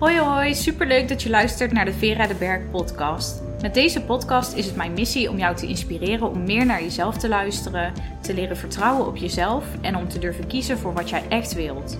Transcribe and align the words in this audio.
Hoi 0.00 0.18
hoi, 0.18 0.54
superleuk 0.54 1.08
dat 1.08 1.22
je 1.22 1.30
luistert 1.30 1.72
naar 1.72 1.84
de 1.84 1.92
Vera 1.92 2.26
de 2.26 2.34
Berg 2.34 2.70
podcast. 2.70 3.42
Met 3.62 3.74
deze 3.74 4.02
podcast 4.02 4.52
is 4.52 4.66
het 4.66 4.76
mijn 4.76 4.92
missie 4.92 5.30
om 5.30 5.38
jou 5.38 5.56
te 5.56 5.66
inspireren 5.66 6.30
om 6.30 6.44
meer 6.44 6.66
naar 6.66 6.82
jezelf 6.82 7.16
te 7.16 7.28
luisteren, 7.28 7.92
te 8.20 8.34
leren 8.34 8.56
vertrouwen 8.56 9.06
op 9.06 9.16
jezelf 9.16 9.64
en 9.80 9.96
om 9.96 10.08
te 10.08 10.18
durven 10.18 10.46
kiezen 10.46 10.78
voor 10.78 10.94
wat 10.94 11.10
jij 11.10 11.22
echt 11.28 11.54
wilt. 11.54 11.98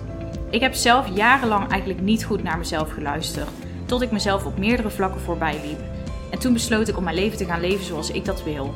Ik 0.49 0.61
heb 0.61 0.73
zelf 0.73 1.15
jarenlang 1.15 1.69
eigenlijk 1.69 2.01
niet 2.01 2.23
goed 2.23 2.43
naar 2.43 2.57
mezelf 2.57 2.91
geluisterd, 2.91 3.49
tot 3.85 4.01
ik 4.01 4.11
mezelf 4.11 4.45
op 4.45 4.57
meerdere 4.57 4.89
vlakken 4.89 5.21
voorbij 5.21 5.59
liep. 5.65 5.79
En 6.31 6.39
toen 6.39 6.53
besloot 6.53 6.87
ik 6.87 6.97
om 6.97 7.03
mijn 7.03 7.15
leven 7.15 7.37
te 7.37 7.45
gaan 7.45 7.61
leven 7.61 7.85
zoals 7.85 8.11
ik 8.11 8.25
dat 8.25 8.43
wil. 8.43 8.73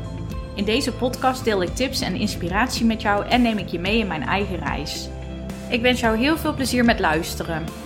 In 0.55 0.65
deze 0.65 0.91
podcast 0.91 1.43
deel 1.43 1.61
ik 1.61 1.75
tips 1.75 2.01
en 2.01 2.15
inspiratie 2.15 2.85
met 2.85 3.01
jou 3.01 3.25
en 3.27 3.41
neem 3.41 3.57
ik 3.57 3.67
je 3.67 3.79
mee 3.79 3.97
in 3.97 4.07
mijn 4.07 4.23
eigen 4.23 4.59
reis. 4.59 5.09
Ik 5.69 5.81
wens 5.81 5.99
jou 5.99 6.17
heel 6.17 6.37
veel 6.37 6.53
plezier 6.53 6.85
met 6.85 6.99
luisteren. 6.99 7.84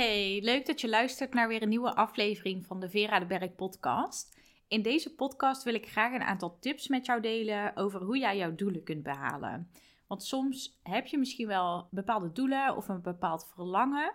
Hey, 0.00 0.40
leuk 0.42 0.66
dat 0.66 0.80
je 0.80 0.88
luistert 0.88 1.34
naar 1.34 1.48
weer 1.48 1.62
een 1.62 1.68
nieuwe 1.68 1.94
aflevering 1.94 2.66
van 2.66 2.80
de 2.80 2.90
Vera 2.90 3.18
de 3.18 3.26
Berg 3.26 3.54
podcast. 3.54 4.38
In 4.68 4.82
deze 4.82 5.14
podcast 5.14 5.62
wil 5.62 5.74
ik 5.74 5.88
graag 5.88 6.12
een 6.12 6.22
aantal 6.22 6.58
tips 6.60 6.88
met 6.88 7.06
jou 7.06 7.20
delen 7.20 7.76
over 7.76 8.02
hoe 8.02 8.18
jij 8.18 8.36
jouw 8.36 8.54
doelen 8.54 8.82
kunt 8.82 9.02
behalen. 9.02 9.70
Want 10.06 10.22
soms 10.22 10.78
heb 10.82 11.06
je 11.06 11.18
misschien 11.18 11.46
wel 11.46 11.88
bepaalde 11.90 12.32
doelen 12.32 12.76
of 12.76 12.88
een 12.88 13.02
bepaald 13.02 13.50
verlangen, 13.54 14.14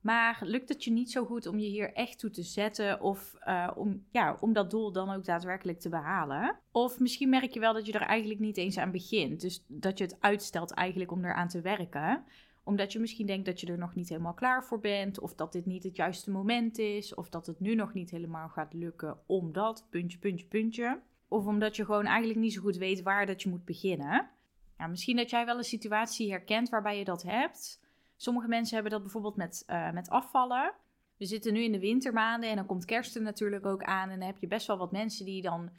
maar 0.00 0.38
lukt 0.42 0.68
het 0.68 0.84
je 0.84 0.90
niet 0.90 1.10
zo 1.10 1.24
goed 1.24 1.46
om 1.46 1.58
je 1.58 1.68
hier 1.68 1.92
echt 1.92 2.18
toe 2.18 2.30
te 2.30 2.42
zetten 2.42 3.00
of 3.00 3.34
uh, 3.46 3.70
om, 3.74 4.04
ja, 4.10 4.36
om 4.40 4.52
dat 4.52 4.70
doel 4.70 4.92
dan 4.92 5.10
ook 5.10 5.24
daadwerkelijk 5.24 5.80
te 5.80 5.88
behalen? 5.88 6.58
Of 6.72 7.00
misschien 7.00 7.28
merk 7.28 7.52
je 7.52 7.60
wel 7.60 7.72
dat 7.72 7.86
je 7.86 7.92
er 7.92 8.00
eigenlijk 8.00 8.40
niet 8.40 8.56
eens 8.56 8.78
aan 8.78 8.90
begint. 8.90 9.40
Dus 9.40 9.64
dat 9.66 9.98
je 9.98 10.04
het 10.04 10.16
uitstelt 10.20 10.70
eigenlijk 10.70 11.12
om 11.12 11.24
eraan 11.24 11.48
te 11.48 11.60
werken 11.60 12.24
omdat 12.66 12.92
je 12.92 12.98
misschien 12.98 13.26
denkt 13.26 13.46
dat 13.46 13.60
je 13.60 13.66
er 13.66 13.78
nog 13.78 13.94
niet 13.94 14.08
helemaal 14.08 14.34
klaar 14.34 14.64
voor 14.64 14.80
bent, 14.80 15.20
of 15.20 15.34
dat 15.34 15.52
dit 15.52 15.66
niet 15.66 15.82
het 15.82 15.96
juiste 15.96 16.30
moment 16.30 16.78
is, 16.78 17.14
of 17.14 17.28
dat 17.28 17.46
het 17.46 17.60
nu 17.60 17.74
nog 17.74 17.92
niet 17.92 18.10
helemaal 18.10 18.48
gaat 18.48 18.72
lukken 18.72 19.18
omdat, 19.26 19.86
puntje, 19.90 20.18
puntje, 20.18 20.46
puntje. 20.46 21.00
Of 21.28 21.46
omdat 21.46 21.76
je 21.76 21.84
gewoon 21.84 22.06
eigenlijk 22.06 22.40
niet 22.40 22.52
zo 22.52 22.60
goed 22.60 22.76
weet 22.76 23.02
waar 23.02 23.26
dat 23.26 23.42
je 23.42 23.48
moet 23.48 23.64
beginnen. 23.64 24.30
Ja, 24.78 24.86
misschien 24.86 25.16
dat 25.16 25.30
jij 25.30 25.46
wel 25.46 25.56
een 25.56 25.64
situatie 25.64 26.30
herkent 26.30 26.68
waarbij 26.68 26.98
je 26.98 27.04
dat 27.04 27.22
hebt. 27.22 27.80
Sommige 28.16 28.48
mensen 28.48 28.74
hebben 28.74 28.92
dat 28.92 29.02
bijvoorbeeld 29.02 29.36
met, 29.36 29.64
uh, 29.66 29.92
met 29.92 30.08
afvallen. 30.08 30.72
We 31.16 31.24
zitten 31.24 31.52
nu 31.52 31.60
in 31.60 31.72
de 31.72 31.80
wintermaanden 31.80 32.50
en 32.50 32.56
dan 32.56 32.66
komt 32.66 32.84
kerst 32.84 33.16
er 33.16 33.22
natuurlijk 33.22 33.66
ook 33.66 33.82
aan. 33.82 34.10
En 34.10 34.18
dan 34.18 34.28
heb 34.28 34.38
je 34.38 34.46
best 34.46 34.66
wel 34.66 34.78
wat 34.78 34.92
mensen 34.92 35.24
die 35.24 35.42
dan 35.42 35.70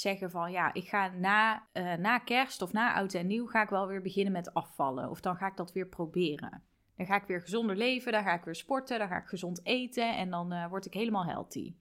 zeggen 0.00 0.30
van 0.30 0.50
ja, 0.50 0.74
ik 0.74 0.88
ga 0.88 1.08
na, 1.08 1.66
uh, 1.72 1.94
na 1.94 2.18
kerst 2.18 2.62
of 2.62 2.72
na 2.72 2.94
oud 2.94 3.14
en 3.14 3.26
nieuw 3.26 3.46
ga 3.46 3.62
ik 3.62 3.68
wel 3.68 3.86
weer 3.86 4.02
beginnen 4.02 4.32
met 4.32 4.54
afvallen. 4.54 5.10
Of 5.10 5.20
dan 5.20 5.36
ga 5.36 5.46
ik 5.46 5.56
dat 5.56 5.72
weer 5.72 5.86
proberen. 5.86 6.62
Dan 6.96 7.06
ga 7.06 7.16
ik 7.16 7.26
weer 7.26 7.40
gezonder 7.40 7.76
leven, 7.76 8.12
dan 8.12 8.22
ga 8.22 8.34
ik 8.34 8.44
weer 8.44 8.54
sporten, 8.54 8.98
dan 8.98 9.08
ga 9.08 9.16
ik 9.16 9.26
gezond 9.26 9.66
eten 9.66 10.16
en 10.16 10.30
dan 10.30 10.52
uh, 10.52 10.68
word 10.68 10.86
ik 10.86 10.94
helemaal 10.94 11.24
healthy. 11.24 11.74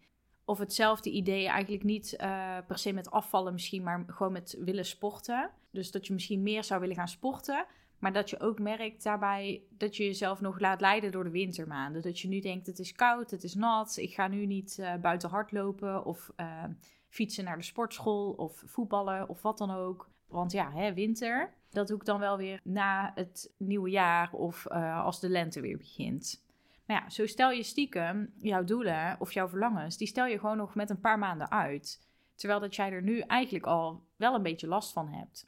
Of 0.46 0.58
hetzelfde 0.58 1.10
idee 1.10 1.48
eigenlijk 1.48 1.84
niet 1.84 2.18
uh, 2.22 2.58
per 2.68 2.78
se 2.78 2.94
met 2.94 3.12
afvallen 3.12 3.54
misschien, 3.54 3.84
maar 3.84 4.04
gewoon 4.08 4.32
met 4.32 4.58
willen 4.60 4.86
sporten. 4.86 5.52
Dus 5.72 5.92
dat 5.92 6.08
je 6.08 6.14
misschien 6.14 6.44
meer 6.44 6.64
zou 6.64 6.80
willen 6.80 6.96
gaan 6.96 7.08
sporten. 7.08 7.66
Maar 8.00 8.14
dat 8.14 8.30
je 8.30 8.40
ook 8.40 8.60
merkt 8.60 9.04
daarbij 9.04 9.64
dat 9.70 9.96
je 9.96 10.04
jezelf 10.04 10.42
nog 10.42 10.60
laat 10.60 10.82
leiden 10.82 11.12
door 11.12 11.24
de 11.24 11.30
wintermaanden. 11.30 12.02
Dat 12.02 12.20
je 12.20 12.28
nu 12.28 12.40
denkt, 12.40 12.68
het 12.68 12.80
is 12.80 12.94
koud, 12.94 13.32
het 13.32 13.44
is 13.44 13.56
nat, 13.56 13.98
ik 13.98 14.14
ga 14.14 14.28
nu 14.28 14.46
niet 14.46 14.84
buiten 15.02 15.30
hardlopen 15.30 16.06
of 16.06 16.32
fietsen 17.18 17.44
naar 17.44 17.58
de 17.58 17.64
sportschool 17.64 18.32
of 18.32 18.64
voetballen 18.66 19.30
of 19.30 19.42
wat 19.42 19.58
dan 19.58 19.72
ook. 19.72 20.10
Want 20.28 20.52
ja, 20.52 20.72
hè, 20.72 20.94
winter, 20.94 21.54
dat 21.70 21.88
doe 21.88 21.98
ik 21.98 22.06
dan 22.06 22.20
wel 22.20 22.38
weer 22.38 22.60
na 22.64 23.12
het 23.16 23.54
nieuwe 23.58 23.90
jaar 23.90 24.32
of 24.32 24.66
uh, 24.72 25.06
als 25.06 25.20
de 25.20 25.30
lente 25.30 25.62
weer 25.62 25.78
begint. 25.78 26.46
Maar 26.86 27.02
ja, 27.02 27.10
zo 27.10 27.26
stel 27.26 27.52
je 27.52 27.64
stiekem 27.64 28.34
jouw 28.38 28.64
doelen 28.64 29.16
of 29.20 29.32
jouw 29.32 29.48
verlangens, 29.48 29.98
die 29.98 30.08
stel 30.08 30.26
je 30.26 30.40
gewoon 30.40 30.58
nog 30.58 30.76
met 30.76 30.90
een 30.90 31.00
paar 31.00 31.20
maanden 31.20 31.52
uit. 31.52 32.06
Terwijl 32.36 32.60
dat 32.60 32.76
jij 32.76 32.92
er 32.92 33.02
nu 33.02 33.20
eigenlijk 33.20 33.66
al 33.66 34.04
wel 34.16 34.36
een 34.36 34.44
beetje 34.44 34.68
last 34.68 34.94
van 34.94 35.08
hebt. 35.08 35.48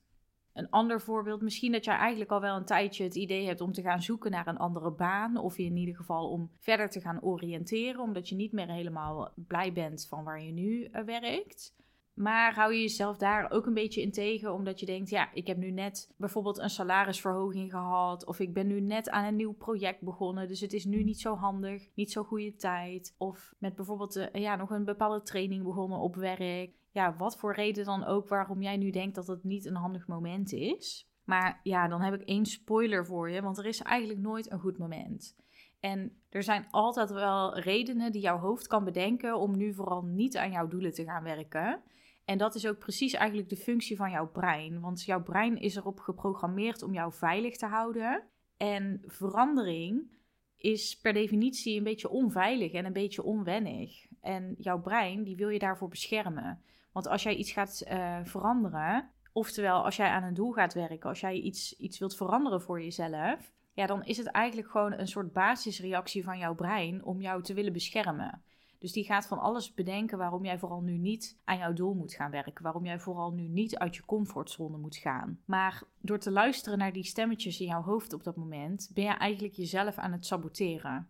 Een 0.60 0.70
ander 0.70 1.02
voorbeeld, 1.02 1.42
misschien 1.42 1.72
dat 1.72 1.86
jij 1.86 1.96
eigenlijk 1.96 2.32
al 2.32 2.42
wel 2.42 2.56
een 2.56 2.66
tijdje 2.66 3.04
het 3.04 3.16
idee 3.16 3.46
hebt 3.46 3.62
om 3.62 3.72
te 3.72 3.82
gaan 3.82 4.02
zoeken 4.02 4.32
naar 4.32 4.48
een 4.48 4.58
andere 4.58 4.92
baan. 4.92 5.38
Of 5.38 5.58
in 5.58 5.78
ieder 5.78 5.96
geval 5.96 6.30
om 6.30 6.52
verder 6.58 6.90
te 6.90 7.02
gaan 7.02 7.22
oriënteren, 7.22 8.02
omdat 8.02 8.30
je 8.30 8.36
niet 8.36 8.52
meer 8.52 8.68
helemaal 8.68 9.32
blij 9.36 9.74
bent 9.74 10.08
van 10.08 10.24
waar 10.24 10.44
je 10.44 10.52
nu 10.52 10.90
uh, 10.92 11.04
werkt. 11.04 11.78
Maar 12.14 12.54
hou 12.54 12.74
je 12.74 12.82
jezelf 12.82 13.18
daar 13.18 13.52
ook 13.52 13.66
een 13.66 13.74
beetje 13.74 14.02
in 14.02 14.12
tegen, 14.12 14.54
omdat 14.54 14.80
je 14.80 14.86
denkt: 14.86 15.10
ja, 15.10 15.34
ik 15.34 15.48
heb 15.48 15.58
nu 15.58 15.72
net 15.72 16.14
bijvoorbeeld 16.18 16.58
een 16.58 16.70
salarisverhoging 16.70 17.72
gehad. 17.72 18.26
Of 18.26 18.40
ik 18.40 18.54
ben 18.54 18.68
nu 18.68 18.82
net 18.82 19.10
aan 19.10 19.26
een 19.26 19.36
nieuw 19.36 19.54
project 19.54 20.02
begonnen. 20.02 20.48
Dus 20.48 20.60
het 20.60 20.74
is 20.74 20.86
nu 20.86 21.04
niet 21.04 21.20
zo 21.20 21.36
handig, 21.36 21.88
niet 21.96 22.12
zo 22.12 22.24
goede 22.24 22.56
tijd. 22.56 23.16
Of 23.18 23.54
met 23.58 23.76
bijvoorbeeld 23.76 24.18
uh, 24.18 24.26
ja, 24.32 24.56
nog 24.56 24.70
een 24.70 24.86
bepaalde 24.86 25.22
training 25.22 25.64
begonnen 25.64 26.00
op 26.00 26.16
werk 26.16 26.79
ja, 26.92 27.16
wat 27.18 27.38
voor 27.38 27.54
reden 27.54 27.86
dan 27.86 28.06
ook 28.06 28.28
waarom 28.28 28.62
jij 28.62 28.78
nu 28.78 28.90
denkt 28.90 29.16
dat 29.16 29.28
het 29.28 29.44
niet 29.44 29.66
een 29.66 29.76
handig 29.76 30.08
moment 30.08 30.54
is. 30.54 31.10
Maar 31.24 31.60
ja, 31.64 31.88
dan 31.88 32.02
heb 32.02 32.14
ik 32.14 32.28
één 32.28 32.46
spoiler 32.46 33.06
voor 33.06 33.30
je, 33.30 33.42
want 33.42 33.58
er 33.58 33.66
is 33.66 33.82
eigenlijk 33.82 34.20
nooit 34.20 34.52
een 34.52 34.60
goed 34.60 34.78
moment. 34.78 35.36
En 35.80 36.22
er 36.30 36.44
zijn 36.44 36.68
altijd 36.72 37.12
wel 37.12 37.60
redenen 37.60 38.12
die 38.12 38.22
jouw 38.22 38.38
hoofd 38.38 38.68
kan 38.68 38.84
bedenken 38.84 39.38
om 39.38 39.58
nu 39.58 39.74
vooral 39.74 40.02
niet 40.02 40.38
aan 40.38 40.52
jouw 40.52 40.68
doelen 40.68 40.94
te 40.94 41.04
gaan 41.04 41.24
werken. 41.24 41.82
En 42.26 42.38
dat 42.38 42.56
is 42.56 42.68
ook 42.68 42.78
precies 42.78 43.14
eigenlijk 43.14 43.50
de 43.50 43.56
functie 43.56 43.96
van 43.96 44.12
jouw 44.12 44.28
brein. 44.28 44.80
Want 44.80 45.04
jouw 45.04 45.24
brein 45.24 45.58
is 45.58 45.76
erop 45.76 46.00
geprogrammeerd 46.00 46.84
om 46.84 46.94
jou 46.94 47.14
veilig 47.14 47.58
te 47.58 47.66
houden. 47.66 48.24
En 48.58 49.02
verandering 49.06 50.18
is 50.58 51.00
per 51.00 51.14
definitie 51.14 51.78
een 51.78 51.84
beetje 51.84 52.10
onveilig 52.10 52.72
en 52.72 52.86
een 52.86 52.94
beetje 52.94 53.24
onwennig. 53.24 54.06
En 54.22 54.56
jouw 54.58 54.82
brein, 54.82 55.24
die 55.24 55.36
wil 55.36 55.50
je 55.50 55.60
daarvoor 55.60 55.90
beschermen. 55.90 56.62
Want 57.00 57.12
als 57.12 57.24
jij 57.24 57.36
iets 57.36 57.52
gaat 57.52 57.84
uh, 57.92 58.18
veranderen, 58.24 59.10
oftewel 59.34 59.84
als 59.86 59.96
jij 59.96 60.10
aan 60.10 60.24
een 60.24 60.34
doel 60.34 60.52
gaat 60.52 60.74
werken, 60.74 61.10
als 61.10 61.20
jij 61.20 61.34
iets, 61.34 61.78
iets 61.78 62.00
wilt 62.00 62.16
veranderen 62.16 62.62
voor 62.62 62.82
jezelf, 62.82 63.52
ja, 63.74 63.86
dan 63.86 64.04
is 64.04 64.18
het 64.18 64.28
eigenlijk 64.28 64.70
gewoon 64.70 64.92
een 64.92 65.08
soort 65.08 65.34
basisreactie 65.34 66.24
van 66.24 66.38
jouw 66.38 66.56
brein 66.56 67.04
om 67.04 67.22
jou 67.22 67.44
te 67.44 67.54
willen 67.54 67.74
beschermen. 67.74 68.44
Dus 68.80 68.92
die 68.92 69.04
gaat 69.04 69.28
van 69.28 69.40
alles 69.40 69.74
bedenken 69.74 70.18
waarom 70.18 70.46
jij 70.46 70.60
vooral 70.60 70.82
nu 70.82 70.98
niet 70.98 71.40
aan 71.44 71.58
jouw 71.58 71.74
doel 71.74 71.94
moet 71.94 72.14
gaan 72.14 72.32
werken. 72.32 72.64
Waarom 72.64 72.86
jij 72.86 73.00
vooral 73.00 73.32
nu 73.32 73.48
niet 73.48 73.78
uit 73.78 73.96
je 73.96 74.06
comfortzone 74.06 74.78
moet 74.78 74.96
gaan. 74.96 75.40
Maar 75.46 75.84
door 76.02 76.20
te 76.20 76.32
luisteren 76.32 76.78
naar 76.78 76.94
die 76.94 77.04
stemmetjes 77.04 77.60
in 77.60 77.68
jouw 77.68 77.84
hoofd 77.84 78.14
op 78.14 78.24
dat 78.24 78.36
moment, 78.36 78.92
ben 78.94 79.04
je 79.04 79.10
eigenlijk 79.10 79.54
jezelf 79.54 79.98
aan 79.98 80.12
het 80.12 80.26
saboteren. 80.26 81.08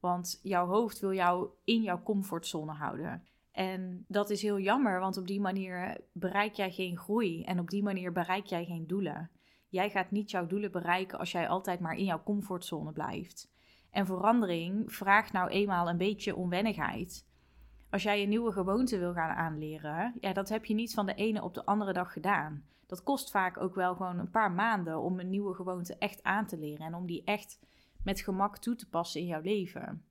Want 0.00 0.40
jouw 0.42 0.66
hoofd 0.66 1.00
wil 1.00 1.12
jou 1.12 1.48
in 1.64 1.82
jouw 1.82 2.02
comfortzone 2.02 2.72
houden. 2.72 3.22
En 3.52 4.04
dat 4.08 4.30
is 4.30 4.42
heel 4.42 4.58
jammer, 4.58 5.00
want 5.00 5.16
op 5.16 5.26
die 5.26 5.40
manier 5.40 6.00
bereik 6.12 6.54
jij 6.54 6.70
geen 6.70 6.98
groei 6.98 7.42
en 7.42 7.58
op 7.58 7.70
die 7.70 7.82
manier 7.82 8.12
bereik 8.12 8.46
jij 8.46 8.64
geen 8.64 8.86
doelen. 8.86 9.30
Jij 9.68 9.90
gaat 9.90 10.10
niet 10.10 10.30
jouw 10.30 10.46
doelen 10.46 10.72
bereiken 10.72 11.18
als 11.18 11.32
jij 11.32 11.48
altijd 11.48 11.80
maar 11.80 11.94
in 11.94 12.04
jouw 12.04 12.22
comfortzone 12.22 12.92
blijft. 12.92 13.50
En 13.90 14.06
verandering 14.06 14.92
vraagt 14.92 15.32
nou 15.32 15.48
eenmaal 15.48 15.88
een 15.88 15.96
beetje 15.96 16.36
onwennigheid. 16.36 17.26
Als 17.90 18.02
jij 18.02 18.22
een 18.22 18.28
nieuwe 18.28 18.52
gewoonte 18.52 18.98
wil 18.98 19.12
gaan 19.12 19.36
aanleren, 19.36 20.14
ja, 20.20 20.32
dat 20.32 20.48
heb 20.48 20.64
je 20.64 20.74
niet 20.74 20.94
van 20.94 21.06
de 21.06 21.14
ene 21.14 21.42
op 21.42 21.54
de 21.54 21.64
andere 21.64 21.92
dag 21.92 22.12
gedaan. 22.12 22.64
Dat 22.86 23.02
kost 23.02 23.30
vaak 23.30 23.60
ook 23.60 23.74
wel 23.74 23.94
gewoon 23.94 24.18
een 24.18 24.30
paar 24.30 24.52
maanden 24.52 25.00
om 25.00 25.20
een 25.20 25.30
nieuwe 25.30 25.54
gewoonte 25.54 25.96
echt 25.98 26.22
aan 26.22 26.46
te 26.46 26.58
leren 26.58 26.86
en 26.86 26.94
om 26.94 27.06
die 27.06 27.24
echt 27.24 27.60
met 28.04 28.20
gemak 28.20 28.58
toe 28.58 28.74
te 28.74 28.88
passen 28.88 29.20
in 29.20 29.26
jouw 29.26 29.40
leven. 29.40 30.04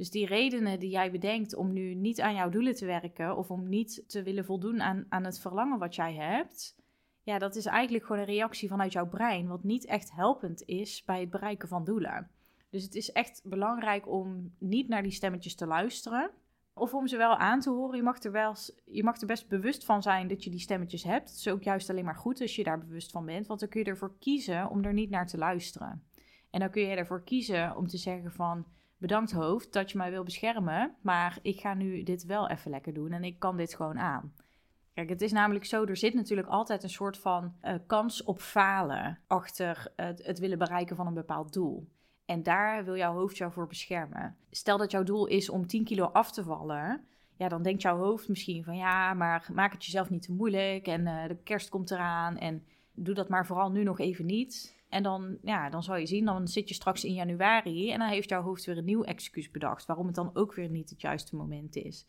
Dus 0.00 0.10
die 0.10 0.26
redenen 0.26 0.78
die 0.78 0.90
jij 0.90 1.10
bedenkt 1.10 1.54
om 1.54 1.72
nu 1.72 1.94
niet 1.94 2.20
aan 2.20 2.34
jouw 2.34 2.48
doelen 2.48 2.74
te 2.74 2.86
werken 2.86 3.36
of 3.36 3.50
om 3.50 3.68
niet 3.68 4.04
te 4.06 4.22
willen 4.22 4.44
voldoen 4.44 4.80
aan, 4.82 5.06
aan 5.08 5.24
het 5.24 5.40
verlangen 5.40 5.78
wat 5.78 5.94
jij 5.94 6.14
hebt, 6.14 6.76
ja, 7.22 7.38
dat 7.38 7.56
is 7.56 7.66
eigenlijk 7.66 8.04
gewoon 8.04 8.20
een 8.20 8.28
reactie 8.28 8.68
vanuit 8.68 8.92
jouw 8.92 9.08
brein, 9.08 9.46
wat 9.46 9.64
niet 9.64 9.86
echt 9.86 10.12
helpend 10.12 10.62
is 10.66 11.04
bij 11.04 11.20
het 11.20 11.30
bereiken 11.30 11.68
van 11.68 11.84
doelen. 11.84 12.30
Dus 12.70 12.82
het 12.82 12.94
is 12.94 13.12
echt 13.12 13.42
belangrijk 13.44 14.08
om 14.08 14.54
niet 14.58 14.88
naar 14.88 15.02
die 15.02 15.12
stemmetjes 15.12 15.54
te 15.54 15.66
luisteren. 15.66 16.30
Of 16.74 16.94
om 16.94 17.06
ze 17.06 17.16
wel 17.16 17.36
aan 17.36 17.60
te 17.60 17.70
horen. 17.70 17.96
Je 17.96 18.02
mag, 18.02 18.22
er 18.22 18.32
wel, 18.32 18.54
je 18.84 19.04
mag 19.04 19.20
er 19.20 19.26
best 19.26 19.48
bewust 19.48 19.84
van 19.84 20.02
zijn 20.02 20.28
dat 20.28 20.44
je 20.44 20.50
die 20.50 20.60
stemmetjes 20.60 21.02
hebt. 21.02 21.28
Het 21.28 21.38
is 21.38 21.48
ook 21.48 21.62
juist 21.62 21.90
alleen 21.90 22.04
maar 22.04 22.16
goed 22.16 22.40
als 22.40 22.56
je 22.56 22.64
daar 22.64 22.78
bewust 22.78 23.10
van 23.10 23.24
bent. 23.24 23.46
Want 23.46 23.60
dan 23.60 23.68
kun 23.68 23.80
je 23.80 23.86
ervoor 23.86 24.18
kiezen 24.18 24.70
om 24.70 24.84
er 24.84 24.92
niet 24.92 25.10
naar 25.10 25.26
te 25.26 25.38
luisteren. 25.38 26.02
En 26.50 26.60
dan 26.60 26.70
kun 26.70 26.82
je 26.82 26.96
ervoor 26.96 27.24
kiezen 27.24 27.76
om 27.76 27.86
te 27.86 27.96
zeggen 27.96 28.32
van 28.32 28.66
bedankt 29.00 29.32
hoofd 29.32 29.72
dat 29.72 29.90
je 29.90 29.98
mij 29.98 30.10
wil 30.10 30.22
beschermen, 30.22 30.94
maar 31.00 31.38
ik 31.42 31.60
ga 31.60 31.74
nu 31.74 32.02
dit 32.02 32.24
wel 32.24 32.48
even 32.48 32.70
lekker 32.70 32.94
doen 32.94 33.12
en 33.12 33.24
ik 33.24 33.38
kan 33.38 33.56
dit 33.56 33.74
gewoon 33.74 33.98
aan. 33.98 34.32
Kijk, 34.94 35.08
het 35.08 35.22
is 35.22 35.32
namelijk 35.32 35.64
zo, 35.64 35.84
er 35.84 35.96
zit 35.96 36.14
natuurlijk 36.14 36.48
altijd 36.48 36.82
een 36.82 36.90
soort 36.90 37.18
van 37.18 37.54
uh, 37.62 37.74
kans 37.86 38.22
op 38.22 38.40
falen 38.40 39.18
achter 39.26 39.92
het, 39.96 40.38
willen 40.38 40.58
bereiken 40.58 40.96
van 40.96 41.06
een 41.06 41.14
bepaald 41.14 41.52
doel. 41.52 41.88
En 42.24 42.42
daar 42.42 42.84
wil 42.84 42.96
jouw 42.96 43.14
hoofd 43.14 43.36
jou 43.36 43.52
voor 43.52 43.66
beschermen. 43.66 44.36
Stel 44.50 44.78
dat 44.78 44.90
jouw 44.90 45.02
doel 45.02 45.26
is 45.26 45.50
om 45.50 45.66
10 45.66 45.84
kilo 45.84 46.04
af 46.04 46.32
te 46.32 46.42
vallen. 46.42 47.04
Ja, 47.36 47.48
dan 47.48 47.62
denkt 47.62 47.82
jouw 47.82 47.96
hoofd 47.96 48.28
misschien 48.28 48.64
van 48.64 48.76
ja, 48.76 49.14
maar 49.14 49.48
maak 49.52 49.72
het 49.72 49.84
jezelf 49.84 50.10
niet 50.10 50.22
te 50.22 50.32
moeilijk. 50.32 50.86
En 50.86 51.00
uh, 51.00 51.28
de 51.28 51.36
kerst 51.36 51.68
komt 51.68 51.90
eraan. 51.90 52.38
En 52.38 52.64
doe 52.94 53.14
dat 53.14 53.28
maar 53.28 53.46
vooral 53.46 53.70
nu 53.70 53.82
nog 53.82 53.98
even 53.98 54.26
niet. 54.26 54.79
En 54.90 55.02
dan, 55.02 55.38
ja, 55.42 55.70
dan 55.70 55.82
zal 55.82 55.96
je 55.96 56.06
zien, 56.06 56.24
dan 56.24 56.48
zit 56.48 56.68
je 56.68 56.74
straks 56.74 57.04
in 57.04 57.14
januari 57.14 57.90
en 57.90 57.98
dan 57.98 58.08
heeft 58.08 58.28
jouw 58.28 58.42
hoofd 58.42 58.64
weer 58.64 58.78
een 58.78 58.84
nieuw 58.84 59.02
excuus 59.02 59.50
bedacht. 59.50 59.86
Waarom 59.86 60.06
het 60.06 60.14
dan 60.14 60.30
ook 60.34 60.54
weer 60.54 60.68
niet 60.68 60.90
het 60.90 61.00
juiste 61.00 61.36
moment 61.36 61.76
is. 61.76 62.06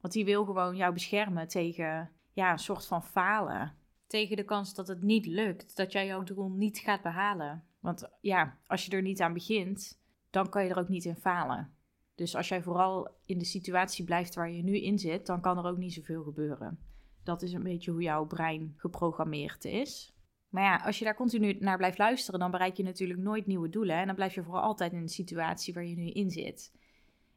Want 0.00 0.12
die 0.12 0.24
wil 0.24 0.44
gewoon 0.44 0.76
jou 0.76 0.92
beschermen 0.92 1.48
tegen 1.48 2.10
ja, 2.32 2.52
een 2.52 2.58
soort 2.58 2.86
van 2.86 3.02
falen. 3.02 3.74
Tegen 4.06 4.36
de 4.36 4.44
kans 4.44 4.74
dat 4.74 4.88
het 4.88 5.02
niet 5.02 5.26
lukt, 5.26 5.76
dat 5.76 5.92
jij 5.92 6.06
jouw 6.06 6.22
doel 6.22 6.48
niet 6.48 6.78
gaat 6.78 7.02
behalen. 7.02 7.64
Want 7.80 8.08
ja, 8.20 8.58
als 8.66 8.86
je 8.86 8.92
er 8.92 9.02
niet 9.02 9.20
aan 9.20 9.32
begint, 9.32 10.00
dan 10.30 10.48
kan 10.48 10.64
je 10.64 10.70
er 10.70 10.78
ook 10.78 10.88
niet 10.88 11.04
in 11.04 11.16
falen. 11.16 11.74
Dus 12.14 12.36
als 12.36 12.48
jij 12.48 12.62
vooral 12.62 13.08
in 13.26 13.38
de 13.38 13.44
situatie 13.44 14.04
blijft 14.04 14.34
waar 14.34 14.50
je 14.50 14.62
nu 14.62 14.80
in 14.80 14.98
zit, 14.98 15.26
dan 15.26 15.40
kan 15.40 15.58
er 15.58 15.64
ook 15.64 15.78
niet 15.78 15.92
zoveel 15.92 16.22
gebeuren. 16.22 16.78
Dat 17.22 17.42
is 17.42 17.52
een 17.52 17.62
beetje 17.62 17.90
hoe 17.90 18.02
jouw 18.02 18.26
brein 18.26 18.74
geprogrammeerd 18.76 19.64
is. 19.64 20.13
Maar 20.54 20.62
ja, 20.62 20.76
als 20.84 20.98
je 20.98 21.04
daar 21.04 21.14
continu 21.14 21.56
naar 21.60 21.76
blijft 21.76 21.98
luisteren, 21.98 22.40
dan 22.40 22.50
bereik 22.50 22.76
je 22.76 22.82
natuurlijk 22.82 23.20
nooit 23.20 23.46
nieuwe 23.46 23.68
doelen. 23.68 23.96
En 23.96 24.06
dan 24.06 24.14
blijf 24.14 24.34
je 24.34 24.42
vooral 24.42 24.62
altijd 24.62 24.92
in 24.92 25.02
de 25.02 25.10
situatie 25.10 25.74
waar 25.74 25.84
je 25.84 25.96
nu 25.96 26.10
in 26.10 26.30
zit. 26.30 26.72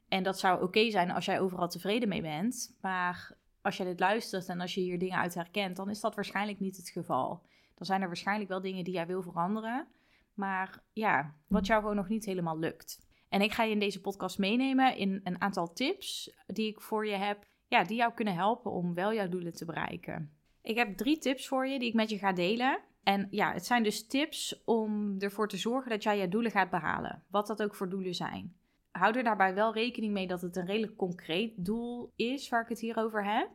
En 0.08 0.24
dat 0.24 0.40
zou 0.40 0.64
oké 0.64 0.90
zijn 0.90 1.12
als 1.12 1.25
jij 1.25 1.40
overal 1.40 1.68
tevreden 1.68 2.10
mee 2.10 2.22
bent. 2.22 2.78
Maar 2.81 3.38
als 3.62 3.78
je 3.78 3.84
dit 3.84 4.00
luistert 4.00 4.48
en 4.48 4.62
als 4.62 4.74
je 4.74 4.81
hier 4.81 5.00
dingen 5.00 5.18
uit 5.18 5.34
herkent, 5.34 5.75
dan 5.75 5.90
is 5.90 6.00
dat 6.00 6.16
waarschijnlijk 6.16 6.60
niet 6.60 6.78
het 6.78 6.90
geval. 6.90 7.42
Dan 7.75 7.86
zijn 7.86 8.02
er 8.02 8.08
waarschijnlijk 8.08 8.50
wel 8.50 8.62
dingen 8.62 8.84
die 8.84 8.94
jij 8.94 9.08
wil 9.08 9.22
veranderen. 9.22 9.88
Maar 10.34 10.84
ja, 10.94 11.36
wat 11.48 11.66
jou 11.66 11.81
gewoon 11.81 11.96
nog 11.96 12.08
niet 12.08 12.25
helemaal 12.25 12.60
lukt. 12.60 13.08
En 13.30 13.42
ik 13.42 13.52
ga 13.52 13.64
je 13.64 13.72
in 13.72 13.80
deze 13.80 14.02
podcast 14.02 14.38
meenemen 14.38 14.98
in 14.98 15.22
een 15.24 15.42
aantal 15.42 15.74
tips 15.74 16.34
die 16.48 16.68
ik 16.68 16.81
voor 16.81 17.08
je 17.08 17.16
heb, 17.16 17.46
ja, 17.68 17.84
die 17.84 17.98
jou 17.98 18.14
kunnen 18.14 18.36
helpen 18.36 18.72
om 18.72 18.94
wel 18.94 19.14
jouw 19.14 19.30
doelen 19.30 19.54
te 19.54 19.66
bereiken. 19.66 20.31
Ik 20.62 20.75
heb 20.75 20.98
drie 20.98 21.18
tips 21.18 21.48
voor 21.48 21.68
je 21.68 21.80
die 21.80 21.88
ik 21.88 21.94
met 21.94 22.10
je 22.10 22.18
ga 22.18 22.34
delen. 22.34 22.80
En 23.07 23.27
ja, 23.31 23.54
het 23.54 23.65
zijn 23.65 23.83
dus 23.83 24.07
tips 24.07 24.63
om 24.65 25.15
ervoor 25.19 25.48
te 25.48 25.57
zorgen 25.57 25.89
dat 25.89 26.04
jij 26.04 26.18
je 26.18 26.27
doelen 26.27 26.51
gaat 26.51 26.69
behalen. 26.69 27.24
Wat 27.30 27.48
dat 27.48 27.63
ook 27.63 27.75
voor 27.75 27.89
doelen 27.89 28.15
zijn. 28.15 28.56
Hou 28.92 29.18
er 29.18 29.24
daarbij 29.24 29.54
wel 29.54 29.74
rekening 29.74 30.13
mee 30.13 30.27
dat 30.27 30.42
het 30.42 30.56
een 30.56 30.65
redelijk 30.65 30.95
concreet 30.95 31.54
doel 31.56 32.12
is 32.15 32.50
waar 32.50 32.62
ik 32.62 32.69
het 32.69 32.80
hier 32.80 32.98
over 32.98 33.25
heb. 33.25 33.50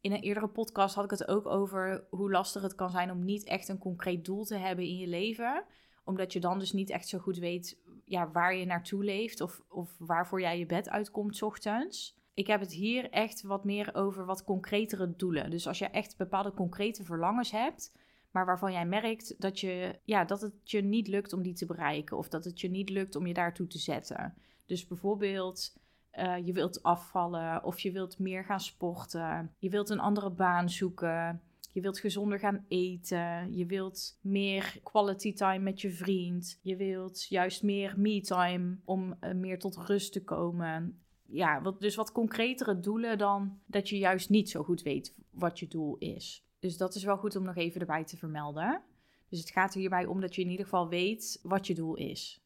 In 0.00 0.12
een 0.12 0.20
eerdere 0.22 0.48
podcast 0.48 0.94
had 0.94 1.04
ik 1.04 1.10
het 1.10 1.28
ook 1.28 1.46
over 1.46 2.06
hoe 2.10 2.30
lastig 2.30 2.62
het 2.62 2.74
kan 2.74 2.90
zijn 2.90 3.10
om 3.10 3.24
niet 3.24 3.44
echt 3.44 3.68
een 3.68 3.78
concreet 3.78 4.24
doel 4.24 4.44
te 4.44 4.56
hebben 4.56 4.84
in 4.84 4.96
je 4.96 5.06
leven. 5.06 5.64
Omdat 6.04 6.32
je 6.32 6.40
dan 6.40 6.58
dus 6.58 6.72
niet 6.72 6.90
echt 6.90 7.08
zo 7.08 7.18
goed 7.18 7.38
weet 7.38 7.78
ja, 8.04 8.30
waar 8.30 8.56
je 8.56 8.64
naartoe 8.64 9.04
leeft 9.04 9.40
of, 9.40 9.62
of 9.68 9.94
waarvoor 9.98 10.40
jij 10.40 10.58
je 10.58 10.66
bed 10.66 10.88
uitkomt 10.88 11.42
ochtends. 11.42 12.18
Ik 12.34 12.46
heb 12.46 12.60
het 12.60 12.72
hier 12.72 13.10
echt 13.10 13.42
wat 13.42 13.64
meer 13.64 13.94
over 13.94 14.24
wat 14.24 14.44
concretere 14.44 15.16
doelen. 15.16 15.50
Dus 15.50 15.66
als 15.66 15.78
je 15.78 15.86
echt 15.86 16.16
bepaalde 16.16 16.52
concrete 16.52 17.04
verlangens 17.04 17.50
hebt, 17.50 17.92
maar 18.36 18.46
waarvan 18.46 18.72
jij 18.72 18.86
merkt 18.86 19.34
dat, 19.38 19.60
je, 19.60 19.98
ja, 20.04 20.24
dat 20.24 20.40
het 20.40 20.70
je 20.70 20.82
niet 20.82 21.08
lukt 21.08 21.32
om 21.32 21.42
die 21.42 21.54
te 21.54 21.66
bereiken 21.66 22.16
of 22.16 22.28
dat 22.28 22.44
het 22.44 22.60
je 22.60 22.70
niet 22.70 22.90
lukt 22.90 23.16
om 23.16 23.26
je 23.26 23.34
daartoe 23.34 23.66
te 23.66 23.78
zetten. 23.78 24.34
Dus 24.66 24.86
bijvoorbeeld, 24.86 25.76
uh, 26.12 26.46
je 26.46 26.52
wilt 26.52 26.82
afvallen 26.82 27.64
of 27.64 27.78
je 27.78 27.92
wilt 27.92 28.18
meer 28.18 28.44
gaan 28.44 28.60
sporten, 28.60 29.54
je 29.58 29.70
wilt 29.70 29.90
een 29.90 30.00
andere 30.00 30.30
baan 30.30 30.70
zoeken, 30.70 31.42
je 31.72 31.80
wilt 31.80 31.98
gezonder 31.98 32.38
gaan 32.38 32.64
eten. 32.68 33.56
Je 33.56 33.66
wilt 33.66 34.18
meer 34.20 34.80
quality 34.82 35.32
time 35.32 35.58
met 35.58 35.80
je 35.80 35.90
vriend. 35.90 36.58
Je 36.62 36.76
wilt 36.76 37.26
juist 37.28 37.62
meer 37.62 37.94
me 37.96 38.20
time 38.20 38.76
om 38.84 39.14
uh, 39.20 39.32
meer 39.32 39.58
tot 39.58 39.76
rust 39.76 40.12
te 40.12 40.24
komen. 40.24 41.00
Ja, 41.26 41.62
wat, 41.62 41.80
dus 41.80 41.94
wat 41.94 42.12
concretere 42.12 42.80
doelen 42.80 43.18
dan 43.18 43.60
dat 43.66 43.88
je 43.88 43.98
juist 43.98 44.30
niet 44.30 44.50
zo 44.50 44.62
goed 44.62 44.82
weet 44.82 45.14
wat 45.30 45.58
je 45.58 45.68
doel 45.68 45.96
is. 45.98 46.45
Dus 46.58 46.76
dat 46.76 46.94
is 46.94 47.04
wel 47.04 47.16
goed 47.16 47.36
om 47.36 47.44
nog 47.44 47.56
even 47.56 47.80
erbij 47.80 48.04
te 48.04 48.16
vermelden. 48.16 48.82
Dus 49.28 49.40
het 49.40 49.50
gaat 49.50 49.74
er 49.74 49.80
hierbij 49.80 50.06
om 50.06 50.20
dat 50.20 50.34
je 50.34 50.42
in 50.42 50.50
ieder 50.50 50.64
geval 50.64 50.88
weet 50.88 51.40
wat 51.42 51.66
je 51.66 51.74
doel 51.74 51.94
is. 51.94 52.40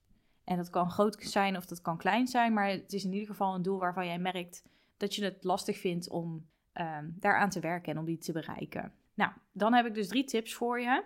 En 0.44 0.56
dat 0.56 0.70
kan 0.70 0.90
groot 0.90 1.16
zijn 1.18 1.56
of 1.56 1.66
dat 1.66 1.80
kan 1.80 1.98
klein 1.98 2.26
zijn, 2.26 2.52
maar 2.52 2.68
het 2.68 2.92
is 2.92 3.04
in 3.04 3.12
ieder 3.12 3.28
geval 3.28 3.54
een 3.54 3.62
doel 3.62 3.78
waarvan 3.78 4.06
jij 4.06 4.18
merkt 4.18 4.62
dat 4.96 5.14
je 5.14 5.24
het 5.24 5.44
lastig 5.44 5.78
vindt 5.78 6.08
om 6.08 6.46
um, 6.74 7.16
daaraan 7.18 7.50
te 7.50 7.60
werken 7.60 7.92
en 7.92 7.98
om 7.98 8.04
die 8.04 8.18
te 8.18 8.32
bereiken. 8.32 8.92
Nou, 9.14 9.32
dan 9.52 9.72
heb 9.72 9.86
ik 9.86 9.94
dus 9.94 10.08
drie 10.08 10.24
tips 10.24 10.54
voor 10.54 10.80
je. 10.80 11.04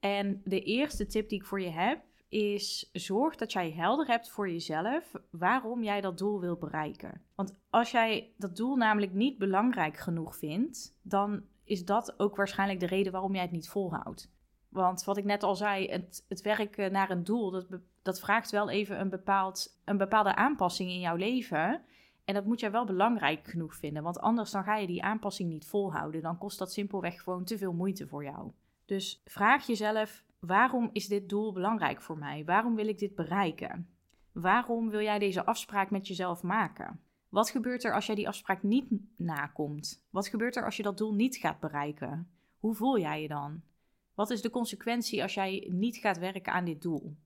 En 0.00 0.40
de 0.44 0.62
eerste 0.62 1.06
tip 1.06 1.28
die 1.28 1.38
ik 1.38 1.46
voor 1.46 1.60
je 1.60 1.70
heb 1.70 2.02
is 2.28 2.90
zorg 2.92 3.36
dat 3.36 3.52
jij 3.52 3.72
helder 3.72 4.06
hebt 4.06 4.30
voor 4.30 4.50
jezelf 4.50 5.12
waarom 5.30 5.82
jij 5.82 6.00
dat 6.00 6.18
doel 6.18 6.40
wil 6.40 6.56
bereiken. 6.56 7.20
Want 7.34 7.54
als 7.70 7.90
jij 7.90 8.32
dat 8.36 8.56
doel 8.56 8.76
namelijk 8.76 9.12
niet 9.12 9.38
belangrijk 9.38 9.96
genoeg 9.96 10.36
vindt, 10.36 10.96
dan 11.02 11.42
is 11.70 11.84
dat 11.84 12.18
ook 12.18 12.36
waarschijnlijk 12.36 12.80
de 12.80 12.86
reden 12.86 13.12
waarom 13.12 13.32
jij 13.34 13.42
het 13.42 13.50
niet 13.50 13.68
volhoudt. 13.68 14.30
Want 14.68 15.04
wat 15.04 15.16
ik 15.16 15.24
net 15.24 15.42
al 15.42 15.56
zei, 15.56 15.88
het, 15.88 16.24
het 16.28 16.42
werken 16.42 16.92
naar 16.92 17.10
een 17.10 17.24
doel, 17.24 17.50
dat, 17.50 17.66
dat 18.02 18.20
vraagt 18.20 18.50
wel 18.50 18.70
even 18.70 19.00
een, 19.00 19.08
bepaald, 19.08 19.80
een 19.84 19.96
bepaalde 19.96 20.34
aanpassing 20.34 20.90
in 20.90 21.00
jouw 21.00 21.16
leven. 21.16 21.82
En 22.24 22.34
dat 22.34 22.44
moet 22.44 22.60
jij 22.60 22.70
wel 22.70 22.84
belangrijk 22.84 23.48
genoeg 23.48 23.74
vinden, 23.74 24.02
want 24.02 24.20
anders 24.20 24.50
dan 24.50 24.64
ga 24.64 24.76
je 24.76 24.86
die 24.86 25.02
aanpassing 25.02 25.50
niet 25.50 25.66
volhouden. 25.66 26.22
Dan 26.22 26.38
kost 26.38 26.58
dat 26.58 26.72
simpelweg 26.72 27.22
gewoon 27.22 27.44
te 27.44 27.58
veel 27.58 27.72
moeite 27.72 28.08
voor 28.08 28.24
jou. 28.24 28.50
Dus 28.84 29.22
vraag 29.24 29.66
jezelf, 29.66 30.24
waarom 30.38 30.90
is 30.92 31.06
dit 31.06 31.28
doel 31.28 31.52
belangrijk 31.52 32.02
voor 32.02 32.18
mij? 32.18 32.44
Waarom 32.44 32.74
wil 32.74 32.88
ik 32.88 32.98
dit 32.98 33.14
bereiken? 33.14 33.88
Waarom 34.32 34.90
wil 34.90 35.00
jij 35.00 35.18
deze 35.18 35.44
afspraak 35.44 35.90
met 35.90 36.06
jezelf 36.06 36.42
maken? 36.42 37.00
Wat 37.30 37.50
gebeurt 37.50 37.84
er 37.84 37.94
als 37.94 38.06
jij 38.06 38.14
die 38.14 38.28
afspraak 38.28 38.62
niet 38.62 38.86
nakomt? 39.16 40.04
Wat 40.10 40.28
gebeurt 40.28 40.56
er 40.56 40.64
als 40.64 40.76
je 40.76 40.82
dat 40.82 40.98
doel 40.98 41.14
niet 41.14 41.36
gaat 41.36 41.60
bereiken? 41.60 42.30
Hoe 42.58 42.74
voel 42.74 42.98
jij 42.98 43.22
je 43.22 43.28
dan? 43.28 43.62
Wat 44.14 44.30
is 44.30 44.42
de 44.42 44.50
consequentie 44.50 45.22
als 45.22 45.34
jij 45.34 45.68
niet 45.70 45.96
gaat 45.96 46.18
werken 46.18 46.52
aan 46.52 46.64
dit 46.64 46.82
doel? 46.82 47.16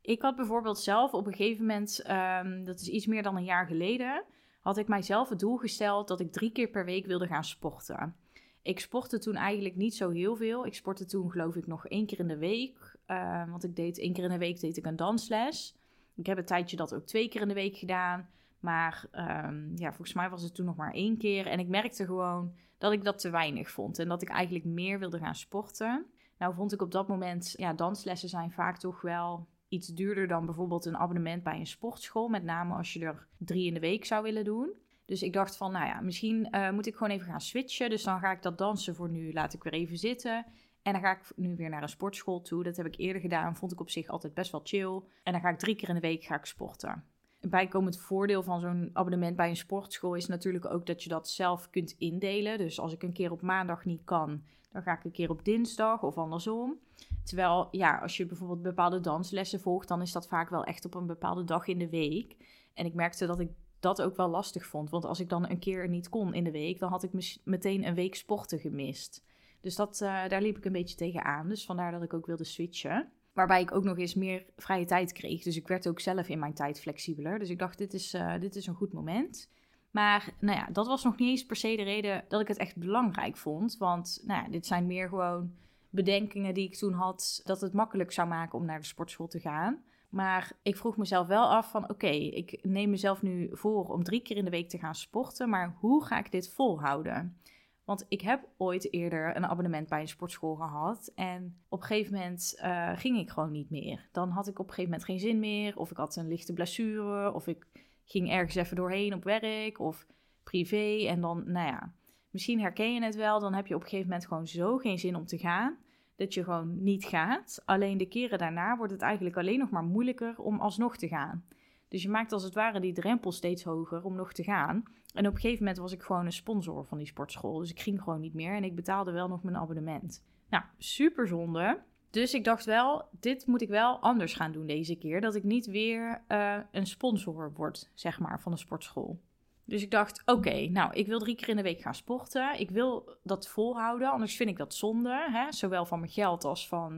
Ik 0.00 0.22
had 0.22 0.36
bijvoorbeeld 0.36 0.78
zelf 0.78 1.12
op 1.12 1.26
een 1.26 1.34
gegeven 1.34 1.66
moment, 1.66 2.10
um, 2.10 2.64
dat 2.64 2.80
is 2.80 2.88
iets 2.88 3.06
meer 3.06 3.22
dan 3.22 3.36
een 3.36 3.44
jaar 3.44 3.66
geleden, 3.66 4.24
had 4.60 4.76
ik 4.76 4.88
mijzelf 4.88 5.28
het 5.28 5.38
doel 5.38 5.56
gesteld 5.56 6.08
dat 6.08 6.20
ik 6.20 6.32
drie 6.32 6.52
keer 6.52 6.68
per 6.68 6.84
week 6.84 7.06
wilde 7.06 7.26
gaan 7.26 7.44
sporten. 7.44 8.16
Ik 8.62 8.80
sportte 8.80 9.18
toen 9.18 9.34
eigenlijk 9.34 9.76
niet 9.76 9.94
zo 9.94 10.10
heel 10.10 10.36
veel. 10.36 10.66
Ik 10.66 10.74
sportte 10.74 11.04
toen 11.04 11.30
geloof 11.30 11.56
ik 11.56 11.66
nog 11.66 11.86
één 11.86 12.06
keer 12.06 12.18
in 12.18 12.28
de 12.28 12.36
week. 12.36 12.96
Uh, 13.06 13.50
want 13.50 13.64
ik 13.64 13.76
deed 13.76 13.98
één 13.98 14.12
keer 14.12 14.24
in 14.24 14.30
de 14.30 14.38
week 14.38 14.60
deed 14.60 14.76
ik 14.76 14.86
een 14.86 14.96
dansles. 14.96 15.76
Ik 16.14 16.26
heb 16.26 16.38
een 16.38 16.44
tijdje 16.44 16.76
dat 16.76 16.94
ook 16.94 17.06
twee 17.06 17.28
keer 17.28 17.40
in 17.40 17.48
de 17.48 17.54
week 17.54 17.76
gedaan. 17.76 18.28
Maar 18.60 19.06
um, 19.12 19.72
ja, 19.74 19.88
volgens 19.88 20.12
mij 20.12 20.30
was 20.30 20.42
het 20.42 20.54
toen 20.54 20.66
nog 20.66 20.76
maar 20.76 20.92
één 20.92 21.18
keer. 21.18 21.46
En 21.46 21.58
ik 21.58 21.68
merkte 21.68 22.04
gewoon 22.04 22.54
dat 22.78 22.92
ik 22.92 23.04
dat 23.04 23.18
te 23.18 23.30
weinig 23.30 23.70
vond. 23.70 23.98
En 23.98 24.08
dat 24.08 24.22
ik 24.22 24.28
eigenlijk 24.28 24.64
meer 24.64 24.98
wilde 24.98 25.18
gaan 25.18 25.34
sporten. 25.34 26.06
Nou 26.38 26.54
vond 26.54 26.72
ik 26.72 26.82
op 26.82 26.92
dat 26.92 27.08
moment, 27.08 27.54
ja, 27.56 27.72
danslessen 27.72 28.28
zijn 28.28 28.50
vaak 28.50 28.78
toch 28.78 29.00
wel 29.00 29.48
iets 29.68 29.88
duurder 29.88 30.28
dan 30.28 30.46
bijvoorbeeld 30.46 30.84
een 30.84 30.96
abonnement 30.96 31.42
bij 31.42 31.58
een 31.58 31.66
sportschool. 31.66 32.28
Met 32.28 32.44
name 32.44 32.74
als 32.74 32.92
je 32.92 33.00
er 33.00 33.26
drie 33.38 33.66
in 33.66 33.74
de 33.74 33.80
week 33.80 34.04
zou 34.04 34.22
willen 34.22 34.44
doen. 34.44 34.74
Dus 35.04 35.22
ik 35.22 35.32
dacht 35.32 35.56
van, 35.56 35.72
nou 35.72 35.86
ja, 35.86 36.00
misschien 36.00 36.48
uh, 36.50 36.70
moet 36.70 36.86
ik 36.86 36.96
gewoon 36.96 37.12
even 37.12 37.26
gaan 37.26 37.40
switchen. 37.40 37.90
Dus 37.90 38.02
dan 38.02 38.20
ga 38.20 38.32
ik 38.32 38.42
dat 38.42 38.58
dansen 38.58 38.94
voor 38.94 39.10
nu, 39.10 39.32
laat 39.32 39.52
ik 39.52 39.62
weer 39.62 39.72
even 39.72 39.96
zitten. 39.96 40.46
En 40.82 40.92
dan 40.92 41.00
ga 41.00 41.10
ik 41.10 41.32
nu 41.36 41.56
weer 41.56 41.68
naar 41.68 41.82
een 41.82 41.88
sportschool 41.88 42.40
toe. 42.40 42.64
Dat 42.64 42.76
heb 42.76 42.86
ik 42.86 42.96
eerder 42.96 43.20
gedaan, 43.20 43.56
vond 43.56 43.72
ik 43.72 43.80
op 43.80 43.90
zich 43.90 44.08
altijd 44.08 44.34
best 44.34 44.52
wel 44.52 44.60
chill. 44.64 45.02
En 45.22 45.32
dan 45.32 45.40
ga 45.40 45.48
ik 45.48 45.58
drie 45.58 45.76
keer 45.76 45.88
in 45.88 45.94
de 45.94 46.00
week 46.00 46.24
ga 46.24 46.36
ik 46.36 46.44
sporten. 46.44 47.04
Bijkomend 47.48 47.98
voordeel 47.98 48.42
van 48.42 48.60
zo'n 48.60 48.90
abonnement 48.92 49.36
bij 49.36 49.48
een 49.48 49.56
sportschool 49.56 50.14
is 50.14 50.26
natuurlijk 50.26 50.66
ook 50.66 50.86
dat 50.86 51.02
je 51.02 51.08
dat 51.08 51.28
zelf 51.28 51.70
kunt 51.70 51.94
indelen. 51.98 52.58
Dus 52.58 52.80
als 52.80 52.92
ik 52.92 53.02
een 53.02 53.12
keer 53.12 53.30
op 53.30 53.42
maandag 53.42 53.84
niet 53.84 54.04
kan, 54.04 54.42
dan 54.72 54.82
ga 54.82 54.92
ik 54.92 55.04
een 55.04 55.10
keer 55.10 55.30
op 55.30 55.44
dinsdag 55.44 56.02
of 56.02 56.18
andersom. 56.18 56.78
Terwijl, 57.24 57.68
ja, 57.70 57.98
als 57.98 58.16
je 58.16 58.26
bijvoorbeeld 58.26 58.62
bepaalde 58.62 59.00
danslessen 59.00 59.60
volgt, 59.60 59.88
dan 59.88 60.02
is 60.02 60.12
dat 60.12 60.28
vaak 60.28 60.50
wel 60.50 60.64
echt 60.64 60.84
op 60.84 60.94
een 60.94 61.06
bepaalde 61.06 61.44
dag 61.44 61.66
in 61.66 61.78
de 61.78 61.88
week. 61.88 62.36
En 62.74 62.86
ik 62.86 62.94
merkte 62.94 63.26
dat 63.26 63.40
ik 63.40 63.50
dat 63.80 64.02
ook 64.02 64.16
wel 64.16 64.28
lastig 64.28 64.66
vond. 64.66 64.90
Want 64.90 65.04
als 65.04 65.20
ik 65.20 65.28
dan 65.28 65.50
een 65.50 65.58
keer 65.58 65.88
niet 65.88 66.08
kon 66.08 66.34
in 66.34 66.44
de 66.44 66.50
week, 66.50 66.78
dan 66.78 66.90
had 66.90 67.02
ik 67.02 67.40
meteen 67.44 67.86
een 67.86 67.94
week 67.94 68.14
sporten 68.14 68.58
gemist. 68.58 69.24
Dus 69.60 69.76
dat, 69.76 70.00
uh, 70.02 70.28
daar 70.28 70.42
liep 70.42 70.56
ik 70.56 70.64
een 70.64 70.72
beetje 70.72 70.96
tegenaan. 70.96 71.48
Dus 71.48 71.64
vandaar 71.64 71.92
dat 71.92 72.02
ik 72.02 72.14
ook 72.14 72.26
wilde 72.26 72.44
switchen. 72.44 73.12
Waarbij 73.36 73.60
ik 73.60 73.74
ook 73.74 73.84
nog 73.84 73.98
eens 73.98 74.14
meer 74.14 74.44
vrije 74.56 74.84
tijd 74.84 75.12
kreeg. 75.12 75.42
Dus 75.42 75.56
ik 75.56 75.68
werd 75.68 75.88
ook 75.88 76.00
zelf 76.00 76.28
in 76.28 76.38
mijn 76.38 76.54
tijd 76.54 76.80
flexibeler. 76.80 77.38
Dus 77.38 77.50
ik 77.50 77.58
dacht, 77.58 77.78
dit 77.78 77.94
is, 77.94 78.14
uh, 78.14 78.40
dit 78.40 78.56
is 78.56 78.66
een 78.66 78.74
goed 78.74 78.92
moment. 78.92 79.50
Maar 79.90 80.34
nou 80.40 80.58
ja, 80.58 80.68
dat 80.72 80.86
was 80.86 81.04
nog 81.04 81.16
niet 81.16 81.28
eens 81.28 81.46
per 81.46 81.56
se 81.56 81.76
de 81.76 81.82
reden 81.82 82.24
dat 82.28 82.40
ik 82.40 82.48
het 82.48 82.56
echt 82.56 82.76
belangrijk 82.76 83.36
vond. 83.36 83.76
Want 83.76 84.22
nou 84.26 84.42
ja, 84.42 84.48
dit 84.48 84.66
zijn 84.66 84.86
meer 84.86 85.08
gewoon 85.08 85.54
bedenkingen 85.90 86.54
die 86.54 86.66
ik 86.66 86.76
toen 86.76 86.92
had 86.92 87.40
dat 87.44 87.60
het 87.60 87.72
makkelijk 87.72 88.12
zou 88.12 88.28
maken 88.28 88.58
om 88.58 88.64
naar 88.64 88.80
de 88.80 88.86
sportschool 88.86 89.28
te 89.28 89.40
gaan. 89.40 89.82
Maar 90.08 90.52
ik 90.62 90.76
vroeg 90.76 90.96
mezelf 90.96 91.26
wel 91.26 91.50
af 91.50 91.70
van 91.70 91.90
oké, 91.90 92.06
ik 92.10 92.58
neem 92.62 92.90
mezelf 92.90 93.22
nu 93.22 93.48
voor 93.52 93.84
om 93.88 94.02
drie 94.02 94.20
keer 94.20 94.36
in 94.36 94.44
de 94.44 94.50
week 94.50 94.68
te 94.68 94.78
gaan 94.78 94.94
sporten, 94.94 95.48
maar 95.48 95.76
hoe 95.78 96.04
ga 96.04 96.18
ik 96.18 96.30
dit 96.30 96.52
volhouden? 96.52 97.40
Want 97.86 98.06
ik 98.08 98.20
heb 98.20 98.48
ooit 98.56 98.92
eerder 98.92 99.36
een 99.36 99.46
abonnement 99.46 99.88
bij 99.88 100.00
een 100.00 100.08
sportschool 100.08 100.54
gehad. 100.54 101.12
En 101.14 101.60
op 101.68 101.80
een 101.80 101.86
gegeven 101.86 102.12
moment 102.12 102.58
uh, 102.62 102.90
ging 102.94 103.18
ik 103.18 103.30
gewoon 103.30 103.50
niet 103.50 103.70
meer. 103.70 104.08
Dan 104.12 104.30
had 104.30 104.48
ik 104.48 104.58
op 104.58 104.66
een 104.68 104.74
gegeven 104.74 104.90
moment 104.90 105.04
geen 105.04 105.20
zin 105.20 105.38
meer. 105.38 105.78
Of 105.78 105.90
ik 105.90 105.96
had 105.96 106.16
een 106.16 106.28
lichte 106.28 106.52
blessure. 106.52 107.32
Of 107.32 107.46
ik 107.46 107.66
ging 108.04 108.30
ergens 108.30 108.54
even 108.54 108.76
doorheen 108.76 109.14
op 109.14 109.24
werk 109.24 109.80
of 109.80 110.06
privé. 110.42 111.06
En 111.06 111.20
dan, 111.20 111.42
nou 111.46 111.66
ja, 111.66 111.92
misschien 112.30 112.60
herken 112.60 112.94
je 112.94 113.02
het 113.02 113.16
wel. 113.16 113.40
Dan 113.40 113.54
heb 113.54 113.66
je 113.66 113.74
op 113.74 113.80
een 113.82 113.88
gegeven 113.88 114.10
moment 114.10 114.28
gewoon 114.28 114.46
zo 114.46 114.76
geen 114.76 114.98
zin 114.98 115.16
om 115.16 115.26
te 115.26 115.38
gaan. 115.38 115.76
dat 116.16 116.34
je 116.34 116.44
gewoon 116.44 116.82
niet 116.82 117.04
gaat. 117.04 117.62
Alleen 117.64 117.98
de 117.98 118.08
keren 118.08 118.38
daarna 118.38 118.76
wordt 118.76 118.92
het 118.92 119.02
eigenlijk 119.02 119.36
alleen 119.36 119.58
nog 119.58 119.70
maar 119.70 119.84
moeilijker 119.84 120.38
om 120.38 120.60
alsnog 120.60 120.96
te 120.96 121.08
gaan. 121.08 121.44
Dus 121.88 122.02
je 122.02 122.08
maakt 122.08 122.32
als 122.32 122.42
het 122.42 122.54
ware 122.54 122.80
die 122.80 122.92
drempel 122.92 123.32
steeds 123.32 123.64
hoger 123.64 124.04
om 124.04 124.14
nog 124.14 124.32
te 124.32 124.42
gaan. 124.42 124.84
En 125.16 125.26
op 125.26 125.34
een 125.34 125.40
gegeven 125.40 125.64
moment 125.64 125.82
was 125.82 125.92
ik 125.92 126.02
gewoon 126.02 126.26
een 126.26 126.32
sponsor 126.32 126.84
van 126.84 126.98
die 126.98 127.06
sportschool. 127.06 127.58
Dus 127.58 127.70
ik 127.70 127.80
ging 127.80 128.02
gewoon 128.02 128.20
niet 128.20 128.34
meer 128.34 128.54
en 128.54 128.64
ik 128.64 128.74
betaalde 128.74 129.12
wel 129.12 129.28
nog 129.28 129.42
mijn 129.42 129.56
abonnement. 129.56 130.24
Nou, 130.48 130.64
super 130.78 131.28
zonde. 131.28 131.82
Dus 132.10 132.34
ik 132.34 132.44
dacht 132.44 132.64
wel, 132.64 133.08
dit 133.20 133.46
moet 133.46 133.62
ik 133.62 133.68
wel 133.68 133.98
anders 133.98 134.34
gaan 134.34 134.52
doen 134.52 134.66
deze 134.66 134.96
keer. 134.96 135.20
Dat 135.20 135.34
ik 135.34 135.44
niet 135.44 135.66
weer 135.66 136.22
uh, 136.28 136.56
een 136.72 136.86
sponsor 136.86 137.52
word, 137.52 137.90
zeg 137.94 138.18
maar, 138.20 138.40
van 138.40 138.52
een 138.52 138.58
sportschool. 138.58 139.20
Dus 139.64 139.82
ik 139.82 139.90
dacht, 139.90 140.22
oké, 140.24 140.68
nou, 140.68 140.92
ik 140.92 141.06
wil 141.06 141.18
drie 141.18 141.34
keer 141.34 141.48
in 141.48 141.56
de 141.56 141.62
week 141.62 141.80
gaan 141.80 141.94
sporten. 141.94 142.60
Ik 142.60 142.70
wil 142.70 143.16
dat 143.22 143.48
volhouden, 143.48 144.10
anders 144.10 144.36
vind 144.36 144.50
ik 144.50 144.56
dat 144.56 144.74
zonde. 144.74 145.26
Hè? 145.30 145.52
Zowel 145.52 145.86
van 145.86 146.00
mijn 146.00 146.12
geld 146.12 146.44
als 146.44 146.68
van, 146.68 146.92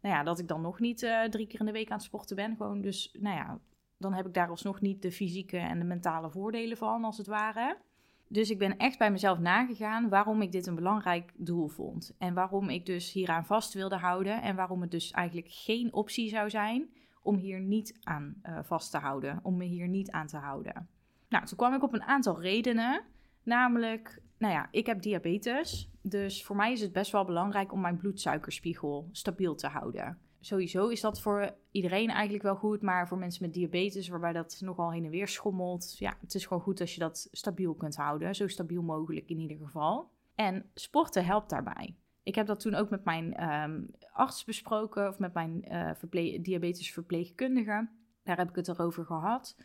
nou 0.00 0.14
ja, 0.14 0.22
dat 0.22 0.38
ik 0.38 0.48
dan 0.48 0.60
nog 0.60 0.80
niet 0.80 1.02
uh, 1.02 1.22
drie 1.22 1.46
keer 1.46 1.60
in 1.60 1.66
de 1.66 1.72
week 1.72 1.90
aan 1.90 1.96
het 1.96 2.06
sporten 2.06 2.36
ben. 2.36 2.56
Gewoon 2.56 2.80
dus, 2.80 3.16
nou 3.18 3.36
ja, 3.36 3.60
dan 4.02 4.12
heb 4.12 4.26
ik 4.26 4.34
daar 4.34 4.48
alsnog 4.48 4.80
niet 4.80 5.02
de 5.02 5.12
fysieke 5.12 5.58
en 5.58 5.78
de 5.78 5.84
mentale 5.84 6.30
voordelen 6.30 6.76
van, 6.76 7.04
als 7.04 7.18
het 7.18 7.26
ware. 7.26 7.76
Dus 8.28 8.50
ik 8.50 8.58
ben 8.58 8.76
echt 8.76 8.98
bij 8.98 9.10
mezelf 9.10 9.38
nagegaan 9.38 10.08
waarom 10.08 10.42
ik 10.42 10.52
dit 10.52 10.66
een 10.66 10.74
belangrijk 10.74 11.32
doel 11.36 11.68
vond. 11.68 12.14
En 12.18 12.34
waarom 12.34 12.68
ik 12.68 12.86
dus 12.86 13.12
hieraan 13.12 13.46
vast 13.46 13.74
wilde 13.74 13.96
houden. 13.96 14.42
En 14.42 14.56
waarom 14.56 14.80
het 14.80 14.90
dus 14.90 15.10
eigenlijk 15.10 15.48
geen 15.50 15.92
optie 15.92 16.28
zou 16.28 16.50
zijn 16.50 16.90
om 17.22 17.36
hier 17.36 17.60
niet 17.60 17.98
aan 18.02 18.34
uh, 18.42 18.58
vast 18.62 18.90
te 18.90 18.98
houden. 18.98 19.40
Om 19.42 19.56
me 19.56 19.64
hier 19.64 19.88
niet 19.88 20.10
aan 20.10 20.26
te 20.26 20.36
houden. 20.36 20.88
Nou, 21.28 21.44
toen 21.44 21.56
kwam 21.56 21.74
ik 21.74 21.82
op 21.82 21.92
een 21.92 22.02
aantal 22.02 22.40
redenen. 22.40 23.02
Namelijk, 23.42 24.22
nou 24.38 24.52
ja, 24.52 24.68
ik 24.70 24.86
heb 24.86 25.02
diabetes. 25.02 25.90
Dus 26.02 26.44
voor 26.44 26.56
mij 26.56 26.72
is 26.72 26.80
het 26.80 26.92
best 26.92 27.12
wel 27.12 27.24
belangrijk 27.24 27.72
om 27.72 27.80
mijn 27.80 27.96
bloedsuikerspiegel 27.96 29.08
stabiel 29.12 29.54
te 29.54 29.66
houden 29.66 30.18
sowieso 30.42 30.88
is 30.88 31.00
dat 31.00 31.20
voor 31.20 31.54
iedereen 31.70 32.08
eigenlijk 32.08 32.42
wel 32.42 32.56
goed. 32.56 32.82
Maar 32.82 33.08
voor 33.08 33.18
mensen 33.18 33.42
met 33.42 33.54
diabetes, 33.54 34.08
waarbij 34.08 34.32
dat 34.32 34.60
nogal 34.60 34.92
heen 34.92 35.04
en 35.04 35.10
weer 35.10 35.28
schommelt. 35.28 35.98
Ja, 35.98 36.16
het 36.20 36.34
is 36.34 36.46
gewoon 36.46 36.62
goed 36.62 36.80
als 36.80 36.94
je 36.94 37.00
dat 37.00 37.28
stabiel 37.32 37.74
kunt 37.74 37.96
houden. 37.96 38.34
Zo 38.34 38.48
stabiel 38.48 38.82
mogelijk 38.82 39.28
in 39.28 39.38
ieder 39.38 39.56
geval. 39.56 40.10
En 40.34 40.70
sporten 40.74 41.24
helpt 41.24 41.50
daarbij. 41.50 41.96
Ik 42.22 42.34
heb 42.34 42.46
dat 42.46 42.60
toen 42.60 42.74
ook 42.74 42.90
met 42.90 43.04
mijn 43.04 43.52
um, 43.52 43.90
arts 44.12 44.44
besproken. 44.44 45.08
Of 45.08 45.18
met 45.18 45.34
mijn 45.34 45.64
uh, 46.10 46.42
diabetes 46.42 46.92
verpleegkundige. 46.92 47.88
Daar 48.22 48.36
heb 48.36 48.48
ik 48.48 48.56
het 48.56 48.68
erover 48.68 49.04
gehad. 49.04 49.56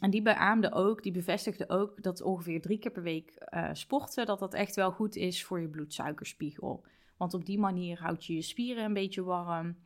En 0.00 0.10
die 0.10 0.22
beaamde 0.22 0.72
ook, 0.72 1.02
die 1.02 1.12
bevestigde 1.12 1.68
ook 1.68 2.02
dat 2.02 2.22
ongeveer 2.22 2.60
drie 2.60 2.78
keer 2.78 2.90
per 2.90 3.02
week 3.02 3.46
uh, 3.54 3.68
sporten, 3.72 4.26
dat 4.26 4.38
dat 4.38 4.54
echt 4.54 4.74
wel 4.74 4.92
goed 4.92 5.16
is 5.16 5.44
voor 5.44 5.60
je 5.60 5.68
bloedsuikerspiegel. 5.68 6.84
Want 7.16 7.34
op 7.34 7.44
die 7.44 7.58
manier 7.58 8.00
houd 8.00 8.24
je 8.24 8.34
je 8.34 8.42
spieren 8.42 8.84
een 8.84 8.92
beetje 8.92 9.22
warm. 9.22 9.76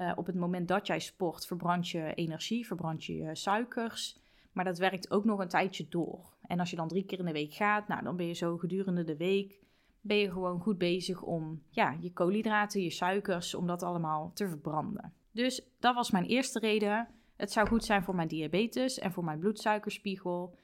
Uh, 0.00 0.12
op 0.14 0.26
het 0.26 0.34
moment 0.34 0.68
dat 0.68 0.86
jij 0.86 1.00
sport, 1.00 1.46
verbrand 1.46 1.88
je 1.88 2.14
energie, 2.14 2.66
verbrand 2.66 3.04
je 3.04 3.16
je 3.16 3.34
suikers. 3.34 4.18
Maar 4.52 4.64
dat 4.64 4.78
werkt 4.78 5.10
ook 5.10 5.24
nog 5.24 5.38
een 5.38 5.48
tijdje 5.48 5.86
door. 5.88 6.36
En 6.46 6.60
als 6.60 6.70
je 6.70 6.76
dan 6.76 6.88
drie 6.88 7.04
keer 7.04 7.18
in 7.18 7.24
de 7.24 7.32
week 7.32 7.52
gaat, 7.52 7.88
nou, 7.88 8.02
dan 8.02 8.16
ben 8.16 8.26
je 8.26 8.34
zo 8.34 8.58
gedurende 8.58 9.04
de 9.04 9.16
week 9.16 9.60
ben 10.00 10.16
je 10.16 10.30
gewoon 10.30 10.60
goed 10.60 10.78
bezig 10.78 11.22
om 11.22 11.62
ja, 11.70 11.96
je 12.00 12.12
koolhydraten, 12.12 12.82
je 12.82 12.90
suikers, 12.90 13.54
om 13.54 13.66
dat 13.66 13.82
allemaal 13.82 14.30
te 14.34 14.48
verbranden. 14.48 15.12
Dus 15.32 15.62
dat 15.78 15.94
was 15.94 16.10
mijn 16.10 16.24
eerste 16.24 16.58
reden. 16.58 17.08
Het 17.36 17.52
zou 17.52 17.68
goed 17.68 17.84
zijn 17.84 18.02
voor 18.02 18.14
mijn 18.14 18.28
diabetes 18.28 18.98
en 18.98 19.12
voor 19.12 19.24
mijn 19.24 19.38
bloedsuikerspiegel. 19.38 20.54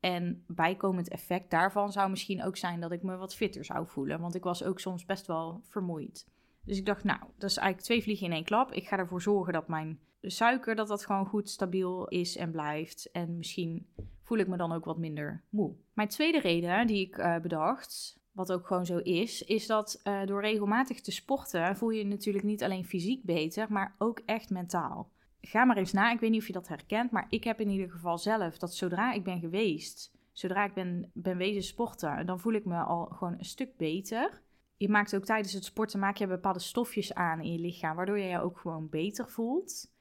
En 0.00 0.44
bijkomend 0.46 1.08
effect 1.08 1.50
daarvan 1.50 1.92
zou 1.92 2.10
misschien 2.10 2.44
ook 2.44 2.56
zijn 2.56 2.80
dat 2.80 2.92
ik 2.92 3.02
me 3.02 3.16
wat 3.16 3.34
fitter 3.34 3.64
zou 3.64 3.86
voelen. 3.88 4.20
Want 4.20 4.34
ik 4.34 4.42
was 4.42 4.64
ook 4.64 4.80
soms 4.80 5.04
best 5.04 5.26
wel 5.26 5.60
vermoeid. 5.64 6.26
Dus 6.66 6.78
ik 6.78 6.86
dacht, 6.86 7.04
nou, 7.04 7.20
dat 7.38 7.50
is 7.50 7.56
eigenlijk 7.56 7.86
twee 7.86 8.02
vliegen 8.02 8.26
in 8.26 8.32
één 8.32 8.44
klap. 8.44 8.72
Ik 8.72 8.88
ga 8.88 8.98
ervoor 8.98 9.22
zorgen 9.22 9.52
dat 9.52 9.68
mijn 9.68 9.98
suiker 10.20 10.74
dat 10.74 10.88
dat 10.88 11.06
gewoon 11.06 11.26
goed 11.26 11.50
stabiel 11.50 12.08
is 12.08 12.36
en 12.36 12.50
blijft. 12.50 13.10
En 13.12 13.36
misschien 13.36 13.86
voel 14.22 14.38
ik 14.38 14.48
me 14.48 14.56
dan 14.56 14.72
ook 14.72 14.84
wat 14.84 14.98
minder 14.98 15.42
moe. 15.48 15.74
Mijn 15.92 16.08
tweede 16.08 16.40
reden 16.40 16.86
die 16.86 17.06
ik 17.06 17.18
uh, 17.18 17.38
bedacht, 17.38 18.18
wat 18.32 18.52
ook 18.52 18.66
gewoon 18.66 18.86
zo 18.86 18.98
is, 18.98 19.42
is 19.42 19.66
dat 19.66 20.00
uh, 20.04 20.26
door 20.26 20.40
regelmatig 20.40 21.00
te 21.00 21.12
sporten 21.12 21.76
voel 21.76 21.90
je, 21.90 21.98
je 21.98 22.06
natuurlijk 22.06 22.44
niet 22.44 22.62
alleen 22.62 22.84
fysiek 22.84 23.24
beter, 23.24 23.72
maar 23.72 23.94
ook 23.98 24.20
echt 24.24 24.50
mentaal. 24.50 25.10
Ga 25.40 25.64
maar 25.64 25.76
eens 25.76 25.92
na, 25.92 26.12
ik 26.12 26.20
weet 26.20 26.30
niet 26.30 26.40
of 26.40 26.46
je 26.46 26.52
dat 26.52 26.68
herkent, 26.68 27.10
maar 27.10 27.26
ik 27.28 27.44
heb 27.44 27.60
in 27.60 27.68
ieder 27.68 27.90
geval 27.90 28.18
zelf 28.18 28.58
dat 28.58 28.74
zodra 28.74 29.12
ik 29.12 29.24
ben 29.24 29.40
geweest, 29.40 30.12
zodra 30.32 30.64
ik 30.64 30.74
ben, 30.74 31.10
ben 31.14 31.36
wezen 31.36 31.62
sporten, 31.62 32.26
dan 32.26 32.40
voel 32.40 32.52
ik 32.52 32.64
me 32.64 32.78
al 32.78 33.04
gewoon 33.04 33.34
een 33.38 33.44
stuk 33.44 33.76
beter 33.76 34.42
je 34.76 34.88
maakt 34.88 35.14
ook 35.14 35.24
tijdens 35.24 35.52
het 35.52 35.64
sporten 35.64 35.98
maak 35.98 36.16
je 36.16 36.26
bepaalde 36.26 36.58
stofjes 36.58 37.14
aan 37.14 37.40
in 37.40 37.52
je 37.52 37.58
lichaam, 37.58 37.96
waardoor 37.96 38.18
je 38.18 38.28
je 38.28 38.40
ook 38.40 38.58
gewoon 38.58 38.88
beter 38.88 39.28
voelt. 39.28 39.94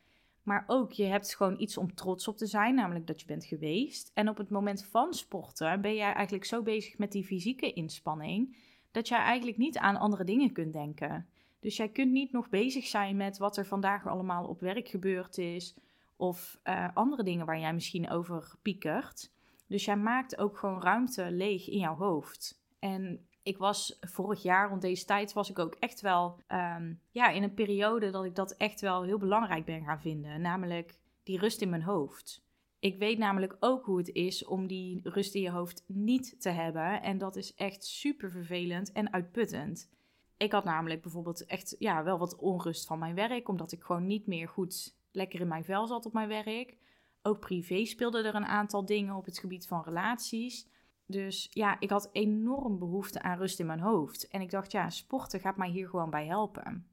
Maar 0.44 0.64
ook, 0.68 0.92
je 0.92 1.04
hebt 1.04 1.36
gewoon 1.36 1.60
iets 1.60 1.78
om 1.78 1.96
trots 1.96 2.28
op 2.28 2.38
te 2.38 2.46
zijn, 2.46 2.76
namelijk 2.76 3.08
dat 3.08 3.20
je 3.20 3.28
bent 3.28 3.46
geweest. 3.46 4.12
En 4.14 4.30
op 4.30 4.38
het 4.38 4.50
moment 4.50 4.86
van 4.86 5.14
sporten 5.14 5.82
ben 5.82 5.96
jij 5.96 6.14
eigenlijk 6.14 6.46
zo 6.46 6.62
bezig 6.62 6.98
met 6.98 7.12
die 7.12 7.26
fysieke 7.26 7.74
inspanning, 7.74 8.58
dat 8.92 9.08
jij 9.08 9.20
eigenlijk 9.20 9.58
niet 9.58 9.78
aan 9.78 9.96
andere 9.96 10.24
dingen 10.24 10.52
kunt 10.52 10.74
denken. 10.74 11.28
Dus 11.60 11.78
jij 11.78 11.90
kunt 11.90 12.12
niet 12.12 12.32
nog 12.32 12.50
bezig 12.50 12.86
zijn 12.86 13.16
met 13.16 13.38
wat 13.38 13.58
er 13.58 13.66
vandaag 13.66 14.08
allemaal 14.08 14.46
op 14.46 14.60
werk 14.60 14.88
gebeurd 14.88 15.38
is, 15.38 15.76
of 16.16 16.60
uh, 16.64 16.88
andere 16.94 17.24
dingen 17.24 17.46
waar 17.46 17.60
jij 17.60 17.74
misschien 17.74 18.10
over 18.10 18.56
piekert. 18.62 19.32
Dus 19.68 19.86
jij 19.86 19.98
maakt 19.98 20.38
ook 20.38 20.58
gewoon 20.58 20.82
ruimte 20.82 21.32
leeg 21.32 21.70
in 21.70 21.80
jouw 21.80 21.96
hoofd. 21.96 22.62
En 22.80 23.26
ik 23.46 23.58
was 23.58 23.98
vorig 24.02 24.42
jaar 24.42 24.70
rond 24.70 24.82
deze 24.82 25.06
tijd 25.06 25.34
was 25.34 25.50
ik 25.50 25.60
ook 25.60 25.76
echt 25.80 26.02
wel 26.02 26.40
um, 26.48 27.00
ja, 27.12 27.30
in 27.30 27.44
een 27.44 27.54
periode 27.54 28.10
dat 28.10 28.26
ik 28.26 28.36
dat 28.36 28.52
echt 28.52 28.82
wel 28.82 29.04
heel 29.04 29.18
belangrijk 29.18 29.66
ben 29.66 29.84
gaan 29.84 30.02
vinden. 30.02 30.42
Namelijk 30.42 31.00
die 31.24 31.40
rust 31.40 31.62
in 31.62 31.70
mijn 31.70 31.84
hoofd. 31.84 32.44
Ik 32.80 32.98
weet 32.98 33.18
namelijk 33.18 33.58
ook 33.60 33.86
hoe 33.86 33.98
het 33.98 34.10
is 34.10 34.46
om 34.46 34.68
die 34.68 35.00
rust 35.04 35.36
in 35.36 35.42
je 35.42 35.50
hoofd 35.50 35.84
niet 35.88 36.42
te 36.42 36.50
hebben. 36.50 37.02
En 37.02 37.18
dat 37.18 37.36
is 37.36 37.56
echt 37.56 37.86
super 37.86 38.32
vervelend 38.32 38.92
en 38.92 39.14
uitputtend. 39.14 39.90
Ik 40.38 40.52
had 40.52 40.64
namelijk 40.64 41.02
bijvoorbeeld 41.02 41.46
echt 41.46 41.76
ja, 41.80 42.04
wel 42.04 42.18
wat 42.18 42.36
onrust 42.36 42.86
van 42.86 43.00
mijn 43.00 43.16
werk, 43.16 43.50
omdat 43.50 43.72
ik 43.72 43.82
gewoon 43.82 44.08
niet 44.08 44.28
meer 44.28 44.48
goed 44.48 44.98
lekker 45.12 45.40
in 45.40 45.48
mijn 45.48 45.64
vel 45.64 45.88
zat 45.88 46.06
op 46.06 46.14
mijn 46.14 46.28
werk. 46.28 46.78
Ook 47.22 47.40
privé 47.40 47.86
speelden 47.86 48.26
er 48.26 48.36
een 48.36 48.46
aantal 48.46 48.86
dingen 48.86 49.16
op 49.16 49.26
het 49.26 49.40
gebied 49.40 49.68
van 49.68 49.84
relaties. 49.84 50.68
Dus 51.06 51.48
ja, 51.50 51.80
ik 51.80 51.90
had 51.90 52.10
enorm 52.12 52.80
behoefte 52.80 53.22
aan 53.22 53.38
rust 53.38 53.60
in 53.60 53.66
mijn 53.66 53.80
hoofd. 53.80 54.28
En 54.28 54.42
ik 54.42 54.52
dacht, 54.52 54.72
ja, 54.72 54.90
sporten 54.90 55.40
gaat 55.40 55.58
mij 55.58 55.70
hier 55.70 55.90
gewoon 55.90 56.10
bij 56.10 56.26
helpen. 56.26 56.88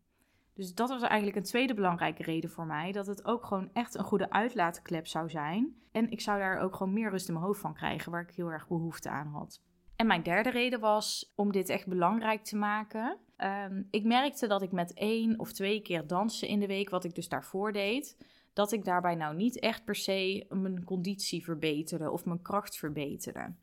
Dus 0.54 0.74
dat 0.74 0.88
was 0.88 1.02
eigenlijk 1.02 1.36
een 1.36 1.42
tweede 1.42 1.74
belangrijke 1.74 2.22
reden 2.22 2.50
voor 2.50 2.66
mij. 2.66 2.92
Dat 2.92 3.06
het 3.06 3.24
ook 3.24 3.44
gewoon 3.44 3.70
echt 3.72 3.94
een 3.94 4.04
goede 4.04 4.30
uitlaatklep 4.30 5.06
zou 5.06 5.30
zijn. 5.30 5.76
En 5.92 6.10
ik 6.10 6.20
zou 6.20 6.38
daar 6.38 6.58
ook 6.58 6.76
gewoon 6.76 6.92
meer 6.92 7.10
rust 7.10 7.28
in 7.28 7.34
mijn 7.34 7.46
hoofd 7.46 7.60
van 7.60 7.74
krijgen, 7.74 8.12
waar 8.12 8.22
ik 8.22 8.34
heel 8.34 8.48
erg 8.48 8.68
behoefte 8.68 9.10
aan 9.10 9.26
had. 9.26 9.62
En 9.96 10.06
mijn 10.06 10.22
derde 10.22 10.50
reden 10.50 10.80
was 10.80 11.32
om 11.36 11.52
dit 11.52 11.68
echt 11.68 11.86
belangrijk 11.86 12.44
te 12.44 12.56
maken. 12.56 13.18
Um, 13.36 13.86
ik 13.90 14.04
merkte 14.04 14.46
dat 14.46 14.62
ik 14.62 14.72
met 14.72 14.94
één 14.94 15.38
of 15.38 15.52
twee 15.52 15.82
keer 15.82 16.06
dansen 16.06 16.48
in 16.48 16.60
de 16.60 16.66
week, 16.66 16.90
wat 16.90 17.04
ik 17.04 17.14
dus 17.14 17.28
daarvoor 17.28 17.72
deed, 17.72 18.16
dat 18.52 18.72
ik 18.72 18.84
daarbij 18.84 19.14
nou 19.14 19.36
niet 19.36 19.58
echt 19.60 19.84
per 19.84 19.94
se 19.94 20.46
mijn 20.48 20.84
conditie 20.84 21.44
verbeterde 21.44 22.10
of 22.10 22.24
mijn 22.24 22.42
kracht 22.42 22.76
verbeterde. 22.76 23.54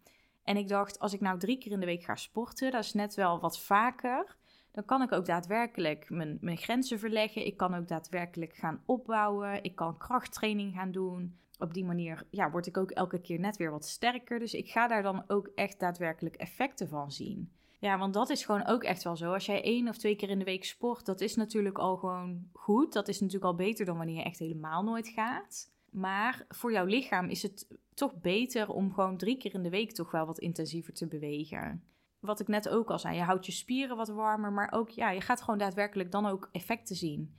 En 0.50 0.58
ik 0.58 0.68
dacht, 0.68 1.00
als 1.00 1.14
ik 1.14 1.22
nou 1.22 1.40
drie 1.40 1.58
keer 1.58 1.72
in 1.72 1.80
de 1.80 1.86
week 1.86 2.04
ga 2.04 2.16
sporten, 2.16 2.72
dat 2.72 2.84
is 2.84 2.94
net 2.94 3.16
wel 3.16 3.40
wat 3.40 3.60
vaker. 3.60 4.36
Dan 4.72 4.86
kan 4.86 5.02
ik 5.02 5.12
ook 5.12 5.26
daadwerkelijk 5.26 6.10
mijn, 6.10 6.38
mijn 6.42 6.58
grenzen 6.58 7.00
verleggen. 7.00 7.46
Ik 7.46 7.58
kan 7.58 7.76
ook 7.76 7.88
daadwerkelijk 7.88 8.54
gaan 8.54 8.84
opbouwen. 8.86 9.64
Ik 9.64 9.76
kan 9.76 9.98
krachttraining 9.98 10.74
gaan 10.74 10.92
doen. 10.92 11.38
Op 11.60 11.74
die 11.74 11.86
manier 11.86 12.26
ja, 12.30 12.52
word 12.52 12.68
ik 12.68 12.78
ook 12.78 12.92
elke 12.92 13.22
keer 13.22 13.40
net 13.40 13.58
weer 13.58 13.72
wat 13.72 13.86
sterker. 13.86 14.40
Dus 14.40 14.54
ik 14.54 14.70
ga 14.70 14.88
daar 14.88 15.04
dan 15.04 15.24
ook 15.28 15.50
echt 15.56 15.80
daadwerkelijk 15.80 16.36
effecten 16.36 16.88
van 16.88 17.12
zien. 17.12 17.52
Ja, 17.80 17.98
want 17.98 18.14
dat 18.14 18.30
is 18.30 18.46
gewoon 18.46 18.66
ook 18.66 18.84
echt 18.84 19.04
wel 19.04 19.16
zo. 19.16 19.34
Als 19.34 19.46
jij 19.46 19.64
één 19.64 19.88
of 19.88 19.98
twee 19.98 20.16
keer 20.16 20.30
in 20.30 20.40
de 20.40 20.46
week 20.46 20.66
sport, 20.66 21.06
dat 21.06 21.22
is 21.22 21.36
natuurlijk 21.36 21.78
al 21.78 21.98
gewoon 21.98 22.50
goed. 22.54 22.94
Dat 22.94 23.08
is 23.08 23.20
natuurlijk 23.20 23.46
al 23.46 23.56
beter 23.56 23.86
dan 23.86 23.98
wanneer 23.98 24.16
je 24.16 24.24
echt 24.24 24.40
helemaal 24.40 24.84
nooit 24.84 25.08
gaat. 25.08 25.72
Maar 25.92 26.46
voor 26.48 26.72
jouw 26.72 26.86
lichaam 26.86 27.30
is 27.30 27.44
het 27.44 27.68
toch 27.94 28.20
beter 28.20 28.70
om 28.70 28.94
gewoon 28.94 29.18
drie 29.18 29.38
keer 29.38 29.54
in 29.54 29.64
de 29.64 29.70
week 29.70 29.92
toch 29.92 30.12
wel 30.12 30.26
wat 30.26 30.40
intensiever 30.40 30.94
te 30.94 31.08
bewegen. 31.08 31.84
Wat 32.20 32.40
ik 32.40 32.48
net 32.48 32.70
ook 32.70 32.90
al 32.90 33.00
zei, 33.00 33.16
je 33.16 33.22
houdt 33.22 33.46
je 33.46 33.52
spieren 33.52 33.98
wat 33.98 34.08
warmer, 34.08 34.52
maar 34.52 34.72
ook 34.72 34.90
ja, 34.90 35.10
je 35.12 35.22
gaat 35.22 35.42
gewoon 35.42 35.60
daadwerkelijk 35.60 36.12
dan 36.12 36.26
ook 36.26 36.50
effecten 36.52 36.96
zien. 36.96 37.36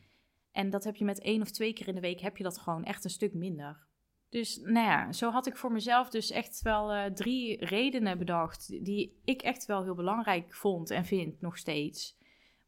En 0.52 0.70
dat 0.70 0.84
heb 0.84 0.96
je 0.96 1.04
met 1.04 1.20
één 1.20 1.42
of 1.42 1.50
twee 1.50 1.72
keer 1.72 1.88
in 1.88 1.94
de 1.94 2.00
week, 2.00 2.20
heb 2.20 2.36
je 2.36 2.42
dat 2.42 2.58
gewoon 2.58 2.84
echt 2.84 3.04
een 3.04 3.10
stuk 3.10 3.34
minder. 3.34 3.88
Dus 4.28 4.56
nou 4.56 4.86
ja, 4.86 5.12
zo 5.12 5.30
had 5.30 5.46
ik 5.46 5.56
voor 5.56 5.72
mezelf 5.72 6.10
dus 6.10 6.30
echt 6.30 6.62
wel 6.62 6.94
uh, 6.94 7.04
drie 7.04 7.64
redenen 7.64 8.18
bedacht 8.18 8.84
die 8.84 9.20
ik 9.24 9.42
echt 9.42 9.66
wel 9.66 9.82
heel 9.82 9.94
belangrijk 9.94 10.54
vond 10.54 10.90
en 10.90 11.04
vind 11.04 11.40
nog 11.40 11.56
steeds. 11.58 12.18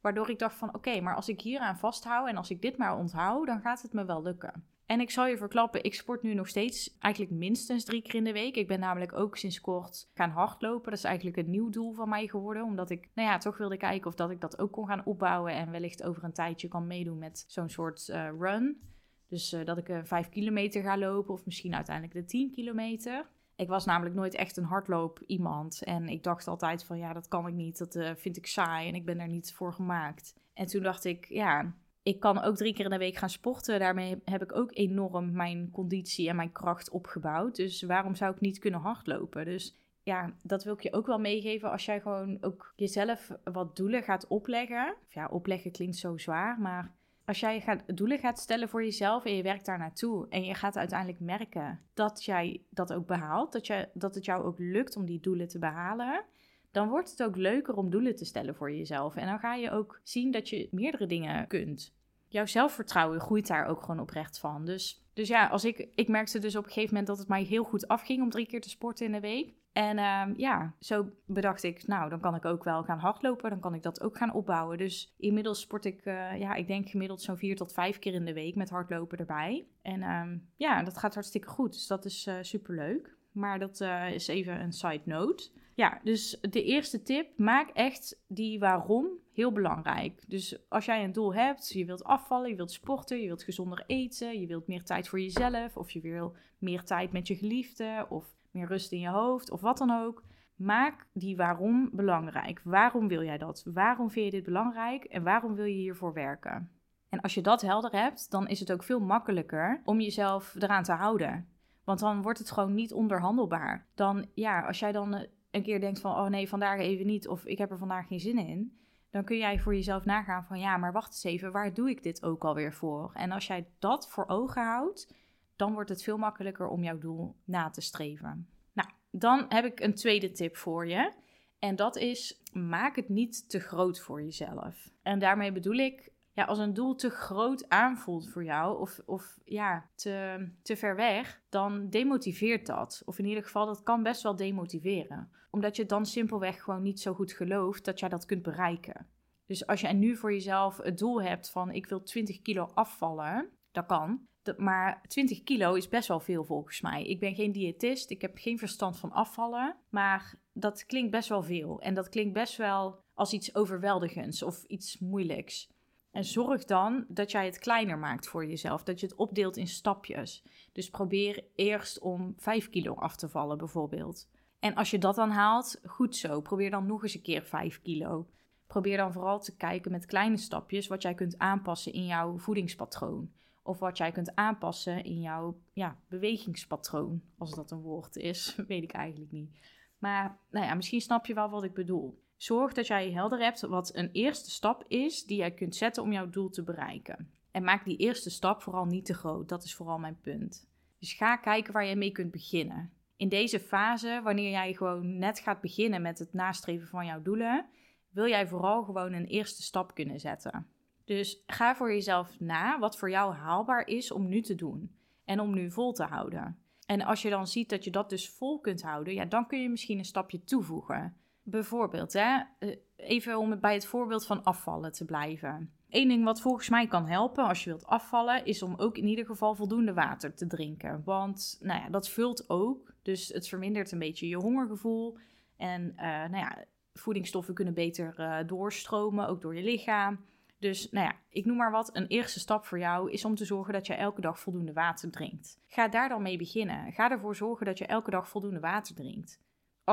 Waardoor 0.00 0.30
ik 0.30 0.38
dacht 0.38 0.56
van 0.56 0.74
oké, 0.74 1.00
maar 1.00 1.14
als 1.16 1.28
ik 1.28 1.40
hieraan 1.40 1.78
vasthoud 1.78 2.28
en 2.28 2.36
als 2.36 2.50
ik 2.50 2.62
dit 2.62 2.76
maar 2.76 2.98
onthoud, 2.98 3.46
dan 3.46 3.60
gaat 3.60 3.82
het 3.82 3.92
me 3.92 4.04
wel 4.04 4.22
lukken. 4.22 4.64
En 4.92 5.00
ik 5.00 5.10
zal 5.10 5.26
je 5.26 5.36
verklappen, 5.36 5.84
ik 5.84 5.94
sport 5.94 6.22
nu 6.22 6.34
nog 6.34 6.48
steeds 6.48 6.96
eigenlijk 6.98 7.34
minstens 7.34 7.84
drie 7.84 8.02
keer 8.02 8.14
in 8.14 8.24
de 8.24 8.32
week. 8.32 8.56
Ik 8.56 8.68
ben 8.68 8.80
namelijk 8.80 9.12
ook 9.12 9.36
sinds 9.36 9.60
kort 9.60 10.10
gaan 10.14 10.30
hardlopen. 10.30 10.90
Dat 10.90 10.98
is 10.98 11.04
eigenlijk 11.04 11.36
een 11.36 11.50
nieuw 11.50 11.70
doel 11.70 11.92
van 11.92 12.08
mij 12.08 12.26
geworden. 12.26 12.64
Omdat 12.64 12.90
ik, 12.90 13.08
nou 13.14 13.28
ja, 13.28 13.38
toch 13.38 13.58
wilde 13.58 13.76
kijken 13.76 14.06
of 14.06 14.14
dat 14.14 14.30
ik 14.30 14.40
dat 14.40 14.58
ook 14.58 14.72
kon 14.72 14.86
gaan 14.86 15.04
opbouwen. 15.04 15.52
En 15.52 15.70
wellicht 15.70 16.02
over 16.02 16.24
een 16.24 16.32
tijdje 16.32 16.68
kan 16.68 16.86
meedoen 16.86 17.18
met 17.18 17.44
zo'n 17.48 17.68
soort 17.68 18.08
uh, 18.08 18.28
run. 18.38 18.80
Dus 19.28 19.52
uh, 19.52 19.64
dat 19.64 19.78
ik 19.78 19.88
een 19.88 20.06
5 20.06 20.28
kilometer 20.28 20.82
ga 20.82 20.98
lopen 20.98 21.34
of 21.34 21.44
misschien 21.44 21.74
uiteindelijk 21.74 22.14
de 22.14 22.24
10 22.24 22.50
kilometer. 22.50 23.26
Ik 23.56 23.68
was 23.68 23.84
namelijk 23.84 24.14
nooit 24.14 24.34
echt 24.34 24.56
een 24.56 24.64
hardloop 24.64 25.22
iemand. 25.26 25.82
En 25.84 26.08
ik 26.08 26.22
dacht 26.22 26.48
altijd 26.48 26.84
van 26.84 26.98
ja, 26.98 27.12
dat 27.12 27.28
kan 27.28 27.46
ik 27.46 27.54
niet. 27.54 27.78
Dat 27.78 28.18
vind 28.18 28.36
ik 28.36 28.46
saai 28.46 28.88
en 28.88 28.94
ik 28.94 29.04
ben 29.04 29.20
er 29.20 29.28
niet 29.28 29.52
voor 29.52 29.72
gemaakt. 29.72 30.34
En 30.54 30.66
toen 30.66 30.82
dacht 30.82 31.04
ik, 31.04 31.26
ja, 31.28 31.74
ik 32.02 32.20
kan 32.20 32.42
ook 32.42 32.56
drie 32.56 32.74
keer 32.74 32.84
in 32.84 32.90
de 32.90 32.98
week 32.98 33.16
gaan 33.16 33.30
sporten. 33.30 33.78
Daarmee 33.78 34.20
heb 34.24 34.42
ik 34.42 34.54
ook 34.54 34.70
enorm 34.76 35.32
mijn 35.32 35.70
conditie 35.70 36.28
en 36.28 36.36
mijn 36.36 36.52
kracht 36.52 36.90
opgebouwd. 36.90 37.56
Dus 37.56 37.82
waarom 37.82 38.14
zou 38.14 38.34
ik 38.34 38.40
niet 38.40 38.58
kunnen 38.58 38.80
hardlopen? 38.80 39.44
Dus 39.44 39.76
ja, 40.02 40.32
dat 40.42 40.64
wil 40.64 40.74
ik 40.74 40.80
je 40.80 40.92
ook 40.92 41.06
wel 41.06 41.18
meegeven 41.18 41.70
als 41.70 41.84
jij 41.84 42.00
gewoon 42.00 42.38
ook 42.40 42.72
jezelf 42.76 43.30
wat 43.44 43.76
doelen 43.76 44.02
gaat 44.02 44.26
opleggen. 44.26 44.94
Ja, 45.08 45.26
opleggen 45.26 45.70
klinkt 45.70 45.96
zo 45.96 46.18
zwaar, 46.18 46.60
maar 46.60 46.94
als 47.24 47.40
jij 47.40 47.60
gaat, 47.60 47.96
doelen 47.96 48.18
gaat 48.18 48.38
stellen 48.38 48.68
voor 48.68 48.84
jezelf 48.84 49.24
en 49.24 49.36
je 49.36 49.42
werkt 49.42 49.66
daar 49.66 49.78
naartoe 49.78 50.26
en 50.28 50.44
je 50.44 50.54
gaat 50.54 50.76
uiteindelijk 50.76 51.20
merken 51.20 51.80
dat 51.94 52.24
jij 52.24 52.62
dat 52.70 52.92
ook 52.92 53.06
behaalt, 53.06 53.52
dat, 53.52 53.66
je, 53.66 53.88
dat 53.94 54.14
het 54.14 54.24
jou 54.24 54.44
ook 54.44 54.58
lukt 54.58 54.96
om 54.96 55.06
die 55.06 55.20
doelen 55.20 55.48
te 55.48 55.58
behalen, 55.58 56.24
dan 56.72 56.88
wordt 56.88 57.10
het 57.10 57.22
ook 57.22 57.36
leuker 57.36 57.74
om 57.74 57.90
doelen 57.90 58.16
te 58.16 58.24
stellen 58.24 58.54
voor 58.54 58.72
jezelf. 58.72 59.16
En 59.16 59.26
dan 59.26 59.38
ga 59.38 59.54
je 59.54 59.70
ook 59.70 60.00
zien 60.02 60.30
dat 60.30 60.48
je 60.48 60.68
meerdere 60.70 61.06
dingen 61.06 61.46
kunt. 61.46 61.94
Jouw 62.28 62.46
zelfvertrouwen 62.46 63.20
groeit 63.20 63.46
daar 63.46 63.66
ook 63.66 63.80
gewoon 63.80 64.00
oprecht 64.00 64.38
van. 64.38 64.64
Dus, 64.64 65.04
dus 65.12 65.28
ja, 65.28 65.46
als 65.46 65.64
ik, 65.64 65.88
ik 65.94 66.08
merkte 66.08 66.38
dus 66.38 66.56
op 66.56 66.64
een 66.64 66.70
gegeven 66.70 66.90
moment 66.90 67.06
dat 67.06 67.18
het 67.18 67.28
mij 67.28 67.42
heel 67.42 67.64
goed 67.64 67.88
afging 67.88 68.22
om 68.22 68.30
drie 68.30 68.46
keer 68.46 68.60
te 68.60 68.68
sporten 68.68 69.06
in 69.06 69.12
de 69.12 69.20
week. 69.20 69.54
En 69.72 69.98
uh, 69.98 70.36
ja, 70.36 70.74
zo 70.78 71.10
bedacht 71.26 71.62
ik, 71.62 71.86
nou, 71.86 72.10
dan 72.10 72.20
kan 72.20 72.34
ik 72.34 72.44
ook 72.44 72.64
wel 72.64 72.82
gaan 72.82 72.98
hardlopen. 72.98 73.50
Dan 73.50 73.60
kan 73.60 73.74
ik 73.74 73.82
dat 73.82 74.02
ook 74.02 74.16
gaan 74.16 74.34
opbouwen. 74.34 74.78
Dus 74.78 75.14
inmiddels 75.18 75.60
sport 75.60 75.84
ik, 75.84 76.06
uh, 76.06 76.38
ja, 76.38 76.54
ik 76.54 76.66
denk 76.66 76.88
gemiddeld 76.88 77.22
zo'n 77.22 77.36
vier 77.36 77.56
tot 77.56 77.72
vijf 77.72 77.98
keer 77.98 78.14
in 78.14 78.24
de 78.24 78.32
week 78.32 78.54
met 78.54 78.70
hardlopen 78.70 79.18
erbij. 79.18 79.66
En 79.82 80.00
uh, 80.00 80.38
ja, 80.56 80.82
dat 80.82 80.98
gaat 80.98 81.14
hartstikke 81.14 81.48
goed. 81.48 81.72
Dus 81.72 81.86
dat 81.86 82.04
is 82.04 82.26
uh, 82.26 82.34
super 82.40 82.74
leuk. 82.74 83.16
Maar 83.32 83.58
dat 83.58 83.80
is 84.12 84.28
even 84.28 84.60
een 84.60 84.72
side 84.72 85.02
note. 85.04 85.50
Ja, 85.82 86.00
dus 86.02 86.38
de 86.40 86.64
eerste 86.64 87.02
tip, 87.02 87.38
maak 87.38 87.68
echt 87.68 88.22
die 88.28 88.58
waarom 88.58 89.06
heel 89.32 89.52
belangrijk. 89.52 90.22
Dus 90.26 90.58
als 90.68 90.84
jij 90.84 91.04
een 91.04 91.12
doel 91.12 91.34
hebt, 91.34 91.72
je 91.72 91.84
wilt 91.84 92.04
afvallen, 92.04 92.50
je 92.50 92.56
wilt 92.56 92.72
sporten, 92.72 93.20
je 93.20 93.26
wilt 93.26 93.42
gezonder 93.42 93.84
eten, 93.86 94.40
je 94.40 94.46
wilt 94.46 94.66
meer 94.66 94.82
tijd 94.82 95.08
voor 95.08 95.20
jezelf, 95.20 95.76
of 95.76 95.90
je 95.90 96.00
wil 96.00 96.36
meer 96.58 96.84
tijd 96.84 97.12
met 97.12 97.26
je 97.26 97.34
geliefde, 97.34 98.06
of 98.08 98.26
meer 98.50 98.66
rust 98.66 98.92
in 98.92 99.00
je 99.00 99.08
hoofd 99.08 99.50
of 99.50 99.60
wat 99.60 99.78
dan 99.78 99.90
ook. 99.90 100.22
Maak 100.56 101.06
die 101.12 101.36
waarom 101.36 101.90
belangrijk. 101.92 102.60
Waarom 102.64 103.08
wil 103.08 103.22
jij 103.22 103.38
dat? 103.38 103.62
Waarom 103.74 104.10
vind 104.10 104.24
je 104.24 104.30
dit 104.30 104.44
belangrijk 104.44 105.04
en 105.04 105.22
waarom 105.22 105.54
wil 105.54 105.64
je 105.64 105.74
hiervoor 105.74 106.12
werken? 106.12 106.70
En 107.08 107.20
als 107.20 107.34
je 107.34 107.40
dat 107.40 107.60
helder 107.60 107.92
hebt, 107.92 108.30
dan 108.30 108.48
is 108.48 108.60
het 108.60 108.72
ook 108.72 108.82
veel 108.82 109.00
makkelijker 109.00 109.80
om 109.84 110.00
jezelf 110.00 110.54
eraan 110.54 110.82
te 110.82 110.92
houden. 110.92 111.48
Want 111.84 111.98
dan 111.98 112.22
wordt 112.22 112.38
het 112.38 112.50
gewoon 112.50 112.74
niet 112.74 112.92
onderhandelbaar. 112.92 113.86
Dan, 113.94 114.26
ja, 114.34 114.60
als 114.60 114.78
jij 114.78 114.92
dan 114.92 115.26
een 115.52 115.62
keer 115.62 115.80
denkt 115.80 116.00
van, 116.00 116.12
oh 116.12 116.26
nee, 116.26 116.48
vandaag 116.48 116.78
even 116.78 117.06
niet, 117.06 117.28
of 117.28 117.44
ik 117.44 117.58
heb 117.58 117.70
er 117.70 117.78
vandaag 117.78 118.06
geen 118.06 118.20
zin 118.20 118.38
in, 118.38 118.78
dan 119.10 119.24
kun 119.24 119.36
jij 119.36 119.58
voor 119.58 119.74
jezelf 119.74 120.04
nagaan 120.04 120.44
van, 120.44 120.58
ja, 120.58 120.76
maar 120.76 120.92
wacht 120.92 121.08
eens 121.08 121.24
even, 121.24 121.52
waar 121.52 121.74
doe 121.74 121.90
ik 121.90 122.02
dit 122.02 122.22
ook 122.22 122.44
alweer 122.44 122.72
voor? 122.72 123.10
En 123.14 123.32
als 123.32 123.46
jij 123.46 123.66
dat 123.78 124.10
voor 124.10 124.28
ogen 124.28 124.62
houdt, 124.62 125.14
dan 125.56 125.72
wordt 125.72 125.90
het 125.90 126.02
veel 126.02 126.16
makkelijker 126.16 126.68
om 126.68 126.82
jouw 126.82 126.98
doel 126.98 127.34
na 127.44 127.70
te 127.70 127.80
streven. 127.80 128.48
Nou, 128.72 128.88
dan 129.10 129.44
heb 129.48 129.64
ik 129.64 129.80
een 129.80 129.94
tweede 129.94 130.32
tip 130.32 130.56
voor 130.56 130.86
je. 130.86 131.12
En 131.58 131.76
dat 131.76 131.96
is: 131.96 132.42
maak 132.52 132.96
het 132.96 133.08
niet 133.08 133.50
te 133.50 133.60
groot 133.60 134.00
voor 134.00 134.22
jezelf. 134.22 134.90
En 135.02 135.18
daarmee 135.18 135.52
bedoel 135.52 135.76
ik, 135.76 136.12
ja, 136.32 136.44
als 136.44 136.58
een 136.58 136.74
doel 136.74 136.94
te 136.94 137.10
groot 137.10 137.68
aanvoelt 137.68 138.28
voor 138.28 138.44
jou, 138.44 138.80
of, 138.80 139.00
of 139.04 139.38
ja, 139.44 139.88
te, 139.94 140.48
te 140.62 140.76
ver 140.76 140.96
weg, 140.96 141.40
dan 141.48 141.90
demotiveert 141.90 142.66
dat. 142.66 143.02
Of 143.04 143.18
in 143.18 143.26
ieder 143.26 143.42
geval, 143.42 143.66
dat 143.66 143.82
kan 143.82 144.02
best 144.02 144.22
wel 144.22 144.36
demotiveren. 144.36 145.30
Omdat 145.50 145.76
je 145.76 145.86
dan 145.86 146.06
simpelweg 146.06 146.62
gewoon 146.62 146.82
niet 146.82 147.00
zo 147.00 147.14
goed 147.14 147.32
gelooft 147.32 147.84
dat 147.84 148.00
jij 148.00 148.08
dat 148.08 148.24
kunt 148.24 148.42
bereiken. 148.42 149.06
Dus 149.46 149.66
als 149.66 149.80
je 149.80 149.88
nu 149.88 150.16
voor 150.16 150.32
jezelf 150.32 150.76
het 150.76 150.98
doel 150.98 151.22
hebt 151.22 151.50
van 151.50 151.70
ik 151.70 151.86
wil 151.86 152.02
20 152.02 152.42
kilo 152.42 152.70
afvallen, 152.74 153.48
dat 153.72 153.86
kan 153.86 154.26
maar 154.56 155.02
20 155.08 155.42
kilo 155.42 155.74
is 155.74 155.88
best 155.88 156.08
wel 156.08 156.20
veel 156.20 156.44
volgens 156.44 156.80
mij. 156.80 157.04
Ik 157.04 157.20
ben 157.20 157.34
geen 157.34 157.52
diëtist, 157.52 158.10
ik 158.10 158.20
heb 158.20 158.38
geen 158.38 158.58
verstand 158.58 158.98
van 158.98 159.12
afvallen. 159.12 159.76
Maar 159.88 160.34
dat 160.52 160.86
klinkt 160.86 161.10
best 161.10 161.28
wel 161.28 161.42
veel. 161.42 161.80
En 161.80 161.94
dat 161.94 162.08
klinkt 162.08 162.32
best 162.32 162.56
wel 162.56 163.00
als 163.14 163.32
iets 163.32 163.54
overweldigends 163.54 164.42
of 164.42 164.64
iets 164.64 164.98
moeilijks. 164.98 165.68
En 166.12 166.24
zorg 166.24 166.64
dan 166.64 167.04
dat 167.08 167.30
jij 167.30 167.44
het 167.44 167.58
kleiner 167.58 167.98
maakt 167.98 168.28
voor 168.28 168.46
jezelf. 168.46 168.82
Dat 168.82 169.00
je 169.00 169.06
het 169.06 169.14
opdeelt 169.14 169.56
in 169.56 169.68
stapjes. 169.68 170.44
Dus 170.72 170.90
probeer 170.90 171.44
eerst 171.54 171.98
om 171.98 172.34
5 172.36 172.70
kilo 172.70 172.94
af 172.94 173.16
te 173.16 173.28
vallen, 173.28 173.58
bijvoorbeeld. 173.58 174.28
En 174.58 174.74
als 174.74 174.90
je 174.90 174.98
dat 174.98 175.14
dan 175.14 175.30
haalt, 175.30 175.80
goed 175.84 176.16
zo. 176.16 176.40
Probeer 176.40 176.70
dan 176.70 176.86
nog 176.86 177.02
eens 177.02 177.14
een 177.14 177.22
keer 177.22 177.42
5 177.42 177.82
kilo. 177.82 178.28
Probeer 178.66 178.96
dan 178.96 179.12
vooral 179.12 179.40
te 179.40 179.56
kijken 179.56 179.90
met 179.90 180.06
kleine 180.06 180.36
stapjes 180.36 180.86
wat 180.86 181.02
jij 181.02 181.14
kunt 181.14 181.38
aanpassen 181.38 181.92
in 181.92 182.06
jouw 182.06 182.38
voedingspatroon. 182.38 183.32
Of 183.62 183.78
wat 183.78 183.96
jij 183.96 184.12
kunt 184.12 184.34
aanpassen 184.34 185.04
in 185.04 185.20
jouw 185.20 185.58
ja, 185.72 185.98
bewegingspatroon. 186.08 187.22
Als 187.38 187.54
dat 187.54 187.70
een 187.70 187.80
woord 187.80 188.16
is, 188.16 188.54
weet 188.68 188.82
ik 188.82 188.92
eigenlijk 188.92 189.32
niet. 189.32 189.58
Maar 189.98 190.38
nou 190.50 190.66
ja, 190.66 190.74
misschien 190.74 191.00
snap 191.00 191.26
je 191.26 191.34
wel 191.34 191.50
wat 191.50 191.64
ik 191.64 191.74
bedoel. 191.74 192.21
Zorg 192.42 192.72
dat 192.72 192.86
jij 192.86 193.10
helder 193.10 193.38
hebt 193.38 193.60
wat 193.60 193.94
een 193.94 194.10
eerste 194.12 194.50
stap 194.50 194.84
is 194.88 195.24
die 195.24 195.36
jij 195.36 195.50
kunt 195.50 195.76
zetten 195.76 196.02
om 196.02 196.12
jouw 196.12 196.30
doel 196.30 196.50
te 196.50 196.62
bereiken. 196.62 197.30
En 197.50 197.64
maak 197.64 197.84
die 197.84 197.96
eerste 197.96 198.30
stap 198.30 198.62
vooral 198.62 198.84
niet 198.84 199.04
te 199.04 199.14
groot. 199.14 199.48
Dat 199.48 199.64
is 199.64 199.74
vooral 199.74 199.98
mijn 199.98 200.20
punt. 200.20 200.68
Dus 200.98 201.12
ga 201.12 201.36
kijken 201.36 201.72
waar 201.72 201.84
je 201.84 201.96
mee 201.96 202.12
kunt 202.12 202.30
beginnen. 202.30 202.92
In 203.16 203.28
deze 203.28 203.60
fase, 203.60 204.20
wanneer 204.24 204.50
jij 204.50 204.74
gewoon 204.74 205.18
net 205.18 205.38
gaat 205.38 205.60
beginnen 205.60 206.02
met 206.02 206.18
het 206.18 206.32
nastreven 206.32 206.88
van 206.88 207.06
jouw 207.06 207.22
doelen, 207.22 207.66
wil 208.10 208.28
jij 208.28 208.48
vooral 208.48 208.82
gewoon 208.82 209.12
een 209.12 209.26
eerste 209.26 209.62
stap 209.62 209.94
kunnen 209.94 210.20
zetten. 210.20 210.66
Dus 211.04 211.42
ga 211.46 211.76
voor 211.76 211.92
jezelf 211.92 212.40
na 212.40 212.78
wat 212.78 212.98
voor 212.98 213.10
jou 213.10 213.34
haalbaar 213.34 213.86
is 213.86 214.12
om 214.12 214.28
nu 214.28 214.40
te 214.40 214.54
doen 214.54 214.96
en 215.24 215.40
om 215.40 215.54
nu 215.54 215.70
vol 215.70 215.92
te 215.92 216.04
houden. 216.04 216.58
En 216.86 217.02
als 217.02 217.22
je 217.22 217.30
dan 217.30 217.46
ziet 217.46 217.68
dat 217.68 217.84
je 217.84 217.90
dat 217.90 218.10
dus 218.10 218.30
vol 218.30 218.60
kunt 218.60 218.82
houden, 218.82 219.14
ja, 219.14 219.24
dan 219.24 219.46
kun 219.46 219.62
je 219.62 219.68
misschien 219.68 219.98
een 219.98 220.04
stapje 220.04 220.44
toevoegen. 220.44 221.16
Bijvoorbeeld, 221.42 222.12
hè, 222.12 222.42
eh, 222.58 222.76
even 222.96 223.38
om 223.38 223.60
bij 223.60 223.74
het 223.74 223.86
voorbeeld 223.86 224.26
van 224.26 224.44
afvallen 224.44 224.92
te 224.92 225.04
blijven. 225.04 225.72
Eén 225.88 226.08
ding 226.08 226.24
wat 226.24 226.40
volgens 226.40 226.68
mij 226.68 226.86
kan 226.86 227.06
helpen 227.06 227.44
als 227.44 227.64
je 227.64 227.70
wilt 227.70 227.86
afvallen, 227.86 228.44
is 228.44 228.62
om 228.62 228.74
ook 228.76 228.96
in 228.96 229.06
ieder 229.06 229.26
geval 229.26 229.54
voldoende 229.54 229.92
water 229.92 230.34
te 230.34 230.46
drinken. 230.46 231.02
Want 231.04 231.58
nou 231.60 231.80
ja, 231.80 231.88
dat 231.88 232.08
vult 232.08 232.50
ook, 232.50 232.94
dus 233.02 233.28
het 233.28 233.48
vermindert 233.48 233.92
een 233.92 233.98
beetje 233.98 234.28
je 234.28 234.36
hongergevoel. 234.36 235.18
En 235.56 235.92
uh, 235.96 236.02
nou 236.02 236.36
ja, 236.36 236.64
voedingsstoffen 236.94 237.54
kunnen 237.54 237.74
beter 237.74 238.14
uh, 238.18 238.38
doorstromen, 238.46 239.28
ook 239.28 239.40
door 239.40 239.56
je 239.56 239.62
lichaam. 239.62 240.24
Dus 240.58 240.90
nou 240.90 241.06
ja, 241.06 241.14
ik 241.28 241.44
noem 241.44 241.56
maar 241.56 241.70
wat. 241.70 241.96
Een 241.96 242.06
eerste 242.06 242.40
stap 242.40 242.64
voor 242.64 242.78
jou 242.78 243.10
is 243.10 243.24
om 243.24 243.34
te 243.34 243.44
zorgen 243.44 243.72
dat 243.72 243.86
je 243.86 243.94
elke 243.94 244.20
dag 244.20 244.40
voldoende 244.40 244.72
water 244.72 245.10
drinkt. 245.10 245.60
Ga 245.66 245.88
daar 245.88 246.08
dan 246.08 246.22
mee 246.22 246.38
beginnen. 246.38 246.92
Ga 246.92 247.10
ervoor 247.10 247.36
zorgen 247.36 247.66
dat 247.66 247.78
je 247.78 247.86
elke 247.86 248.10
dag 248.10 248.28
voldoende 248.28 248.60
water 248.60 248.94
drinkt. 248.94 249.40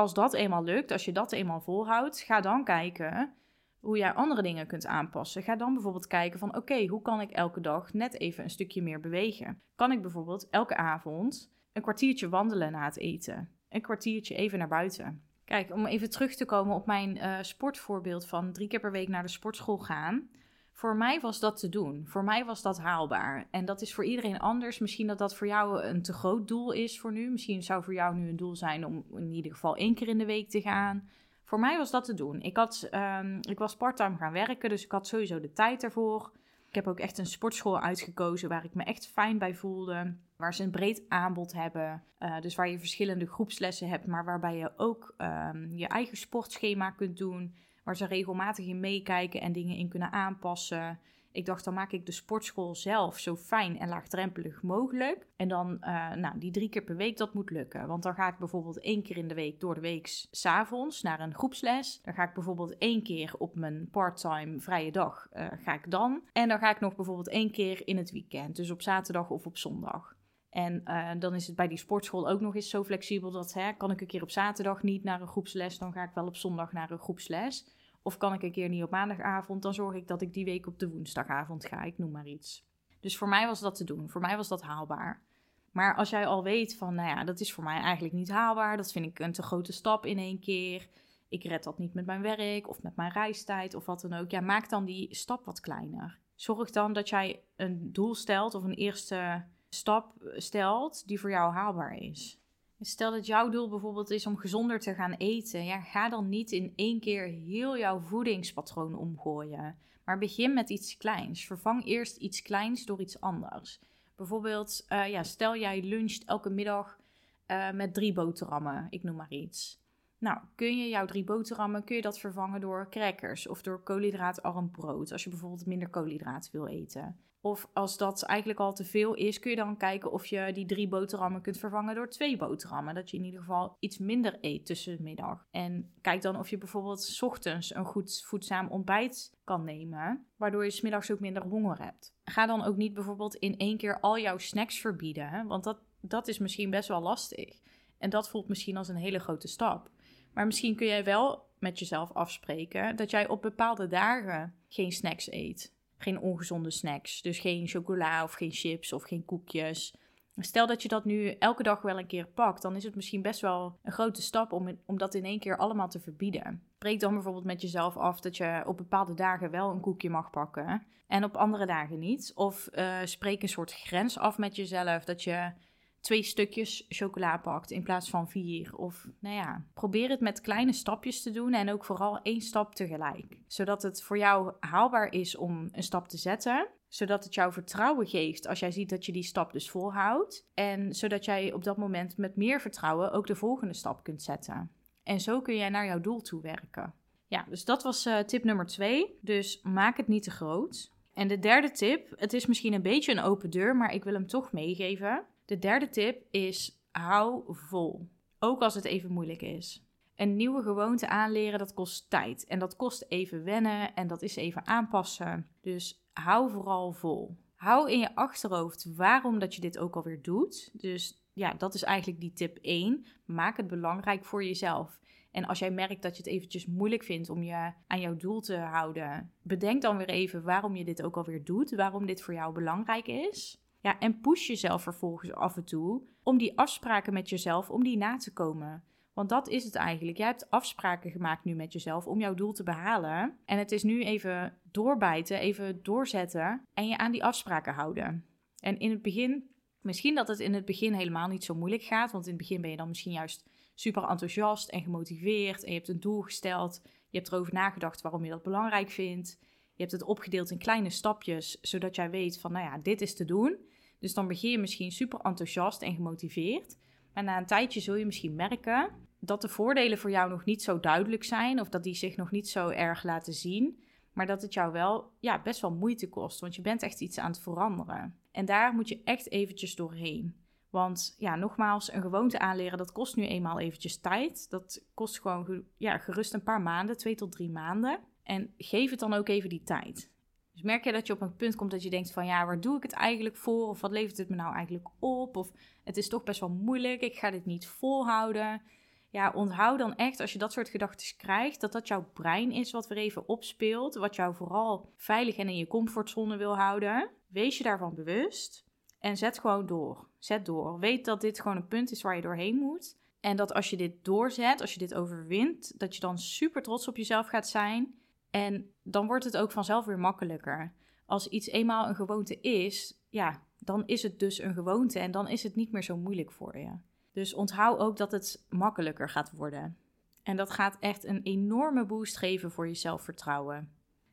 Als 0.00 0.14
dat 0.14 0.34
eenmaal 0.34 0.64
lukt, 0.64 0.90
als 0.90 1.04
je 1.04 1.12
dat 1.12 1.32
eenmaal 1.32 1.60
volhoudt, 1.60 2.20
ga 2.20 2.40
dan 2.40 2.64
kijken 2.64 3.34
hoe 3.80 3.98
jij 3.98 4.12
andere 4.12 4.42
dingen 4.42 4.66
kunt 4.66 4.86
aanpassen. 4.86 5.42
Ga 5.42 5.56
dan 5.56 5.74
bijvoorbeeld 5.74 6.06
kijken 6.06 6.38
van 6.38 6.56
oké, 6.56 6.86
hoe 6.86 7.02
kan 7.02 7.20
ik 7.20 7.30
elke 7.30 7.60
dag 7.60 7.92
net 7.92 8.20
even 8.20 8.44
een 8.44 8.50
stukje 8.50 8.82
meer 8.82 9.00
bewegen? 9.00 9.60
Kan 9.76 9.92
ik 9.92 10.02
bijvoorbeeld 10.02 10.48
elke 10.50 10.76
avond 10.76 11.52
een 11.72 11.82
kwartiertje 11.82 12.28
wandelen 12.28 12.72
na 12.72 12.84
het 12.84 12.98
eten? 12.98 13.48
Een 13.68 13.80
kwartiertje 13.80 14.34
even 14.34 14.58
naar 14.58 14.68
buiten. 14.68 15.22
Kijk, 15.44 15.72
om 15.72 15.86
even 15.86 16.10
terug 16.10 16.34
te 16.34 16.44
komen 16.44 16.74
op 16.74 16.86
mijn 16.86 17.16
uh, 17.16 17.38
sportvoorbeeld 17.40 18.26
van 18.26 18.52
drie 18.52 18.68
keer 18.68 18.80
per 18.80 18.92
week 18.92 19.08
naar 19.08 19.22
de 19.22 19.28
sportschool 19.28 19.78
gaan. 19.78 20.28
Voor 20.72 20.96
mij 20.96 21.20
was 21.20 21.40
dat 21.40 21.58
te 21.58 21.68
doen. 21.68 22.04
Voor 22.06 22.24
mij 22.24 22.44
was 22.44 22.62
dat 22.62 22.78
haalbaar. 22.78 23.46
En 23.50 23.64
dat 23.64 23.82
is 23.82 23.94
voor 23.94 24.04
iedereen 24.04 24.38
anders. 24.38 24.78
Misschien 24.78 25.06
dat 25.06 25.18
dat 25.18 25.36
voor 25.36 25.46
jou 25.46 25.82
een 25.82 26.02
te 26.02 26.12
groot 26.12 26.48
doel 26.48 26.72
is 26.72 27.00
voor 27.00 27.12
nu. 27.12 27.30
Misschien 27.30 27.62
zou 27.62 27.84
voor 27.84 27.94
jou 27.94 28.14
nu 28.14 28.28
een 28.28 28.36
doel 28.36 28.56
zijn 28.56 28.86
om 28.86 29.04
in 29.16 29.32
ieder 29.32 29.52
geval 29.52 29.76
één 29.76 29.94
keer 29.94 30.08
in 30.08 30.18
de 30.18 30.24
week 30.24 30.50
te 30.50 30.60
gaan. 30.60 31.08
Voor 31.44 31.60
mij 31.60 31.76
was 31.76 31.90
dat 31.90 32.04
te 32.04 32.14
doen. 32.14 32.40
Ik, 32.40 32.56
had, 32.56 32.88
um, 32.90 33.38
ik 33.40 33.58
was 33.58 33.76
parttime 33.76 34.16
gaan 34.16 34.32
werken, 34.32 34.68
dus 34.68 34.84
ik 34.84 34.92
had 34.92 35.06
sowieso 35.06 35.40
de 35.40 35.52
tijd 35.52 35.82
ervoor. 35.82 36.30
Ik 36.68 36.74
heb 36.74 36.86
ook 36.86 37.00
echt 37.00 37.18
een 37.18 37.26
sportschool 37.26 37.80
uitgekozen 37.80 38.48
waar 38.48 38.64
ik 38.64 38.74
me 38.74 38.82
echt 38.82 39.06
fijn 39.06 39.38
bij 39.38 39.54
voelde. 39.54 40.14
Waar 40.36 40.54
ze 40.54 40.62
een 40.62 40.70
breed 40.70 41.02
aanbod 41.08 41.52
hebben. 41.52 42.02
Uh, 42.20 42.40
dus 42.40 42.54
waar 42.54 42.68
je 42.68 42.78
verschillende 42.78 43.26
groepslessen 43.26 43.88
hebt, 43.88 44.06
maar 44.06 44.24
waarbij 44.24 44.56
je 44.56 44.72
ook 44.76 45.14
um, 45.18 45.72
je 45.74 45.86
eigen 45.86 46.16
sportschema 46.16 46.90
kunt 46.90 47.16
doen 47.16 47.54
waar 47.90 47.98
ze 47.98 48.14
regelmatig 48.14 48.66
in 48.66 48.80
meekijken 48.80 49.40
en 49.40 49.52
dingen 49.52 49.76
in 49.76 49.88
kunnen 49.88 50.12
aanpassen. 50.12 50.98
Ik 51.32 51.46
dacht, 51.46 51.64
dan 51.64 51.74
maak 51.74 51.92
ik 51.92 52.06
de 52.06 52.12
sportschool 52.12 52.74
zelf 52.74 53.18
zo 53.18 53.36
fijn 53.36 53.78
en 53.78 53.88
laagdrempelig 53.88 54.62
mogelijk. 54.62 55.26
En 55.36 55.48
dan, 55.48 55.76
uh, 55.80 56.12
nou, 56.14 56.38
die 56.38 56.50
drie 56.50 56.68
keer 56.68 56.82
per 56.82 56.96
week, 56.96 57.16
dat 57.16 57.34
moet 57.34 57.50
lukken. 57.50 57.86
Want 57.86 58.02
dan 58.02 58.14
ga 58.14 58.28
ik 58.28 58.38
bijvoorbeeld 58.38 58.80
één 58.80 59.02
keer 59.02 59.16
in 59.16 59.28
de 59.28 59.34
week 59.34 59.60
door 59.60 59.74
de 59.74 59.80
week 59.80 60.26
s'avonds 60.30 61.02
naar 61.02 61.20
een 61.20 61.34
groepsles. 61.34 62.00
Dan 62.02 62.14
ga 62.14 62.22
ik 62.22 62.34
bijvoorbeeld 62.34 62.78
één 62.78 63.02
keer 63.02 63.34
op 63.38 63.54
mijn 63.54 63.88
parttime 63.90 64.60
vrije 64.60 64.92
dag, 64.92 65.28
uh, 65.32 65.46
ga 65.64 65.74
ik 65.74 65.90
dan. 65.90 66.22
En 66.32 66.48
dan 66.48 66.58
ga 66.58 66.70
ik 66.70 66.80
nog 66.80 66.96
bijvoorbeeld 66.96 67.28
één 67.28 67.50
keer 67.50 67.86
in 67.86 67.96
het 67.96 68.10
weekend. 68.10 68.56
Dus 68.56 68.70
op 68.70 68.82
zaterdag 68.82 69.30
of 69.30 69.46
op 69.46 69.56
zondag. 69.56 70.18
En 70.50 70.82
uh, 70.84 71.10
dan 71.18 71.34
is 71.34 71.46
het 71.46 71.56
bij 71.56 71.68
die 71.68 71.78
sportschool 71.78 72.28
ook 72.28 72.40
nog 72.40 72.54
eens 72.54 72.70
zo 72.70 72.84
flexibel 72.84 73.30
dat 73.30 73.52
hè, 73.52 73.72
kan 73.72 73.90
ik 73.90 74.00
een 74.00 74.06
keer 74.06 74.22
op 74.22 74.30
zaterdag 74.30 74.82
niet 74.82 75.04
naar 75.04 75.20
een 75.20 75.26
groepsles, 75.26 75.78
dan 75.78 75.92
ga 75.92 76.02
ik 76.02 76.14
wel 76.14 76.26
op 76.26 76.36
zondag 76.36 76.72
naar 76.72 76.90
een 76.90 76.98
groepsles. 76.98 77.66
Of 78.02 78.16
kan 78.16 78.32
ik 78.32 78.42
een 78.42 78.52
keer 78.52 78.68
niet 78.68 78.82
op 78.82 78.90
maandagavond, 78.90 79.62
dan 79.62 79.74
zorg 79.74 79.96
ik 79.96 80.08
dat 80.08 80.22
ik 80.22 80.32
die 80.32 80.44
week 80.44 80.66
op 80.66 80.78
de 80.78 80.88
woensdagavond 80.88 81.66
ga, 81.66 81.82
ik 81.82 81.98
noem 81.98 82.10
maar 82.10 82.26
iets. 82.26 82.64
Dus 83.00 83.18
voor 83.18 83.28
mij 83.28 83.46
was 83.46 83.60
dat 83.60 83.74
te 83.74 83.84
doen, 83.84 84.08
voor 84.08 84.20
mij 84.20 84.36
was 84.36 84.48
dat 84.48 84.62
haalbaar. 84.62 85.22
Maar 85.70 85.96
als 85.96 86.10
jij 86.10 86.26
al 86.26 86.42
weet 86.42 86.76
van, 86.76 86.94
nou 86.94 87.08
ja, 87.08 87.24
dat 87.24 87.40
is 87.40 87.52
voor 87.52 87.64
mij 87.64 87.80
eigenlijk 87.80 88.14
niet 88.14 88.30
haalbaar, 88.30 88.76
dat 88.76 88.92
vind 88.92 89.06
ik 89.06 89.18
een 89.18 89.32
te 89.32 89.42
grote 89.42 89.72
stap 89.72 90.06
in 90.06 90.18
één 90.18 90.40
keer. 90.40 90.88
Ik 91.28 91.44
red 91.44 91.64
dat 91.64 91.78
niet 91.78 91.94
met 91.94 92.06
mijn 92.06 92.22
werk 92.22 92.68
of 92.68 92.82
met 92.82 92.96
mijn 92.96 93.12
reistijd 93.12 93.74
of 93.74 93.86
wat 93.86 94.00
dan 94.00 94.12
ook. 94.12 94.30
Ja, 94.30 94.40
maak 94.40 94.68
dan 94.68 94.84
die 94.84 95.14
stap 95.14 95.44
wat 95.44 95.60
kleiner. 95.60 96.18
Zorg 96.34 96.70
dan 96.70 96.92
dat 96.92 97.08
jij 97.08 97.42
een 97.56 97.92
doel 97.92 98.14
stelt 98.14 98.54
of 98.54 98.64
een 98.64 98.74
eerste 98.74 99.44
stap 99.68 100.14
stelt 100.36 101.08
die 101.08 101.20
voor 101.20 101.30
jou 101.30 101.52
haalbaar 101.52 101.94
is. 101.94 102.39
Stel 102.82 103.10
dat 103.10 103.26
jouw 103.26 103.48
doel 103.48 103.68
bijvoorbeeld 103.68 104.10
is 104.10 104.26
om 104.26 104.36
gezonder 104.36 104.80
te 104.80 104.94
gaan 104.94 105.12
eten. 105.12 105.64
Ja, 105.64 105.80
ga 105.80 106.08
dan 106.08 106.28
niet 106.28 106.52
in 106.52 106.72
één 106.76 107.00
keer 107.00 107.24
heel 107.26 107.78
jouw 107.78 108.00
voedingspatroon 108.00 108.94
omgooien. 108.94 109.78
Maar 110.04 110.18
begin 110.18 110.54
met 110.54 110.70
iets 110.70 110.96
kleins. 110.96 111.46
Vervang 111.46 111.86
eerst 111.86 112.16
iets 112.16 112.42
kleins 112.42 112.84
door 112.84 113.00
iets 113.00 113.20
anders. 113.20 113.80
Bijvoorbeeld, 114.16 114.86
uh, 114.88 115.08
ja, 115.08 115.22
stel 115.22 115.56
jij 115.56 115.82
luncht 115.82 116.24
elke 116.24 116.50
middag 116.50 116.98
uh, 117.46 117.70
met 117.70 117.94
drie 117.94 118.12
boterhammen. 118.12 118.86
Ik 118.90 119.02
noem 119.02 119.16
maar 119.16 119.32
iets. 119.32 119.80
Nou, 120.18 120.38
kun 120.54 120.78
je 120.78 120.88
jouw 120.88 121.06
drie 121.06 121.24
boterhammen, 121.24 121.84
kun 121.84 121.96
je 121.96 122.02
dat 122.02 122.18
vervangen 122.18 122.60
door 122.60 122.86
crackers 122.90 123.48
of 123.48 123.62
door 123.62 123.82
koolhydraatarm 123.82 124.70
brood. 124.70 125.12
Als 125.12 125.24
je 125.24 125.30
bijvoorbeeld 125.30 125.66
minder 125.66 125.88
koolhydraten 125.88 126.52
wil 126.52 126.66
eten. 126.66 127.20
Of 127.42 127.68
als 127.72 127.96
dat 127.96 128.22
eigenlijk 128.22 128.60
al 128.60 128.72
te 128.72 128.84
veel 128.84 129.14
is, 129.14 129.38
kun 129.38 129.50
je 129.50 129.56
dan 129.56 129.76
kijken 129.76 130.12
of 130.12 130.26
je 130.26 130.50
die 130.52 130.66
drie 130.66 130.88
boterhammen 130.88 131.40
kunt 131.40 131.58
vervangen 131.58 131.94
door 131.94 132.08
twee 132.08 132.36
boterhammen. 132.36 132.94
Dat 132.94 133.10
je 133.10 133.16
in 133.16 133.24
ieder 133.24 133.40
geval 133.40 133.76
iets 133.78 133.98
minder 133.98 134.38
eet 134.40 134.66
tussen 134.66 134.96
de 134.96 135.02
middag. 135.02 135.46
En 135.50 135.92
kijk 136.00 136.22
dan 136.22 136.38
of 136.38 136.48
je 136.48 136.58
bijvoorbeeld 136.58 137.02
s 137.02 137.22
ochtends 137.22 137.74
een 137.74 137.84
goed 137.84 138.22
voedzaam 138.26 138.68
ontbijt 138.68 139.38
kan 139.44 139.64
nemen, 139.64 140.26
waardoor 140.36 140.64
je 140.64 140.70
smiddags 140.70 141.10
ook 141.10 141.20
minder 141.20 141.42
honger 141.42 141.82
hebt. 141.82 142.14
Ga 142.24 142.46
dan 142.46 142.64
ook 142.64 142.76
niet 142.76 142.94
bijvoorbeeld 142.94 143.34
in 143.34 143.56
één 143.56 143.76
keer 143.76 144.00
al 144.00 144.18
jouw 144.18 144.38
snacks 144.38 144.78
verbieden, 144.78 145.46
want 145.46 145.64
dat, 145.64 145.80
dat 146.00 146.28
is 146.28 146.38
misschien 146.38 146.70
best 146.70 146.88
wel 146.88 147.00
lastig. 147.00 147.60
En 147.98 148.10
dat 148.10 148.30
voelt 148.30 148.48
misschien 148.48 148.76
als 148.76 148.88
een 148.88 148.96
hele 148.96 149.18
grote 149.18 149.48
stap. 149.48 149.90
Maar 150.32 150.46
misschien 150.46 150.76
kun 150.76 150.86
jij 150.86 151.04
wel 151.04 151.48
met 151.58 151.78
jezelf 151.78 152.12
afspreken 152.12 152.96
dat 152.96 153.10
jij 153.10 153.28
op 153.28 153.42
bepaalde 153.42 153.86
dagen 153.86 154.54
geen 154.68 154.92
snacks 154.92 155.30
eet 155.30 155.78
geen 156.02 156.20
ongezonde 156.20 156.70
snacks. 156.70 157.22
Dus 157.22 157.38
geen 157.38 157.68
chocola 157.68 158.22
of 158.22 158.32
geen 158.32 158.52
chips 158.52 158.92
of 158.92 159.02
geen 159.02 159.24
koekjes. 159.24 159.94
Stel 160.36 160.66
dat 160.66 160.82
je 160.82 160.88
dat 160.88 161.04
nu 161.04 161.28
elke 161.28 161.62
dag 161.62 161.82
wel 161.82 161.98
een 161.98 162.06
keer 162.06 162.26
pakt, 162.26 162.62
dan 162.62 162.76
is 162.76 162.84
het 162.84 162.94
misschien 162.94 163.22
best 163.22 163.40
wel 163.40 163.78
een 163.82 163.92
grote 163.92 164.22
stap 164.22 164.52
om, 164.52 164.78
om 164.86 164.98
dat 164.98 165.14
in 165.14 165.24
één 165.24 165.38
keer 165.38 165.56
allemaal 165.56 165.88
te 165.88 166.00
verbieden. 166.00 166.62
Spreek 166.74 167.00
dan 167.00 167.14
bijvoorbeeld 167.14 167.44
met 167.44 167.60
jezelf 167.60 167.96
af 167.96 168.20
dat 168.20 168.36
je 168.36 168.62
op 168.66 168.76
bepaalde 168.76 169.14
dagen 169.14 169.50
wel 169.50 169.70
een 169.70 169.80
koekje 169.80 170.10
mag 170.10 170.30
pakken 170.30 170.86
en 171.06 171.24
op 171.24 171.36
andere 171.36 171.66
dagen 171.66 171.98
niet. 171.98 172.32
Of 172.34 172.68
uh, 172.72 172.98
spreek 173.04 173.42
een 173.42 173.48
soort 173.48 173.72
grens 173.72 174.18
af 174.18 174.38
met 174.38 174.56
jezelf 174.56 175.04
dat 175.04 175.22
je 175.22 175.52
twee 176.00 176.22
stukjes 176.22 176.86
chocola 176.88 177.38
pakt 177.38 177.70
in 177.70 177.82
plaats 177.82 178.10
van 178.10 178.28
vier. 178.28 178.76
Of 178.76 179.08
nou 179.18 179.34
ja, 179.34 179.64
probeer 179.74 180.08
het 180.08 180.20
met 180.20 180.40
kleine 180.40 180.72
stapjes 180.72 181.22
te 181.22 181.30
doen 181.30 181.52
en 181.52 181.70
ook 181.70 181.84
vooral 181.84 182.22
één 182.22 182.40
stap 182.40 182.74
tegelijk. 182.74 183.38
Zodat 183.46 183.82
het 183.82 184.02
voor 184.02 184.18
jou 184.18 184.52
haalbaar 184.60 185.12
is 185.12 185.36
om 185.36 185.68
een 185.72 185.82
stap 185.82 186.08
te 186.08 186.16
zetten. 186.16 186.68
Zodat 186.88 187.24
het 187.24 187.34
jou 187.34 187.52
vertrouwen 187.52 188.06
geeft 188.06 188.46
als 188.46 188.58
jij 188.58 188.70
ziet 188.70 188.90
dat 188.90 189.06
je 189.06 189.12
die 189.12 189.22
stap 189.22 189.52
dus 189.52 189.70
volhoudt. 189.70 190.48
En 190.54 190.94
zodat 190.94 191.24
jij 191.24 191.52
op 191.52 191.64
dat 191.64 191.76
moment 191.76 192.16
met 192.16 192.36
meer 192.36 192.60
vertrouwen 192.60 193.12
ook 193.12 193.26
de 193.26 193.36
volgende 193.36 193.74
stap 193.74 194.02
kunt 194.02 194.22
zetten. 194.22 194.70
En 195.02 195.20
zo 195.20 195.40
kun 195.40 195.56
jij 195.56 195.68
naar 195.68 195.86
jouw 195.86 196.00
doel 196.00 196.20
toe 196.20 196.42
werken. 196.42 196.94
Ja, 197.26 197.46
dus 197.48 197.64
dat 197.64 197.82
was 197.82 198.06
uh, 198.06 198.18
tip 198.18 198.44
nummer 198.44 198.66
twee. 198.66 199.18
Dus 199.20 199.60
maak 199.62 199.96
het 199.96 200.08
niet 200.08 200.22
te 200.22 200.30
groot. 200.30 200.92
En 201.12 201.28
de 201.28 201.38
derde 201.38 201.70
tip, 201.70 202.12
het 202.16 202.32
is 202.32 202.46
misschien 202.46 202.72
een 202.72 202.82
beetje 202.82 203.12
een 203.12 203.20
open 203.20 203.50
deur, 203.50 203.76
maar 203.76 203.94
ik 203.94 204.04
wil 204.04 204.12
hem 204.12 204.26
toch 204.26 204.52
meegeven. 204.52 205.24
De 205.50 205.58
derde 205.58 205.88
tip 205.88 206.26
is 206.30 206.82
hou 206.90 207.42
vol. 207.46 208.08
Ook 208.38 208.60
als 208.60 208.74
het 208.74 208.84
even 208.84 209.12
moeilijk 209.12 209.42
is. 209.42 209.86
Een 210.16 210.36
nieuwe 210.36 210.62
gewoonte 210.62 211.08
aanleren, 211.08 211.58
dat 211.58 211.74
kost 211.74 212.10
tijd. 212.10 212.44
En 212.44 212.58
dat 212.58 212.76
kost 212.76 213.04
even 213.08 213.44
wennen 213.44 213.94
en 213.94 214.06
dat 214.06 214.22
is 214.22 214.36
even 214.36 214.66
aanpassen. 214.66 215.48
Dus 215.60 216.04
hou 216.12 216.50
vooral 216.50 216.92
vol. 216.92 217.36
Hou 217.54 217.90
in 217.90 217.98
je 217.98 218.14
achterhoofd 218.14 218.94
waarom 218.96 219.38
dat 219.38 219.54
je 219.54 219.60
dit 219.60 219.78
ook 219.78 219.96
alweer 219.96 220.22
doet. 220.22 220.70
Dus 220.72 221.24
ja, 221.32 221.54
dat 221.54 221.74
is 221.74 221.82
eigenlijk 221.82 222.20
die 222.20 222.32
tip 222.32 222.58
1. 222.60 223.06
Maak 223.24 223.56
het 223.56 223.66
belangrijk 223.66 224.24
voor 224.24 224.44
jezelf. 224.44 225.00
En 225.30 225.46
als 225.46 225.58
jij 225.58 225.70
merkt 225.70 226.02
dat 226.02 226.16
je 226.16 226.22
het 226.22 226.32
eventjes 226.32 226.66
moeilijk 226.66 227.02
vindt 227.02 227.30
om 227.30 227.42
je 227.42 227.72
aan 227.86 228.00
jouw 228.00 228.16
doel 228.16 228.40
te 228.40 228.56
houden, 228.56 229.32
bedenk 229.42 229.82
dan 229.82 229.96
weer 229.96 230.08
even 230.08 230.42
waarom 230.42 230.76
je 230.76 230.84
dit 230.84 231.02
ook 231.02 231.16
alweer 231.16 231.44
doet, 231.44 231.74
waarom 231.74 232.06
dit 232.06 232.22
voor 232.22 232.34
jou 232.34 232.52
belangrijk 232.52 233.06
is. 233.06 233.59
Ja, 233.80 233.98
en 233.98 234.20
push 234.20 234.46
jezelf 234.46 234.82
vervolgens 234.82 235.32
af 235.32 235.56
en 235.56 235.64
toe 235.64 236.02
om 236.22 236.38
die 236.38 236.58
afspraken 236.58 237.12
met 237.12 237.28
jezelf, 237.28 237.70
om 237.70 237.84
die 237.84 237.96
na 237.96 238.16
te 238.16 238.32
komen. 238.32 238.84
Want 239.12 239.28
dat 239.28 239.48
is 239.48 239.64
het 239.64 239.74
eigenlijk. 239.74 240.16
Jij 240.16 240.26
hebt 240.26 240.50
afspraken 240.50 241.10
gemaakt 241.10 241.44
nu 241.44 241.54
met 241.54 241.72
jezelf 241.72 242.06
om 242.06 242.20
jouw 242.20 242.34
doel 242.34 242.52
te 242.52 242.62
behalen. 242.62 243.36
En 243.44 243.58
het 243.58 243.72
is 243.72 243.82
nu 243.82 244.04
even 244.04 244.58
doorbijten, 244.70 245.38
even 245.38 245.82
doorzetten 245.82 246.66
en 246.74 246.88
je 246.88 246.98
aan 246.98 247.12
die 247.12 247.24
afspraken 247.24 247.74
houden. 247.74 248.24
En 248.58 248.78
in 248.78 248.90
het 248.90 249.02
begin, 249.02 249.50
misschien 249.80 250.14
dat 250.14 250.28
het 250.28 250.40
in 250.40 250.54
het 250.54 250.64
begin 250.64 250.92
helemaal 250.92 251.28
niet 251.28 251.44
zo 251.44 251.54
moeilijk 251.54 251.82
gaat. 251.82 252.12
Want 252.12 252.24
in 252.24 252.30
het 252.30 252.40
begin 252.40 252.60
ben 252.60 252.70
je 252.70 252.76
dan 252.76 252.88
misschien 252.88 253.12
juist 253.12 253.48
super 253.74 254.02
enthousiast 254.02 254.68
en 254.68 254.82
gemotiveerd. 254.82 255.64
En 255.64 255.70
je 255.70 255.76
hebt 255.76 255.88
een 255.88 256.00
doel 256.00 256.20
gesteld. 256.20 256.80
Je 256.84 257.18
hebt 257.18 257.32
erover 257.32 257.52
nagedacht 257.52 258.00
waarom 258.00 258.24
je 258.24 258.30
dat 258.30 258.42
belangrijk 258.42 258.90
vindt. 258.90 259.38
Je 259.74 259.86
hebt 259.86 259.92
het 259.92 260.02
opgedeeld 260.02 260.50
in 260.50 260.58
kleine 260.58 260.90
stapjes, 260.90 261.60
zodat 261.60 261.94
jij 261.94 262.10
weet 262.10 262.40
van, 262.40 262.52
nou 262.52 262.64
ja, 262.64 262.78
dit 262.78 263.00
is 263.00 263.14
te 263.14 263.24
doen. 263.24 263.58
Dus 264.00 264.14
dan 264.14 264.28
begin 264.28 264.50
je 264.50 264.58
misschien 264.58 264.92
super 264.92 265.20
enthousiast 265.20 265.82
en 265.82 265.94
gemotiveerd. 265.94 266.76
Maar 267.14 267.24
na 267.24 267.38
een 267.38 267.46
tijdje 267.46 267.80
zul 267.80 267.94
je 267.94 268.06
misschien 268.06 268.34
merken 268.34 268.90
dat 269.18 269.40
de 269.40 269.48
voordelen 269.48 269.98
voor 269.98 270.10
jou 270.10 270.30
nog 270.30 270.44
niet 270.44 270.62
zo 270.62 270.80
duidelijk 270.80 271.24
zijn. 271.24 271.60
Of 271.60 271.68
dat 271.68 271.82
die 271.82 271.94
zich 271.94 272.16
nog 272.16 272.30
niet 272.30 272.48
zo 272.48 272.68
erg 272.68 273.02
laten 273.02 273.32
zien. 273.32 273.82
Maar 274.12 274.26
dat 274.26 274.42
het 274.42 274.54
jou 274.54 274.72
wel 274.72 275.12
ja, 275.20 275.42
best 275.42 275.60
wel 275.60 275.72
moeite 275.72 276.08
kost. 276.08 276.40
Want 276.40 276.54
je 276.54 276.62
bent 276.62 276.82
echt 276.82 277.00
iets 277.00 277.18
aan 277.18 277.30
het 277.30 277.40
veranderen. 277.40 278.18
En 278.32 278.44
daar 278.44 278.74
moet 278.74 278.88
je 278.88 279.00
echt 279.04 279.30
eventjes 279.30 279.74
doorheen. 279.74 280.34
Want 280.70 281.14
ja, 281.18 281.36
nogmaals, 281.36 281.92
een 281.92 282.02
gewoonte 282.02 282.38
aanleren, 282.38 282.78
dat 282.78 282.92
kost 282.92 283.16
nu 283.16 283.26
eenmaal 283.26 283.60
eventjes 283.60 284.00
tijd. 284.00 284.50
Dat 284.50 284.84
kost 284.94 285.20
gewoon 285.20 285.64
ja, 285.76 285.98
gerust 285.98 286.34
een 286.34 286.42
paar 286.42 286.60
maanden, 286.60 286.96
twee 286.96 287.14
tot 287.14 287.32
drie 287.32 287.50
maanden. 287.50 288.00
En 288.22 288.54
geef 288.56 288.90
het 288.90 288.98
dan 288.98 289.12
ook 289.12 289.28
even 289.28 289.48
die 289.48 289.62
tijd. 289.62 290.10
Dus 290.52 290.62
merk 290.62 290.84
je 290.84 290.92
dat 290.92 291.06
je 291.06 291.12
op 291.12 291.20
een 291.20 291.36
punt 291.36 291.54
komt 291.54 291.70
dat 291.70 291.82
je 291.82 291.90
denkt 291.90 292.12
van 292.12 292.26
ja, 292.26 292.46
waar 292.46 292.60
doe 292.60 292.76
ik 292.76 292.82
het 292.82 292.92
eigenlijk 292.92 293.36
voor? 293.36 293.68
Of 293.68 293.80
wat 293.80 293.90
levert 293.90 294.18
het 294.18 294.28
me 294.28 294.36
nou 294.36 294.54
eigenlijk 294.54 294.88
op? 294.98 295.36
Of 295.36 295.52
het 295.84 295.96
is 295.96 296.08
toch 296.08 296.22
best 296.22 296.40
wel 296.40 296.48
moeilijk, 296.48 297.00
ik 297.00 297.18
ga 297.18 297.30
dit 297.30 297.46
niet 297.46 297.66
volhouden. 297.66 298.62
Ja, 299.10 299.32
onthoud 299.34 299.78
dan 299.78 299.96
echt 299.96 300.20
als 300.20 300.32
je 300.32 300.38
dat 300.38 300.52
soort 300.52 300.68
gedachten 300.68 301.16
krijgt, 301.16 301.60
dat 301.60 301.72
dat 301.72 301.88
jouw 301.88 302.10
brein 302.12 302.52
is 302.52 302.70
wat 302.70 302.86
weer 302.86 302.98
even 302.98 303.28
opspeelt. 303.28 303.94
Wat 303.94 304.16
jou 304.16 304.34
vooral 304.34 304.92
veilig 304.96 305.36
en 305.36 305.48
in 305.48 305.56
je 305.56 305.66
comfortzone 305.66 306.36
wil 306.36 306.56
houden. 306.56 307.10
Wees 307.28 307.58
je 307.58 307.64
daarvan 307.64 307.94
bewust 307.94 308.64
en 309.00 309.16
zet 309.16 309.38
gewoon 309.38 309.66
door. 309.66 310.08
Zet 310.18 310.46
door. 310.46 310.78
Weet 310.78 311.04
dat 311.04 311.20
dit 311.20 311.40
gewoon 311.40 311.56
een 311.56 311.68
punt 311.68 311.90
is 311.90 312.02
waar 312.02 312.16
je 312.16 312.22
doorheen 312.22 312.56
moet. 312.56 312.98
En 313.20 313.36
dat 313.36 313.52
als 313.52 313.70
je 313.70 313.76
dit 313.76 314.04
doorzet, 314.04 314.60
als 314.60 314.72
je 314.72 314.78
dit 314.78 314.94
overwint, 314.94 315.78
dat 315.78 315.94
je 315.94 316.00
dan 316.00 316.18
super 316.18 316.62
trots 316.62 316.88
op 316.88 316.96
jezelf 316.96 317.28
gaat 317.28 317.48
zijn. 317.48 317.94
En 318.30 318.70
dan 318.82 319.06
wordt 319.06 319.24
het 319.24 319.36
ook 319.36 319.52
vanzelf 319.52 319.84
weer 319.84 319.98
makkelijker. 319.98 320.72
Als 321.06 321.28
iets 321.28 321.46
eenmaal 321.46 321.88
een 321.88 321.94
gewoonte 321.94 322.40
is, 322.40 323.00
ja, 323.08 323.42
dan 323.58 323.86
is 323.86 324.02
het 324.02 324.18
dus 324.18 324.38
een 324.38 324.54
gewoonte 324.54 324.98
en 324.98 325.10
dan 325.10 325.28
is 325.28 325.42
het 325.42 325.54
niet 325.54 325.72
meer 325.72 325.82
zo 325.82 325.96
moeilijk 325.96 326.32
voor 326.32 326.58
je. 326.58 326.72
Dus 327.12 327.34
onthoud 327.34 327.78
ook 327.78 327.96
dat 327.96 328.12
het 328.12 328.44
makkelijker 328.48 329.08
gaat 329.08 329.32
worden. 329.32 329.76
En 330.22 330.36
dat 330.36 330.50
gaat 330.50 330.76
echt 330.80 331.04
een 331.04 331.22
enorme 331.22 331.84
boost 331.84 332.16
geven 332.16 332.50
voor 332.50 332.68
je 332.68 332.74
zelfvertrouwen. 332.74 333.72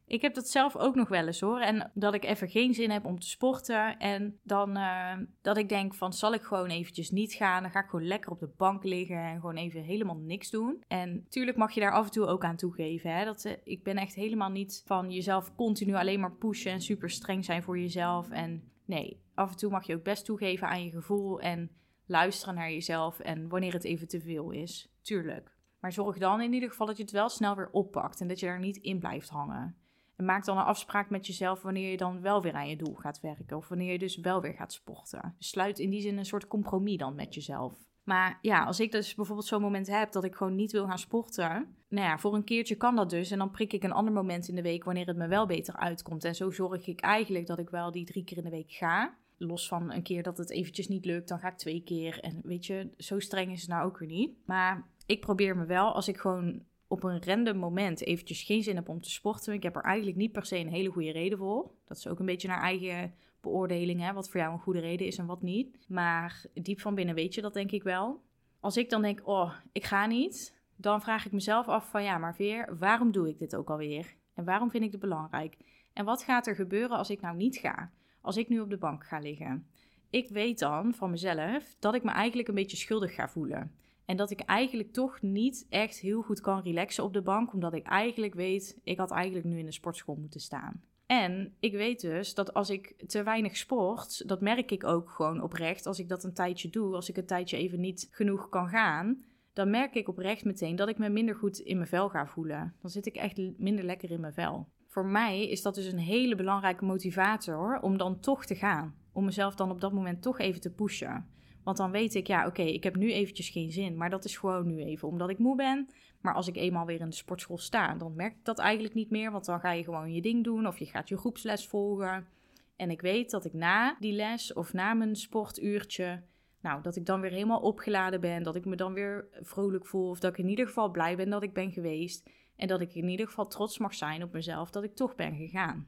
Ik 0.09 0.21
heb 0.21 0.33
dat 0.33 0.49
zelf 0.49 0.75
ook 0.75 0.95
nog 0.95 1.09
wel 1.09 1.25
eens 1.25 1.39
hoor. 1.39 1.59
En 1.59 1.91
dat 1.93 2.13
ik 2.13 2.23
even 2.23 2.49
geen 2.49 2.73
zin 2.73 2.89
heb 2.89 3.05
om 3.05 3.19
te 3.19 3.27
sporten. 3.27 3.97
En 3.97 4.39
dan 4.43 4.77
uh, 4.77 5.13
dat 5.41 5.57
ik 5.57 5.69
denk 5.69 5.93
van 5.93 6.13
zal 6.13 6.33
ik 6.33 6.41
gewoon 6.41 6.69
eventjes 6.69 7.11
niet 7.11 7.33
gaan. 7.33 7.61
Dan 7.61 7.71
ga 7.71 7.79
ik 7.79 7.89
gewoon 7.89 8.07
lekker 8.07 8.31
op 8.31 8.39
de 8.39 8.53
bank 8.57 8.83
liggen 8.83 9.17
en 9.17 9.39
gewoon 9.39 9.55
even 9.55 9.81
helemaal 9.81 10.15
niks 10.15 10.49
doen. 10.49 10.83
En 10.87 11.25
tuurlijk 11.29 11.57
mag 11.57 11.71
je 11.71 11.79
daar 11.79 11.91
af 11.91 12.05
en 12.05 12.11
toe 12.11 12.25
ook 12.25 12.43
aan 12.43 12.55
toegeven. 12.55 13.15
Hè? 13.15 13.25
Dat, 13.25 13.45
uh, 13.45 13.51
ik 13.63 13.83
ben 13.83 13.97
echt 13.97 14.15
helemaal 14.15 14.49
niet 14.49 14.83
van 14.85 15.11
jezelf 15.11 15.55
continu 15.55 15.95
alleen 15.95 16.19
maar 16.19 16.35
pushen 16.35 16.71
en 16.71 16.81
super 16.81 17.09
streng 17.09 17.45
zijn 17.45 17.63
voor 17.63 17.79
jezelf. 17.79 18.29
En 18.29 18.71
nee, 18.85 19.21
af 19.33 19.51
en 19.51 19.57
toe 19.57 19.71
mag 19.71 19.87
je 19.87 19.95
ook 19.95 20.03
best 20.03 20.25
toegeven 20.25 20.67
aan 20.67 20.83
je 20.83 20.91
gevoel 20.91 21.39
en 21.39 21.71
luisteren 22.05 22.55
naar 22.55 22.71
jezelf. 22.71 23.19
En 23.19 23.47
wanneer 23.47 23.73
het 23.73 23.83
even 23.83 24.07
te 24.07 24.21
veel 24.21 24.51
is, 24.51 24.91
tuurlijk. 25.01 25.55
Maar 25.79 25.91
zorg 25.91 26.17
dan 26.17 26.41
in 26.41 26.53
ieder 26.53 26.69
geval 26.69 26.87
dat 26.87 26.97
je 26.97 27.03
het 27.03 27.11
wel 27.11 27.29
snel 27.29 27.55
weer 27.55 27.69
oppakt 27.71 28.21
en 28.21 28.27
dat 28.27 28.39
je 28.39 28.47
er 28.47 28.59
niet 28.59 28.77
in 28.77 28.99
blijft 28.99 29.29
hangen. 29.29 29.75
En 30.17 30.25
maak 30.25 30.45
dan 30.45 30.57
een 30.57 30.63
afspraak 30.63 31.09
met 31.09 31.27
jezelf 31.27 31.61
wanneer 31.61 31.91
je 31.91 31.97
dan 31.97 32.21
wel 32.21 32.41
weer 32.41 32.53
aan 32.53 32.69
je 32.69 32.75
doel 32.75 32.95
gaat 32.95 33.19
werken. 33.19 33.57
Of 33.57 33.67
wanneer 33.67 33.91
je 33.91 33.99
dus 33.99 34.17
wel 34.17 34.41
weer 34.41 34.53
gaat 34.53 34.73
sporten. 34.73 35.35
Dus 35.37 35.49
sluit 35.49 35.79
in 35.79 35.89
die 35.89 36.01
zin 36.01 36.17
een 36.17 36.25
soort 36.25 36.47
compromis 36.47 36.97
dan 36.97 37.15
met 37.15 37.33
jezelf. 37.33 37.87
Maar 38.03 38.39
ja, 38.41 38.63
als 38.63 38.79
ik 38.79 38.91
dus 38.91 39.15
bijvoorbeeld 39.15 39.47
zo'n 39.47 39.61
moment 39.61 39.87
heb 39.87 40.11
dat 40.11 40.23
ik 40.23 40.35
gewoon 40.35 40.55
niet 40.55 40.71
wil 40.71 40.87
gaan 40.87 40.99
sporten. 40.99 41.75
Nou 41.89 42.07
ja, 42.07 42.17
voor 42.17 42.35
een 42.35 42.43
keertje 42.43 42.75
kan 42.75 42.95
dat 42.95 43.09
dus. 43.09 43.31
En 43.31 43.37
dan 43.37 43.51
prik 43.51 43.73
ik 43.73 43.83
een 43.83 43.91
ander 43.91 44.13
moment 44.13 44.47
in 44.47 44.55
de 44.55 44.61
week 44.61 44.83
wanneer 44.83 45.07
het 45.07 45.17
me 45.17 45.27
wel 45.27 45.45
beter 45.45 45.75
uitkomt. 45.75 46.23
En 46.23 46.35
zo 46.35 46.51
zorg 46.51 46.87
ik 46.87 46.99
eigenlijk 46.99 47.47
dat 47.47 47.59
ik 47.59 47.69
wel 47.69 47.91
die 47.91 48.05
drie 48.05 48.23
keer 48.23 48.37
in 48.37 48.43
de 48.43 48.49
week 48.49 48.71
ga. 48.71 49.17
Los 49.37 49.67
van 49.67 49.91
een 49.91 50.03
keer 50.03 50.23
dat 50.23 50.37
het 50.37 50.51
eventjes 50.51 50.87
niet 50.87 51.05
lukt, 51.05 51.27
dan 51.27 51.39
ga 51.39 51.47
ik 51.47 51.57
twee 51.57 51.83
keer. 51.83 52.19
En 52.19 52.41
weet 52.43 52.65
je, 52.65 52.89
zo 52.97 53.19
streng 53.19 53.51
is 53.51 53.61
het 53.61 53.69
nou 53.69 53.85
ook 53.85 53.97
weer 53.97 54.09
niet. 54.09 54.37
Maar 54.45 54.87
ik 55.05 55.19
probeer 55.19 55.57
me 55.57 55.65
wel, 55.65 55.93
als 55.93 56.07
ik 56.07 56.17
gewoon 56.17 56.63
op 56.87 57.03
een 57.03 57.23
random 57.23 57.57
moment 57.57 58.05
eventjes 58.05 58.43
geen 58.43 58.63
zin 58.63 58.75
heb 58.75 58.89
om 58.89 59.01
te 59.01 59.09
sporten. 59.09 59.53
Ik 59.53 59.63
heb 59.63 59.75
er 59.75 59.81
eigenlijk 59.81 60.17
niet 60.17 60.31
per 60.31 60.45
se 60.45 60.57
een 60.57 60.69
hele 60.69 60.89
goede 60.89 61.11
reden 61.11 61.37
voor. 61.37 61.71
Dat 61.85 61.97
is 61.97 62.07
ook 62.07 62.19
een 62.19 62.25
beetje 62.25 62.47
naar 62.47 62.61
eigen 62.61 63.13
beoordeling, 63.41 64.01
hè, 64.01 64.13
wat 64.13 64.29
voor 64.29 64.39
jou 64.39 64.53
een 64.53 64.59
goede 64.59 64.79
reden 64.79 65.07
is 65.07 65.17
en 65.17 65.25
wat 65.25 65.41
niet. 65.41 65.85
Maar 65.87 66.45
diep 66.53 66.79
van 66.79 66.95
binnen 66.95 67.15
weet 67.15 67.33
je 67.33 67.41
dat 67.41 67.53
denk 67.53 67.71
ik 67.71 67.83
wel. 67.83 68.21
Als 68.59 68.77
ik 68.77 68.89
dan 68.89 69.01
denk, 69.01 69.27
oh, 69.27 69.53
ik 69.71 69.85
ga 69.85 70.05
niet, 70.05 70.59
dan 70.75 71.01
vraag 71.01 71.25
ik 71.25 71.31
mezelf 71.31 71.67
af 71.67 71.89
van 71.89 72.03
ja, 72.03 72.17
maar 72.17 72.35
Veer, 72.35 72.77
waarom 72.77 73.11
doe 73.11 73.29
ik 73.29 73.39
dit 73.39 73.55
ook 73.55 73.69
alweer? 73.69 74.15
En 74.33 74.45
waarom 74.45 74.69
vind 74.69 74.83
ik 74.83 74.91
het 74.91 74.99
belangrijk? 74.99 75.57
En 75.93 76.05
wat 76.05 76.23
gaat 76.23 76.47
er 76.47 76.55
gebeuren 76.55 76.97
als 76.97 77.09
ik 77.09 77.21
nou 77.21 77.35
niet 77.35 77.57
ga? 77.57 77.91
Als 78.21 78.37
ik 78.37 78.49
nu 78.49 78.59
op 78.59 78.69
de 78.69 78.77
bank 78.77 79.05
ga 79.05 79.19
liggen? 79.19 79.67
Ik 80.09 80.29
weet 80.29 80.59
dan 80.59 80.93
van 80.93 81.09
mezelf 81.09 81.75
dat 81.79 81.95
ik 81.95 82.03
me 82.03 82.11
eigenlijk 82.11 82.47
een 82.47 82.55
beetje 82.55 82.77
schuldig 82.77 83.13
ga 83.13 83.29
voelen. 83.29 83.71
En 84.07 84.17
dat 84.17 84.31
ik 84.31 84.39
eigenlijk 84.39 84.93
toch 84.93 85.21
niet 85.21 85.65
echt 85.69 85.99
heel 85.99 86.21
goed 86.21 86.41
kan 86.41 86.61
relaxen 86.61 87.03
op 87.03 87.13
de 87.13 87.21
bank, 87.21 87.53
omdat 87.53 87.73
ik 87.73 87.85
eigenlijk 87.85 88.33
weet, 88.33 88.79
ik 88.83 88.97
had 88.97 89.11
eigenlijk 89.11 89.45
nu 89.45 89.59
in 89.59 89.65
de 89.65 89.71
sportschool 89.71 90.15
moeten 90.15 90.39
staan. 90.39 90.81
En 91.05 91.55
ik 91.59 91.73
weet 91.73 92.01
dus 92.01 92.33
dat 92.33 92.53
als 92.53 92.69
ik 92.69 92.93
te 93.07 93.23
weinig 93.23 93.57
sport, 93.57 94.27
dat 94.27 94.41
merk 94.41 94.71
ik 94.71 94.83
ook 94.83 95.09
gewoon 95.09 95.41
oprecht. 95.41 95.85
Als 95.85 95.99
ik 95.99 96.09
dat 96.09 96.23
een 96.23 96.33
tijdje 96.33 96.69
doe, 96.69 96.95
als 96.95 97.09
ik 97.09 97.17
een 97.17 97.25
tijdje 97.25 97.57
even 97.57 97.79
niet 97.79 98.07
genoeg 98.11 98.49
kan 98.49 98.69
gaan, 98.69 99.23
dan 99.53 99.69
merk 99.69 99.95
ik 99.95 100.07
oprecht 100.07 100.45
meteen 100.45 100.75
dat 100.75 100.89
ik 100.89 100.97
me 100.97 101.09
minder 101.09 101.35
goed 101.35 101.59
in 101.59 101.77
mijn 101.77 101.89
vel 101.89 102.09
ga 102.09 102.27
voelen. 102.27 102.75
Dan 102.81 102.89
zit 102.89 103.05
ik 103.05 103.15
echt 103.15 103.39
minder 103.57 103.85
lekker 103.85 104.11
in 104.11 104.19
mijn 104.19 104.33
vel. 104.33 104.67
Voor 104.87 105.05
mij 105.05 105.49
is 105.49 105.61
dat 105.61 105.75
dus 105.75 105.91
een 105.91 105.99
hele 105.99 106.35
belangrijke 106.35 106.85
motivator 106.85 107.79
om 107.79 107.97
dan 107.97 108.19
toch 108.19 108.45
te 108.45 108.55
gaan. 108.55 108.95
Om 109.11 109.25
mezelf 109.25 109.55
dan 109.55 109.71
op 109.71 109.81
dat 109.81 109.93
moment 109.93 110.21
toch 110.21 110.39
even 110.39 110.61
te 110.61 110.71
pushen. 110.71 111.25
Want 111.67 111.79
dan 111.79 111.91
weet 111.91 112.15
ik, 112.15 112.27
ja, 112.27 112.45
oké, 112.45 112.61
ik 112.61 112.83
heb 112.83 112.95
nu 112.95 113.11
eventjes 113.11 113.49
geen 113.49 113.71
zin. 113.71 113.97
Maar 113.97 114.09
dat 114.09 114.25
is 114.25 114.37
gewoon 114.37 114.67
nu 114.67 114.83
even 114.83 115.07
omdat 115.07 115.29
ik 115.29 115.37
moe 115.37 115.55
ben. 115.55 115.89
Maar 116.21 116.33
als 116.33 116.47
ik 116.47 116.55
eenmaal 116.55 116.85
weer 116.85 116.99
in 116.99 117.09
de 117.09 117.15
sportschool 117.15 117.57
sta, 117.57 117.95
dan 117.95 118.15
merk 118.15 118.33
ik 118.33 118.45
dat 118.45 118.59
eigenlijk 118.59 118.93
niet 118.93 119.09
meer. 119.09 119.31
Want 119.31 119.45
dan 119.45 119.59
ga 119.59 119.71
je 119.71 119.83
gewoon 119.83 120.13
je 120.13 120.21
ding 120.21 120.43
doen 120.43 120.67
of 120.67 120.79
je 120.79 120.85
gaat 120.85 121.09
je 121.09 121.17
groepsles 121.17 121.67
volgen. 121.67 122.27
En 122.75 122.89
ik 122.89 123.01
weet 123.01 123.31
dat 123.31 123.45
ik 123.45 123.53
na 123.53 123.95
die 123.99 124.13
les 124.13 124.53
of 124.53 124.73
na 124.73 124.93
mijn 124.93 125.15
sportuurtje, 125.15 126.23
nou, 126.61 126.81
dat 126.81 126.95
ik 126.95 127.05
dan 127.05 127.21
weer 127.21 127.31
helemaal 127.31 127.61
opgeladen 127.61 128.21
ben. 128.21 128.43
Dat 128.43 128.55
ik 128.55 128.65
me 128.65 128.75
dan 128.75 128.93
weer 128.93 129.27
vrolijk 129.41 129.85
voel. 129.85 130.09
Of 130.09 130.19
dat 130.19 130.31
ik 130.31 130.37
in 130.37 130.49
ieder 130.49 130.67
geval 130.67 130.91
blij 130.91 131.15
ben 131.15 131.29
dat 131.29 131.43
ik 131.43 131.53
ben 131.53 131.71
geweest. 131.71 132.29
En 132.55 132.67
dat 132.67 132.81
ik 132.81 132.95
in 132.95 133.09
ieder 133.09 133.27
geval 133.27 133.47
trots 133.47 133.77
mag 133.77 133.93
zijn 133.93 134.23
op 134.23 134.31
mezelf 134.31 134.69
dat 134.69 134.83
ik 134.83 134.95
toch 134.95 135.15
ben 135.15 135.35
gegaan. 135.35 135.87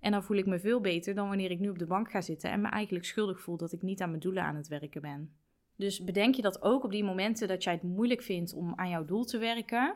En 0.00 0.12
dan 0.12 0.22
voel 0.22 0.36
ik 0.36 0.46
me 0.46 0.58
veel 0.58 0.80
beter 0.80 1.14
dan 1.14 1.28
wanneer 1.28 1.50
ik 1.50 1.58
nu 1.58 1.68
op 1.68 1.78
de 1.78 1.86
bank 1.86 2.10
ga 2.10 2.20
zitten 2.20 2.50
en 2.50 2.60
me 2.60 2.68
eigenlijk 2.68 3.04
schuldig 3.04 3.40
voel 3.40 3.56
dat 3.56 3.72
ik 3.72 3.82
niet 3.82 4.00
aan 4.00 4.08
mijn 4.08 4.20
doelen 4.20 4.42
aan 4.42 4.56
het 4.56 4.68
werken 4.68 5.00
ben. 5.00 5.34
Dus 5.76 6.04
bedenk 6.04 6.34
je 6.34 6.42
dat 6.42 6.62
ook 6.62 6.84
op 6.84 6.90
die 6.90 7.04
momenten 7.04 7.48
dat 7.48 7.64
jij 7.64 7.72
het 7.72 7.82
moeilijk 7.82 8.22
vindt 8.22 8.54
om 8.54 8.72
aan 8.76 8.88
jouw 8.88 9.04
doel 9.04 9.24
te 9.24 9.38
werken. 9.38 9.94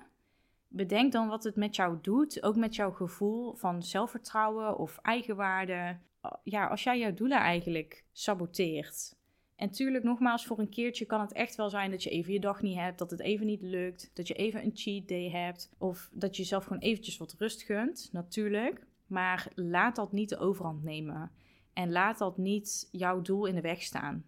Bedenk 0.68 1.12
dan 1.12 1.28
wat 1.28 1.44
het 1.44 1.56
met 1.56 1.76
jou 1.76 1.98
doet, 2.02 2.42
ook 2.42 2.56
met 2.56 2.74
jouw 2.74 2.90
gevoel 2.90 3.54
van 3.54 3.82
zelfvertrouwen 3.82 4.78
of 4.78 4.98
eigenwaarde. 5.02 5.96
Ja, 6.42 6.66
als 6.66 6.82
jij 6.82 6.98
jouw 6.98 7.14
doelen 7.14 7.38
eigenlijk 7.38 8.04
saboteert. 8.12 9.16
En 9.56 9.70
tuurlijk, 9.70 10.04
nogmaals, 10.04 10.46
voor 10.46 10.58
een 10.58 10.68
keertje 10.68 11.04
kan 11.04 11.20
het 11.20 11.32
echt 11.32 11.54
wel 11.54 11.70
zijn 11.70 11.90
dat 11.90 12.02
je 12.02 12.10
even 12.10 12.32
je 12.32 12.40
dag 12.40 12.62
niet 12.62 12.78
hebt, 12.78 12.98
dat 12.98 13.10
het 13.10 13.20
even 13.20 13.46
niet 13.46 13.62
lukt, 13.62 14.10
dat 14.14 14.28
je 14.28 14.34
even 14.34 14.64
een 14.64 14.70
cheat 14.74 15.08
day 15.08 15.30
hebt 15.30 15.70
of 15.78 16.10
dat 16.12 16.36
je 16.36 16.42
jezelf 16.42 16.64
gewoon 16.64 16.82
eventjes 16.82 17.16
wat 17.16 17.34
rust 17.38 17.62
gunt, 17.62 18.08
natuurlijk. 18.12 18.86
Maar 19.06 19.48
laat 19.54 19.96
dat 19.96 20.12
niet 20.12 20.28
de 20.28 20.38
overhand 20.38 20.82
nemen. 20.82 21.30
En 21.72 21.92
laat 21.92 22.18
dat 22.18 22.36
niet 22.36 22.88
jouw 22.90 23.22
doel 23.22 23.46
in 23.46 23.54
de 23.54 23.60
weg 23.60 23.82
staan. 23.82 24.24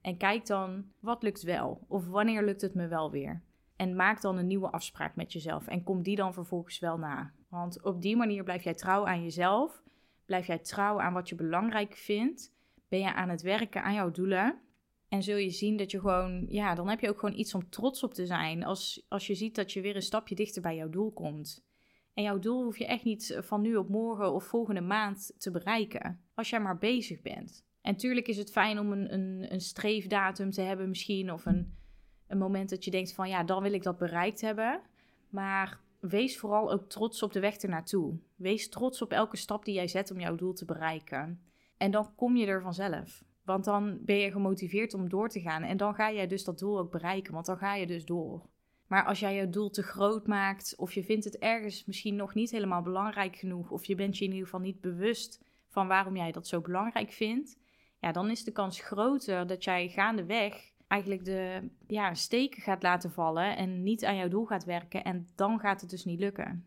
En 0.00 0.16
kijk 0.16 0.46
dan, 0.46 0.84
wat 1.00 1.22
lukt 1.22 1.42
wel? 1.42 1.84
Of 1.88 2.06
wanneer 2.06 2.44
lukt 2.44 2.60
het 2.60 2.74
me 2.74 2.88
wel 2.88 3.10
weer? 3.10 3.42
En 3.76 3.96
maak 3.96 4.20
dan 4.20 4.38
een 4.38 4.46
nieuwe 4.46 4.70
afspraak 4.70 5.16
met 5.16 5.32
jezelf. 5.32 5.66
En 5.66 5.82
kom 5.82 6.02
die 6.02 6.16
dan 6.16 6.34
vervolgens 6.34 6.78
wel 6.78 6.98
na. 6.98 7.32
Want 7.48 7.82
op 7.82 8.02
die 8.02 8.16
manier 8.16 8.44
blijf 8.44 8.62
jij 8.62 8.74
trouw 8.74 9.06
aan 9.06 9.22
jezelf. 9.22 9.82
Blijf 10.24 10.46
jij 10.46 10.58
trouw 10.58 11.00
aan 11.00 11.12
wat 11.12 11.28
je 11.28 11.34
belangrijk 11.34 11.94
vindt. 11.94 12.52
Ben 12.88 12.98
je 12.98 13.14
aan 13.14 13.28
het 13.28 13.42
werken 13.42 13.82
aan 13.82 13.94
jouw 13.94 14.10
doelen. 14.10 14.58
En 15.08 15.22
zul 15.22 15.36
je 15.36 15.50
zien 15.50 15.76
dat 15.76 15.90
je 15.90 16.00
gewoon, 16.00 16.46
ja, 16.48 16.74
dan 16.74 16.88
heb 16.88 17.00
je 17.00 17.08
ook 17.08 17.18
gewoon 17.18 17.38
iets 17.38 17.54
om 17.54 17.70
trots 17.70 18.02
op 18.02 18.14
te 18.14 18.26
zijn. 18.26 18.64
Als, 18.64 19.06
als 19.08 19.26
je 19.26 19.34
ziet 19.34 19.54
dat 19.54 19.72
je 19.72 19.80
weer 19.80 19.96
een 19.96 20.02
stapje 20.02 20.34
dichter 20.34 20.62
bij 20.62 20.76
jouw 20.76 20.90
doel 20.90 21.12
komt. 21.12 21.64
En 22.14 22.22
jouw 22.22 22.38
doel 22.38 22.62
hoef 22.62 22.78
je 22.78 22.86
echt 22.86 23.04
niet 23.04 23.38
van 23.40 23.60
nu 23.60 23.76
op 23.76 23.88
morgen 23.88 24.32
of 24.32 24.44
volgende 24.44 24.80
maand 24.80 25.34
te 25.38 25.50
bereiken. 25.50 26.20
Als 26.34 26.50
jij 26.50 26.60
maar 26.60 26.78
bezig 26.78 27.22
bent. 27.22 27.64
En 27.80 27.96
tuurlijk 27.96 28.28
is 28.28 28.36
het 28.36 28.50
fijn 28.50 28.78
om 28.78 28.92
een, 28.92 29.12
een, 29.12 29.52
een 29.52 29.60
streefdatum 29.60 30.50
te 30.50 30.60
hebben 30.62 30.88
misschien. 30.88 31.32
Of 31.32 31.46
een, 31.46 31.74
een 32.26 32.38
moment 32.38 32.70
dat 32.70 32.84
je 32.84 32.90
denkt 32.90 33.14
van 33.14 33.28
ja, 33.28 33.44
dan 33.44 33.62
wil 33.62 33.72
ik 33.72 33.82
dat 33.82 33.98
bereikt 33.98 34.40
hebben. 34.40 34.80
Maar 35.28 35.80
wees 36.00 36.38
vooral 36.38 36.72
ook 36.72 36.88
trots 36.88 37.22
op 37.22 37.32
de 37.32 37.40
weg 37.40 37.56
ernaartoe. 37.56 38.18
Wees 38.36 38.68
trots 38.68 39.02
op 39.02 39.12
elke 39.12 39.36
stap 39.36 39.64
die 39.64 39.74
jij 39.74 39.88
zet 39.88 40.10
om 40.10 40.20
jouw 40.20 40.34
doel 40.34 40.52
te 40.52 40.64
bereiken. 40.64 41.42
En 41.76 41.90
dan 41.90 42.14
kom 42.14 42.36
je 42.36 42.46
er 42.46 42.62
vanzelf. 42.62 43.24
Want 43.44 43.64
dan 43.64 43.98
ben 44.04 44.16
je 44.16 44.30
gemotiveerd 44.30 44.94
om 44.94 45.08
door 45.08 45.28
te 45.28 45.40
gaan. 45.40 45.62
En 45.62 45.76
dan 45.76 45.94
ga 45.94 46.12
jij 46.12 46.26
dus 46.26 46.44
dat 46.44 46.58
doel 46.58 46.78
ook 46.78 46.90
bereiken. 46.90 47.32
Want 47.32 47.46
dan 47.46 47.58
ga 47.58 47.74
je 47.74 47.86
dus 47.86 48.04
door. 48.04 48.46
Maar 48.94 49.04
als 49.04 49.20
jij 49.20 49.34
je 49.34 49.50
doel 49.50 49.70
te 49.70 49.82
groot 49.82 50.26
maakt, 50.26 50.74
of 50.76 50.92
je 50.92 51.04
vindt 51.04 51.24
het 51.24 51.38
ergens 51.38 51.84
misschien 51.84 52.16
nog 52.16 52.34
niet 52.34 52.50
helemaal 52.50 52.82
belangrijk 52.82 53.36
genoeg, 53.36 53.70
of 53.70 53.84
je 53.84 53.94
bent 53.94 54.18
je 54.18 54.24
in 54.24 54.30
ieder 54.30 54.44
geval 54.44 54.60
niet 54.60 54.80
bewust 54.80 55.40
van 55.68 55.88
waarom 55.88 56.16
jij 56.16 56.32
dat 56.32 56.48
zo 56.48 56.60
belangrijk 56.60 57.12
vindt, 57.12 57.58
ja, 57.98 58.12
dan 58.12 58.30
is 58.30 58.44
de 58.44 58.52
kans 58.52 58.80
groter 58.80 59.46
dat 59.46 59.64
jij 59.64 59.88
gaandeweg 59.88 60.72
eigenlijk 60.88 61.24
de 61.24 61.70
ja, 61.86 62.14
steken 62.14 62.62
gaat 62.62 62.82
laten 62.82 63.10
vallen 63.12 63.56
en 63.56 63.82
niet 63.82 64.04
aan 64.04 64.16
jouw 64.16 64.28
doel 64.28 64.44
gaat 64.44 64.64
werken. 64.64 65.04
En 65.04 65.28
dan 65.34 65.58
gaat 65.60 65.80
het 65.80 65.90
dus 65.90 66.04
niet 66.04 66.20
lukken. 66.20 66.64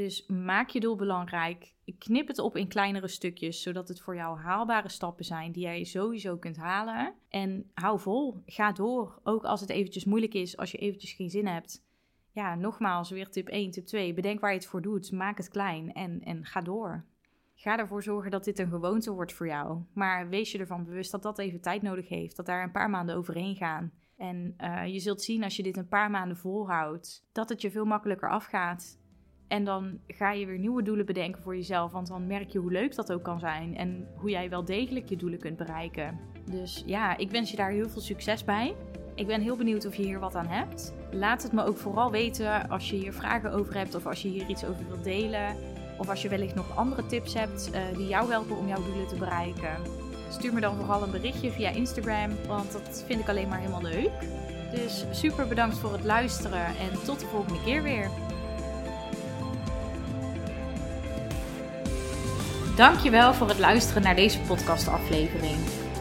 Dus 0.00 0.26
maak 0.26 0.68
je 0.68 0.80
doel 0.80 0.96
belangrijk. 0.96 1.74
Knip 1.98 2.28
het 2.28 2.38
op 2.38 2.56
in 2.56 2.68
kleinere 2.68 3.08
stukjes, 3.08 3.62
zodat 3.62 3.88
het 3.88 4.00
voor 4.00 4.14
jou 4.14 4.38
haalbare 4.38 4.88
stappen 4.88 5.24
zijn 5.24 5.52
die 5.52 5.62
jij 5.62 5.84
sowieso 5.84 6.36
kunt 6.36 6.56
halen. 6.56 7.14
En 7.28 7.70
hou 7.74 8.00
vol, 8.00 8.42
ga 8.46 8.72
door. 8.72 9.20
Ook 9.22 9.44
als 9.44 9.60
het 9.60 9.70
eventjes 9.70 10.04
moeilijk 10.04 10.34
is, 10.34 10.56
als 10.56 10.70
je 10.70 10.78
eventjes 10.78 11.12
geen 11.12 11.30
zin 11.30 11.46
hebt. 11.46 11.84
Ja, 12.30 12.54
nogmaals, 12.54 13.10
weer 13.10 13.30
tip 13.30 13.48
1, 13.48 13.70
tip 13.70 13.86
2. 13.86 14.14
Bedenk 14.14 14.40
waar 14.40 14.50
je 14.50 14.56
het 14.56 14.66
voor 14.66 14.82
doet. 14.82 15.12
Maak 15.12 15.36
het 15.36 15.48
klein 15.48 15.92
en, 15.92 16.20
en 16.22 16.44
ga 16.44 16.60
door. 16.60 17.04
Ga 17.54 17.78
ervoor 17.78 18.02
zorgen 18.02 18.30
dat 18.30 18.44
dit 18.44 18.58
een 18.58 18.68
gewoonte 18.68 19.12
wordt 19.12 19.32
voor 19.32 19.46
jou. 19.46 19.82
Maar 19.92 20.28
wees 20.28 20.52
je 20.52 20.58
ervan 20.58 20.84
bewust 20.84 21.10
dat 21.10 21.22
dat 21.22 21.38
even 21.38 21.60
tijd 21.60 21.82
nodig 21.82 22.08
heeft. 22.08 22.36
Dat 22.36 22.46
daar 22.46 22.62
een 22.62 22.72
paar 22.72 22.90
maanden 22.90 23.16
overheen 23.16 23.56
gaan. 23.56 23.92
En 24.16 24.54
uh, 24.58 24.86
je 24.86 24.98
zult 24.98 25.22
zien 25.22 25.44
als 25.44 25.56
je 25.56 25.62
dit 25.62 25.76
een 25.76 25.88
paar 25.88 26.10
maanden 26.10 26.36
volhoudt, 26.36 27.26
dat 27.32 27.48
het 27.48 27.60
je 27.60 27.70
veel 27.70 27.84
makkelijker 27.84 28.30
afgaat. 28.30 28.99
En 29.50 29.64
dan 29.64 29.98
ga 30.06 30.32
je 30.32 30.46
weer 30.46 30.58
nieuwe 30.58 30.82
doelen 30.82 31.06
bedenken 31.06 31.42
voor 31.42 31.56
jezelf. 31.56 31.92
Want 31.92 32.06
dan 32.06 32.26
merk 32.26 32.50
je 32.50 32.58
hoe 32.58 32.72
leuk 32.72 32.94
dat 32.94 33.12
ook 33.12 33.22
kan 33.22 33.38
zijn. 33.38 33.76
En 33.76 34.08
hoe 34.16 34.30
jij 34.30 34.50
wel 34.50 34.64
degelijk 34.64 35.08
je 35.08 35.16
doelen 35.16 35.38
kunt 35.38 35.56
bereiken. 35.56 36.18
Dus 36.50 36.82
ja, 36.86 37.16
ik 37.16 37.30
wens 37.30 37.50
je 37.50 37.56
daar 37.56 37.70
heel 37.70 37.88
veel 37.88 38.00
succes 38.00 38.44
bij. 38.44 38.74
Ik 39.14 39.26
ben 39.26 39.40
heel 39.40 39.56
benieuwd 39.56 39.86
of 39.86 39.94
je 39.94 40.02
hier 40.02 40.20
wat 40.20 40.34
aan 40.34 40.46
hebt. 40.46 40.94
Laat 41.10 41.42
het 41.42 41.52
me 41.52 41.64
ook 41.64 41.76
vooral 41.76 42.10
weten 42.10 42.68
als 42.68 42.90
je 42.90 42.96
hier 42.96 43.12
vragen 43.12 43.52
over 43.52 43.74
hebt. 43.74 43.94
Of 43.94 44.06
als 44.06 44.22
je 44.22 44.28
hier 44.28 44.48
iets 44.48 44.64
over 44.64 44.86
wilt 44.88 45.04
delen. 45.04 45.56
Of 45.98 46.08
als 46.08 46.22
je 46.22 46.28
wellicht 46.28 46.54
nog 46.54 46.76
andere 46.76 47.06
tips 47.06 47.34
hebt 47.34 47.70
uh, 47.74 47.96
die 47.96 48.08
jou 48.08 48.30
helpen 48.30 48.56
om 48.56 48.68
jouw 48.68 48.84
doelen 48.84 49.08
te 49.08 49.16
bereiken. 49.16 49.76
Stuur 50.28 50.52
me 50.52 50.60
dan 50.60 50.76
vooral 50.76 51.02
een 51.02 51.10
berichtje 51.10 51.50
via 51.50 51.70
Instagram. 51.70 52.30
Want 52.46 52.72
dat 52.72 53.04
vind 53.06 53.20
ik 53.20 53.28
alleen 53.28 53.48
maar 53.48 53.58
helemaal 53.58 53.82
leuk. 53.82 54.10
Dus 54.74 55.04
super 55.10 55.48
bedankt 55.48 55.78
voor 55.78 55.92
het 55.92 56.04
luisteren. 56.04 56.66
En 56.66 57.04
tot 57.04 57.20
de 57.20 57.26
volgende 57.26 57.62
keer 57.64 57.82
weer. 57.82 58.29
Dankjewel 62.80 63.34
voor 63.34 63.48
het 63.48 63.58
luisteren 63.58 64.02
naar 64.02 64.16
deze 64.16 64.40
podcastaflevering. 64.40 65.56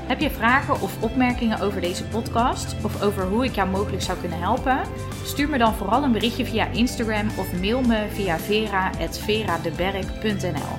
Heb 0.07 0.19
je 0.19 0.29
vragen 0.29 0.81
of 0.81 1.01
opmerkingen 1.01 1.59
over 1.59 1.81
deze 1.81 2.03
podcast 2.03 2.75
of 2.83 3.01
over 3.01 3.23
hoe 3.23 3.45
ik 3.45 3.55
jou 3.55 3.69
mogelijk 3.69 4.01
zou 4.01 4.19
kunnen 4.19 4.39
helpen? 4.39 4.81
Stuur 5.23 5.49
me 5.49 5.57
dan 5.57 5.73
vooral 5.73 6.03
een 6.03 6.11
berichtje 6.11 6.45
via 6.45 6.67
Instagram 6.67 7.27
of 7.37 7.59
mail 7.61 7.81
me 7.81 8.07
via 8.13 8.37
vera.veradeberg.nl. 8.37 10.77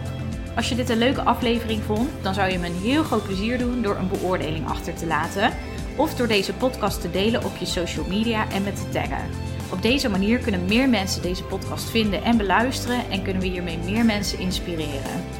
Als 0.57 0.69
je 0.69 0.75
dit 0.75 0.89
een 0.89 0.99
leuke 0.99 1.23
aflevering 1.23 1.83
vond, 1.83 2.11
dan 2.23 2.35
zou 2.35 2.51
je 2.51 2.59
me 2.59 2.67
een 2.67 2.81
heel 2.83 3.03
groot 3.03 3.25
plezier 3.25 3.59
doen 3.59 3.83
door 3.83 3.97
een 3.97 4.09
beoordeling 4.09 4.69
achter 4.69 4.95
te 4.95 5.07
laten 5.07 5.53
of 5.97 6.15
door 6.15 6.29
deze 6.29 6.55
podcast 6.55 7.01
te 7.01 7.11
delen 7.11 7.45
op 7.45 7.57
je 7.57 7.67
social 7.67 8.07
media 8.09 8.51
en 8.51 8.63
met 8.63 8.77
te 8.77 8.89
taggen. 8.89 9.29
Op 9.73 9.83
deze 9.83 10.09
manier 10.09 10.39
kunnen 10.39 10.65
meer 10.65 10.89
mensen 10.89 11.23
deze 11.23 11.45
podcast 11.45 11.91
vinden 11.91 12.25
en 12.25 12.37
beluisteren 12.37 13.11
en 13.11 13.23
kunnen 13.23 13.43
we 13.43 13.49
hiermee 13.49 13.79
meer 13.79 14.05
mensen 14.05 14.39
inspireren. 14.39 15.40